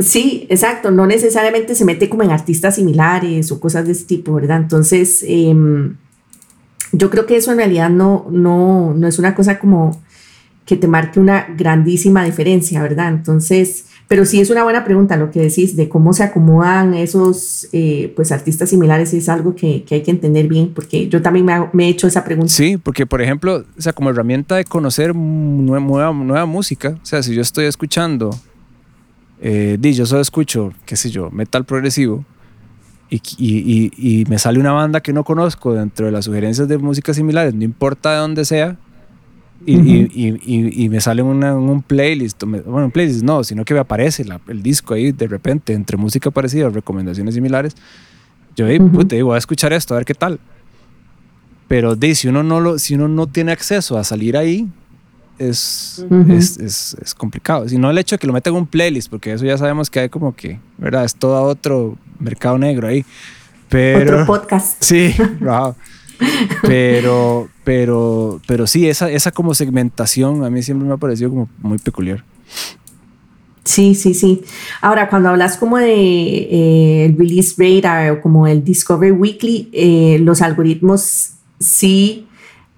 Sí, 0.00 0.44
exacto, 0.50 0.90
no 0.90 1.06
necesariamente 1.06 1.76
se 1.76 1.84
mete 1.84 2.08
como 2.08 2.24
en 2.24 2.32
artistas 2.32 2.74
similares 2.74 3.52
o 3.52 3.60
cosas 3.60 3.86
de 3.86 3.92
ese 3.92 4.06
tipo, 4.06 4.34
¿verdad? 4.34 4.56
Entonces, 4.56 5.24
em, 5.24 5.94
yo 6.92 7.10
creo 7.10 7.26
que 7.26 7.36
eso 7.36 7.52
en 7.52 7.58
realidad 7.58 7.90
no, 7.90 8.26
no, 8.30 8.94
no 8.94 9.06
es 9.06 9.18
una 9.18 9.34
cosa 9.34 9.58
como 9.58 10.00
que 10.64 10.76
te 10.76 10.86
marque 10.86 11.18
una 11.18 11.46
grandísima 11.56 12.24
diferencia, 12.24 12.82
¿verdad? 12.82 13.08
Entonces, 13.08 13.86
pero 14.10 14.24
sí 14.24 14.40
es 14.40 14.50
una 14.50 14.64
buena 14.64 14.84
pregunta 14.84 15.16
lo 15.16 15.30
que 15.30 15.40
decís 15.40 15.76
de 15.76 15.88
cómo 15.88 16.12
se 16.12 16.24
acomodan 16.24 16.94
esos 16.94 17.68
eh, 17.72 18.12
pues 18.16 18.32
artistas 18.32 18.70
similares, 18.70 19.14
es 19.14 19.28
algo 19.28 19.54
que, 19.54 19.84
que, 19.84 19.96
hay 19.96 20.02
que 20.02 20.10
entender 20.10 20.48
bien, 20.48 20.72
porque 20.74 21.08
yo 21.08 21.22
también 21.22 21.46
me, 21.72 21.86
he 21.86 21.88
hecho 21.88 22.06
esa 22.06 22.24
pregunta. 22.24 22.52
Sí, 22.52 22.76
porque 22.76 23.06
por 23.06 23.22
ejemplo, 23.22 23.64
o 23.78 23.80
sea, 23.80 23.92
como 23.92 24.10
herramienta 24.10 24.56
de 24.56 24.64
conocer 24.64 25.14
nueva, 25.14 26.12
nueva, 26.12 26.46
música, 26.46 26.98
o 27.02 27.06
sea, 27.06 27.22
si 27.22 27.34
yo 27.34 27.42
estoy 27.42 27.66
escuchando, 27.66 28.30
eh, 29.40 29.78
yo 29.80 30.06
solo 30.06 30.20
escucho, 30.20 30.72
qué 30.86 30.96
sé 30.96 31.10
yo, 31.10 31.30
metal 31.30 31.64
progresivo, 31.64 32.24
y, 33.10 33.20
y, 33.38 34.20
y, 34.20 34.24
me 34.26 34.38
sale 34.38 34.60
una 34.60 34.72
banda 34.72 35.00
que 35.00 35.12
no 35.12 35.24
conozco 35.24 35.74
dentro 35.74 36.06
de 36.06 36.12
las 36.12 36.26
sugerencias 36.26 36.68
de 36.68 36.78
música 36.78 37.12
similares, 37.12 37.54
no 37.54 37.64
importa 37.64 38.12
de 38.12 38.18
dónde 38.18 38.44
sea, 38.44 38.76
y, 39.66 39.74
y, 39.74 40.84
y, 40.84 40.88
me 40.88 41.00
sale 41.00 41.20
una, 41.20 41.54
un 41.54 41.82
playlist, 41.82 42.42
bueno, 42.44 42.86
un 42.86 42.90
playlist 42.90 43.22
no, 43.22 43.44
sino 43.44 43.64
que 43.64 43.74
me 43.74 43.80
aparece 43.80 44.24
el 44.48 44.62
disco 44.62 44.94
ahí 44.94 45.12
de 45.12 45.26
repente 45.26 45.74
entre 45.74 45.98
música 45.98 46.30
parecida, 46.30 46.70
recomendaciones 46.70 47.34
similares. 47.34 47.74
Yo 48.56 48.66
digo, 48.66 48.88
voy 48.88 49.34
a 49.34 49.38
escuchar 49.38 49.72
esto, 49.74 49.94
a 49.94 49.98
ver 49.98 50.06
qué 50.06 50.14
tal. 50.14 50.40
Pero 51.68 51.94
de, 51.94 52.14
si, 52.14 52.28
uno 52.28 52.42
no 52.42 52.58
lo, 52.58 52.78
si 52.78 52.94
uno 52.94 53.06
no 53.08 53.26
tiene 53.26 53.52
acceso 53.52 53.98
a 53.98 54.04
salir 54.04 54.36
ahí, 54.36 54.66
es, 55.38 56.04
es, 56.28 56.58
es, 56.58 56.96
es, 57.00 57.14
complicado. 57.14 57.68
Si 57.68 57.76
no 57.76 57.90
el 57.90 57.98
hecho 57.98 58.14
de 58.16 58.18
que 58.18 58.26
lo 58.26 58.32
meta 58.32 58.50
en 58.50 58.56
un 58.56 58.66
playlist, 58.66 59.10
porque 59.10 59.32
eso 59.32 59.44
ya 59.44 59.58
sabemos 59.58 59.90
que 59.90 60.00
hay 60.00 60.08
como 60.08 60.34
que, 60.34 60.58
¿verdad? 60.78 61.04
Es 61.04 61.14
todo 61.14 61.42
otro 61.42 61.98
mercado 62.20 62.58
negro 62.58 62.88
ahí. 62.88 63.04
Pero, 63.68 64.14
otro 64.14 64.26
podcast. 64.26 64.76
Sí, 64.80 65.14
wow. 65.40 65.74
Pero, 66.62 67.48
pero, 67.64 68.40
pero 68.46 68.66
sí, 68.66 68.88
esa, 68.88 69.10
esa 69.10 69.30
como 69.30 69.54
segmentación 69.54 70.44
a 70.44 70.50
mí 70.50 70.62
siempre 70.62 70.86
me 70.86 70.94
ha 70.94 70.98
parecido 70.98 71.30
como 71.30 71.48
muy 71.62 71.78
peculiar. 71.78 72.24
Sí, 73.64 73.94
sí, 73.94 74.14
sí. 74.14 74.42
Ahora, 74.80 75.08
cuando 75.08 75.28
hablas 75.28 75.56
como 75.56 75.78
de 75.78 75.92
eh, 75.92 77.04
el 77.06 77.16
release 77.16 77.54
radar 77.56 78.10
o 78.10 78.20
como 78.20 78.46
el 78.46 78.64
Discover 78.64 79.12
Weekly, 79.12 79.68
eh, 79.72 80.18
los 80.20 80.42
algoritmos 80.42 81.32
sí 81.58 82.26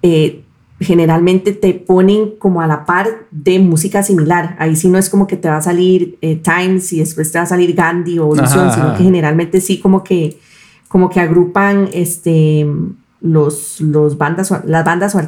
eh, 0.03 0.43
generalmente 0.83 1.53
te 1.53 1.75
ponen 1.75 2.33
como 2.39 2.61
a 2.61 2.67
la 2.67 2.85
par 2.85 3.09
de 3.31 3.59
música 3.59 4.03
similar. 4.03 4.57
Ahí 4.59 4.77
sí 4.77 4.89
no 4.89 4.99
es 4.99 5.09
como 5.11 5.27
que 5.27 5.37
te 5.37 5.49
va 5.49 5.57
a 5.57 5.63
salir 5.63 6.19
Times 6.43 6.93
y 6.93 7.01
después 7.01 7.31
te 7.33 7.39
va 7.39 7.45
a 7.45 7.47
salir 7.47 7.75
Gandhi 7.75 8.19
o 8.19 8.25
Evolución, 8.25 8.73
sino 8.73 8.95
que 8.97 9.05
generalmente 9.05 9.61
sí 9.61 9.79
como 9.79 10.03
que, 10.03 10.39
como 10.89 11.11
que 11.11 11.21
agrupan 11.21 11.89
este 11.93 12.67
los, 13.23 13.81
los 13.81 14.19
bandas, 14.19 14.53
las 14.65 14.85
bandas 14.85 15.15
o, 15.15 15.21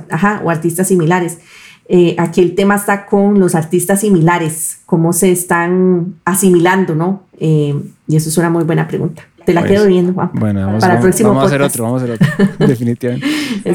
o 0.44 0.50
artistas 0.50 0.88
similares. 0.88 1.38
Eh, 1.86 2.16
aquí 2.18 2.40
el 2.40 2.54
tema 2.54 2.76
está 2.76 3.06
con 3.06 3.38
los 3.38 3.54
artistas 3.54 4.00
similares, 4.00 4.80
cómo 4.86 5.12
se 5.12 5.30
están 5.30 6.14
asimilando, 6.24 6.94
¿no? 6.94 7.24
Eh, 7.38 7.74
y 8.08 8.16
eso 8.16 8.28
es 8.30 8.38
una 8.38 8.50
muy 8.50 8.64
buena 8.64 8.88
pregunta. 8.88 9.22
Te 9.44 9.52
la 9.52 9.64
quedo 9.64 9.86
viendo, 9.86 10.12
Juan. 10.12 10.30
Bueno, 10.34 10.66
vamos, 10.66 10.80
para 10.80 10.94
el 10.94 11.00
próximo 11.00 11.30
vamos 11.30 11.44
a 11.44 11.46
hacer 11.46 11.62
otro, 11.62 11.84
vamos 11.84 12.02
a 12.02 12.04
hacer 12.04 12.18
otro, 12.52 12.66
definitivamente. 12.66 13.26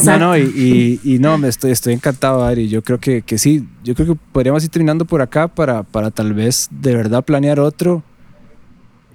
no, 0.03 0.19
no, 0.19 0.37
y, 0.37 0.99
y, 1.03 1.19
no, 1.19 1.37
me 1.37 1.47
estoy, 1.47 1.71
estoy 1.71 1.93
encantado, 1.93 2.43
Ari. 2.43 2.69
Yo 2.69 2.81
creo 2.83 2.99
que, 2.99 3.21
que 3.21 3.37
sí, 3.37 3.67
yo 3.83 3.95
creo 3.95 4.13
que 4.13 4.19
podríamos 4.31 4.63
ir 4.63 4.69
terminando 4.69 5.05
por 5.05 5.21
acá 5.21 5.47
para, 5.47 5.83
para 5.83 6.11
tal 6.11 6.33
vez 6.33 6.69
de 6.71 6.95
verdad 6.95 7.23
planear 7.23 7.59
otro 7.59 8.03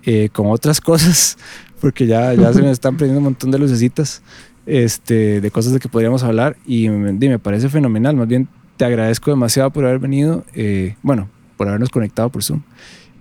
eh, 0.04 0.28
con 0.32 0.46
otras 0.48 0.80
cosas, 0.80 1.38
porque 1.80 2.06
ya, 2.06 2.34
ya 2.34 2.52
se 2.52 2.62
me 2.62 2.70
están 2.70 2.96
prendiendo 2.96 3.20
un 3.20 3.24
montón 3.24 3.50
de 3.50 3.58
lucecitas 3.58 4.22
este, 4.66 5.40
de 5.40 5.50
cosas 5.50 5.72
de 5.72 5.80
que 5.80 5.88
podríamos 5.88 6.22
hablar 6.22 6.56
y 6.66 6.88
me, 6.88 7.12
me 7.12 7.38
parece 7.38 7.68
fenomenal. 7.68 8.16
Más 8.16 8.28
bien 8.28 8.48
te 8.76 8.84
agradezco 8.84 9.30
demasiado 9.30 9.70
por 9.70 9.84
haber 9.84 9.98
venido, 9.98 10.44
eh, 10.54 10.96
bueno, 11.02 11.28
por 11.56 11.68
habernos 11.68 11.90
conectado 11.90 12.28
por 12.28 12.42
Zoom. 12.42 12.62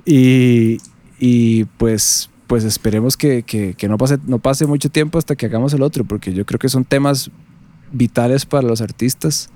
Y, 0.06 0.80
y 1.20 1.66
pues, 1.78 2.30
pues 2.54 2.66
esperemos 2.66 3.18
que, 3.18 3.41
que, 3.41 3.74
que, 3.74 3.88
no, 3.88 3.97
pase, 3.97 4.20
no 4.28 4.38
pase 4.38 4.68
mucho 4.68 4.88
tiempo 4.88 5.18
hasta 5.18 5.36
que 5.36 5.47
hagamos 5.47 5.74
el 5.74 5.82
otro, 5.82 6.04
porque 6.04 6.34
yo 6.34 6.45
creo 6.45 6.60
que 6.60 6.70
son 6.70 6.86
temas 6.86 7.32
vitales 7.91 8.45
para 8.45 8.68
los 8.68 8.80
artistas 8.80 9.49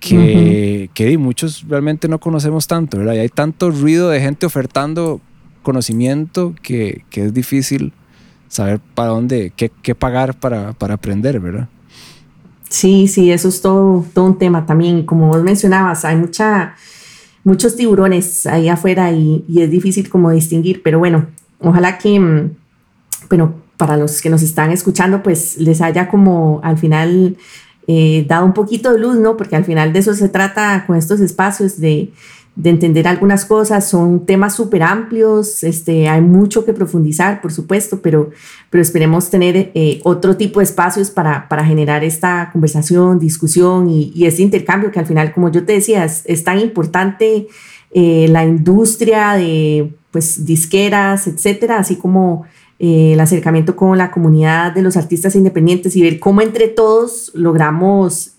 que, 0.00 0.88
que 0.94 1.18
muchos 1.18 1.66
realmente 1.68 2.08
no 2.08 2.18
conocemos 2.20 2.66
tanto, 2.66 2.96
¿verdad? 2.96 3.12
Y 3.12 3.18
hay 3.18 3.28
tanto 3.28 3.70
ruido 3.70 4.08
de 4.08 4.22
gente 4.22 4.46
ofertando 4.46 5.20
conocimiento 5.62 6.54
que, 6.62 7.04
que 7.10 7.26
es 7.26 7.34
difícil 7.34 7.92
saber 8.48 8.80
para 8.94 9.10
dónde, 9.10 9.52
qué, 9.54 9.70
qué 9.82 9.94
pagar 9.94 10.40
para, 10.40 10.72
para, 10.72 10.94
aprender, 10.94 11.38
¿verdad? 11.40 11.68
Sí, 12.70 13.06
sí, 13.06 13.32
eso 13.32 13.48
es 13.48 13.60
todo, 13.60 14.02
todo 14.14 14.24
un 14.24 14.38
tema 14.38 14.64
también. 14.64 15.04
Como 15.04 15.28
vos 15.28 15.42
mencionabas, 15.42 16.06
hay 16.06 16.16
mucha, 16.16 16.74
muchos 17.44 17.76
tiburones 17.76 18.46
ahí 18.46 18.70
afuera 18.70 19.12
y, 19.12 19.44
y 19.46 19.60
es 19.60 19.70
difícil 19.70 20.08
como 20.08 20.30
distinguir, 20.30 20.82
pero 20.82 20.98
bueno, 20.98 21.26
ojalá 21.60 21.98
que, 21.98 22.18
mm, 22.18 22.50
bueno, 23.28 23.54
para 23.76 23.96
los 23.96 24.22
que 24.22 24.30
nos 24.30 24.42
están 24.42 24.70
escuchando, 24.70 25.22
pues 25.22 25.58
les 25.58 25.80
haya 25.80 26.08
como 26.08 26.60
al 26.62 26.78
final 26.78 27.36
eh, 27.86 28.24
dado 28.28 28.46
un 28.46 28.54
poquito 28.54 28.92
de 28.92 28.98
luz, 28.98 29.16
¿no? 29.16 29.36
Porque 29.36 29.56
al 29.56 29.64
final 29.64 29.92
de 29.92 29.98
eso 29.98 30.14
se 30.14 30.28
trata 30.28 30.84
con 30.86 30.96
estos 30.96 31.20
espacios 31.20 31.78
de, 31.78 32.12
de 32.56 32.70
entender 32.70 33.06
algunas 33.08 33.44
cosas. 33.44 33.88
Son 33.88 34.26
temas 34.26 34.54
súper 34.54 34.82
amplios, 34.82 35.62
este, 35.64 36.08
hay 36.08 36.20
mucho 36.20 36.64
que 36.64 36.72
profundizar, 36.72 37.40
por 37.40 37.52
supuesto, 37.52 38.00
pero, 38.00 38.30
pero 38.70 38.82
esperemos 38.82 39.30
tener 39.30 39.72
eh, 39.74 40.00
otro 40.04 40.36
tipo 40.36 40.60
de 40.60 40.64
espacios 40.64 41.10
para, 41.10 41.48
para, 41.48 41.64
generar 41.64 42.04
esta 42.04 42.50
conversación, 42.52 43.18
discusión 43.18 43.90
y, 43.90 44.12
y, 44.14 44.26
este 44.26 44.42
intercambio 44.42 44.90
que 44.90 45.00
al 45.00 45.06
final, 45.06 45.32
como 45.32 45.50
yo 45.50 45.64
te 45.64 45.74
decía, 45.74 46.04
es, 46.04 46.44
tan 46.44 46.58
importante 46.60 47.48
eh, 47.90 48.28
la 48.28 48.44
industria 48.44 49.32
de 49.34 49.92
pues, 50.14 50.46
disqueras, 50.46 51.26
etcétera, 51.26 51.78
así 51.78 51.96
como 51.96 52.44
eh, 52.78 53.14
el 53.14 53.20
acercamiento 53.20 53.74
con 53.74 53.98
la 53.98 54.12
comunidad 54.12 54.72
de 54.72 54.80
los 54.80 54.96
artistas 54.96 55.34
independientes 55.34 55.96
y 55.96 56.02
ver 56.02 56.20
cómo 56.20 56.40
entre 56.40 56.68
todos 56.68 57.32
logramos 57.34 58.34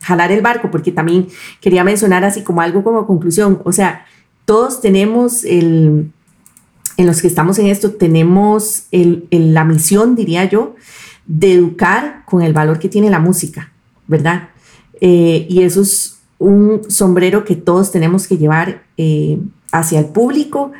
jalar 0.00 0.32
el 0.32 0.40
barco, 0.40 0.70
porque 0.70 0.92
también 0.92 1.26
quería 1.60 1.84
mencionar 1.84 2.24
así 2.24 2.40
como 2.40 2.62
algo 2.62 2.82
como 2.82 3.06
conclusión, 3.06 3.60
o 3.66 3.72
sea, 3.72 4.06
todos 4.46 4.80
tenemos 4.80 5.44
el, 5.44 6.10
en 6.96 7.06
los 7.06 7.20
que 7.20 7.28
estamos 7.28 7.58
en 7.58 7.66
esto, 7.66 7.90
tenemos 7.90 8.84
el, 8.90 9.28
la 9.30 9.64
misión, 9.64 10.16
diría 10.16 10.46
yo, 10.46 10.74
de 11.26 11.52
educar 11.52 12.22
con 12.24 12.40
el 12.40 12.54
valor 12.54 12.78
que 12.78 12.88
tiene 12.88 13.10
la 13.10 13.18
música, 13.18 13.74
¿verdad? 14.06 14.48
Eh, 15.02 15.46
y 15.50 15.64
eso 15.64 15.82
es 15.82 16.18
un 16.38 16.80
sombrero 16.88 17.44
que 17.44 17.56
todos 17.56 17.92
tenemos 17.92 18.26
que 18.26 18.38
llevar 18.38 18.84
eh, 18.96 19.38
hacia 19.70 20.00
el 20.00 20.06
público, 20.06 20.72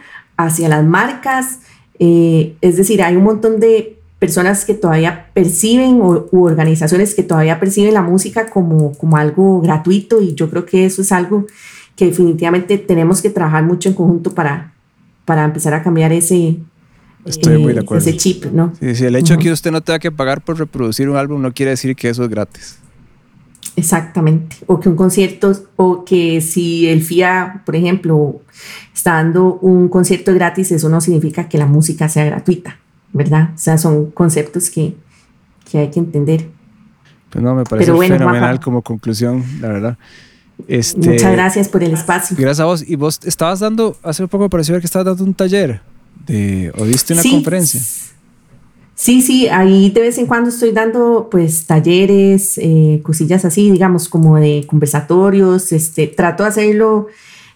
hacia 0.44 0.68
las 0.68 0.84
marcas, 0.84 1.60
eh, 1.98 2.54
es 2.60 2.76
decir, 2.76 3.02
hay 3.02 3.16
un 3.16 3.24
montón 3.24 3.60
de 3.60 3.98
personas 4.18 4.64
que 4.64 4.74
todavía 4.74 5.28
perciben 5.32 6.00
o, 6.02 6.28
u 6.30 6.44
organizaciones 6.44 7.14
que 7.14 7.22
todavía 7.22 7.58
perciben 7.58 7.94
la 7.94 8.02
música 8.02 8.50
como, 8.50 8.92
como 8.92 9.16
algo 9.16 9.60
gratuito 9.60 10.20
y 10.20 10.34
yo 10.34 10.50
creo 10.50 10.66
que 10.66 10.84
eso 10.84 11.02
es 11.02 11.12
algo 11.12 11.46
que 11.96 12.06
definitivamente 12.06 12.78
tenemos 12.78 13.22
que 13.22 13.30
trabajar 13.30 13.64
mucho 13.64 13.88
en 13.88 13.94
conjunto 13.94 14.34
para, 14.34 14.74
para 15.24 15.44
empezar 15.44 15.74
a 15.74 15.82
cambiar 15.82 16.12
ese, 16.12 16.58
Estoy 17.24 17.58
muy 17.58 17.72
de 17.72 17.80
eh, 17.80 17.82
acuerdo. 17.82 18.06
ese 18.06 18.16
chip, 18.16 18.46
¿no? 18.46 18.72
Sí, 18.80 19.04
el 19.04 19.16
hecho 19.16 19.36
de 19.36 19.42
que 19.42 19.52
usted 19.52 19.70
no 19.70 19.82
tenga 19.82 19.98
que 19.98 20.10
pagar 20.10 20.42
por 20.42 20.58
reproducir 20.58 21.08
un 21.08 21.16
álbum 21.16 21.40
no 21.40 21.52
quiere 21.52 21.70
decir 21.70 21.94
que 21.94 22.08
eso 22.08 22.24
es 22.24 22.30
gratis. 22.30 22.78
Exactamente. 23.76 24.56
O 24.66 24.80
que 24.80 24.88
un 24.88 24.96
concierto, 24.96 25.52
o 25.76 26.04
que 26.04 26.40
si 26.40 26.88
el 26.88 27.02
FIA, 27.02 27.62
por 27.64 27.76
ejemplo, 27.76 28.40
está 28.94 29.14
dando 29.14 29.54
un 29.62 29.88
concierto 29.88 30.34
gratis, 30.34 30.72
eso 30.72 30.88
no 30.88 31.00
significa 31.00 31.48
que 31.48 31.58
la 31.58 31.66
música 31.66 32.08
sea 32.08 32.24
gratuita, 32.24 32.78
¿verdad? 33.12 33.50
O 33.54 33.58
sea, 33.58 33.78
son 33.78 34.10
conceptos 34.10 34.70
que, 34.70 34.94
que 35.70 35.78
hay 35.78 35.90
que 35.90 36.00
entender. 36.00 36.48
Pues 37.30 37.44
no, 37.44 37.54
me 37.54 37.64
parece 37.64 37.92
fenomenal 37.92 38.60
como 38.60 38.82
conclusión, 38.82 39.44
la 39.60 39.68
verdad. 39.68 39.98
Este, 40.68 41.10
Muchas 41.10 41.32
gracias 41.32 41.68
por 41.68 41.82
el 41.82 41.92
espacio. 41.92 42.36
Gracias 42.38 42.60
a 42.60 42.64
vos. 42.64 42.84
Y 42.86 42.96
vos 42.96 43.20
estabas 43.24 43.60
dando, 43.60 43.96
hace 44.02 44.22
un 44.22 44.28
poco 44.28 44.44
me 44.44 44.50
pareció 44.50 44.78
que 44.78 44.86
estabas 44.86 45.06
dando 45.06 45.24
un 45.24 45.34
taller 45.34 45.80
de, 46.26 46.72
o 46.76 46.84
diste 46.84 47.14
una 47.14 47.22
conferencia. 47.22 47.80
Sí, 49.00 49.22
sí, 49.22 49.48
ahí 49.48 49.88
de 49.88 50.02
vez 50.02 50.18
en 50.18 50.26
cuando 50.26 50.50
estoy 50.50 50.72
dando 50.72 51.28
pues 51.30 51.64
talleres, 51.64 52.58
eh, 52.58 53.00
cosillas 53.02 53.46
así, 53.46 53.70
digamos, 53.70 54.10
como 54.10 54.36
de 54.36 54.66
conversatorios, 54.66 55.72
este, 55.72 56.06
trato 56.06 56.42
de 56.42 56.50
hacerlo 56.50 57.06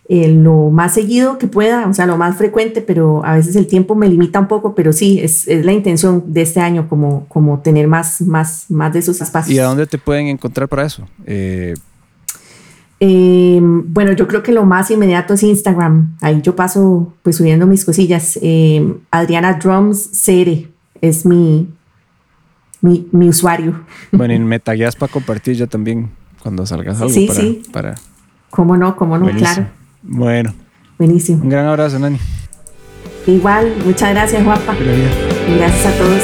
eh, 0.09 0.29
lo 0.29 0.71
más 0.71 0.95
seguido 0.95 1.37
que 1.37 1.47
pueda, 1.47 1.87
o 1.87 1.93
sea, 1.93 2.07
lo 2.07 2.17
más 2.17 2.39
frecuente, 2.39 2.81
pero 2.81 3.23
a 3.27 3.35
veces 3.35 3.57
el 3.57 3.67
tiempo 3.67 3.95
me 3.95 4.09
limita 4.09 4.41
un 4.41 4.49
poco, 4.49 4.75
pero 4.75 4.95
sí, 4.95 5.21
es, 5.21 5.47
es 5.47 5.67
la 5.67 5.73
intención 5.73 6.25
de 6.33 6.41
este 6.41 6.61
año, 6.61 6.89
como, 6.89 7.27
como 7.29 7.61
tener 7.61 7.89
más, 7.89 8.23
más, 8.23 8.65
más 8.71 8.95
de 8.95 9.01
esos 9.01 9.21
espacios. 9.21 9.55
¿Y 9.55 9.59
a 9.59 9.67
dónde 9.67 9.87
te 9.87 9.99
pueden 9.99 10.29
encontrar 10.29 10.67
para 10.67 10.87
eso? 10.87 11.07
Eh... 11.27 11.75
bueno, 13.01 14.13
yo 14.13 14.27
creo 14.27 14.43
que 14.43 14.53
lo 14.53 14.65
más 14.65 14.91
inmediato 14.91 15.35
es 15.35 15.43
Instagram. 15.43 16.17
Ahí 16.23 16.41
yo 16.41 16.57
paso 16.57 17.13
pues 17.23 17.37
subiendo 17.37 17.67
mis 17.67 17.85
cosillas. 17.85 18.41
Adriana 19.11 19.59
Drums 19.63 20.09
Cere 20.15 20.73
es 21.09 21.27
mi, 21.27 21.69
mi, 22.81 23.07
mi 23.13 23.29
usuario. 23.29 23.81
Bueno, 24.13 24.35
y 24.35 24.39
me 24.39 24.59
tagueas 24.59 24.97
para 24.97 25.13
compartir 25.13 25.57
yo 25.57 25.67
también 25.67 26.11
cuando 26.43 26.65
salgas 26.65 27.01
algo. 27.01 27.13
Sí, 27.13 27.27
para, 27.27 27.41
sí. 27.41 27.63
Para... 27.73 27.95
¿Cómo 28.51 28.77
no? 28.77 28.97
¿Cómo 28.97 29.19
no? 29.19 29.29
Claro. 29.31 29.67
Bueno. 30.03 30.55
Buenísimo. 30.99 31.43
Un 31.43 31.51
gran 31.51 31.67
abrazo, 31.67 31.99
Nani. 31.99 32.19
Igual, 33.27 33.75
muchas 33.85 34.11
gracias, 34.11 34.45
guapa. 34.45 34.75
Gracias 35.59 35.87
a 35.87 35.99
todos. 35.99 36.23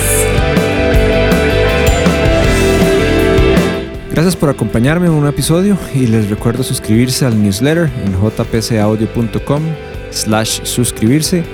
Gracias 4.12 4.36
por 4.36 4.48
acompañarme 4.48 5.06
en 5.06 5.12
un 5.12 5.26
episodio 5.26 5.78
y 5.94 6.06
les 6.06 6.28
recuerdo 6.28 6.62
suscribirse 6.62 7.24
al 7.24 7.42
newsletter 7.42 7.90
en 8.04 8.12
jpcaudio.com 8.12 9.62
slash 10.10 10.62
suscribirse 10.64 11.44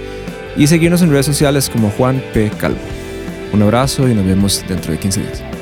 y 0.57 0.67
seguirnos 0.67 1.03
en 1.03 1.11
redes 1.11 1.27
sociales 1.27 1.69
como 1.71 1.91
Juan 1.91 2.23
P. 2.33 2.51
Calvo. 2.59 2.96
Un 3.57 3.63
abrazo 3.63 4.07
y 4.07 4.15
nos 4.15 4.27
vemos 4.27 4.63
dentro 4.69 4.93
de 4.93 4.99
15 4.99 5.21
días. 5.23 5.56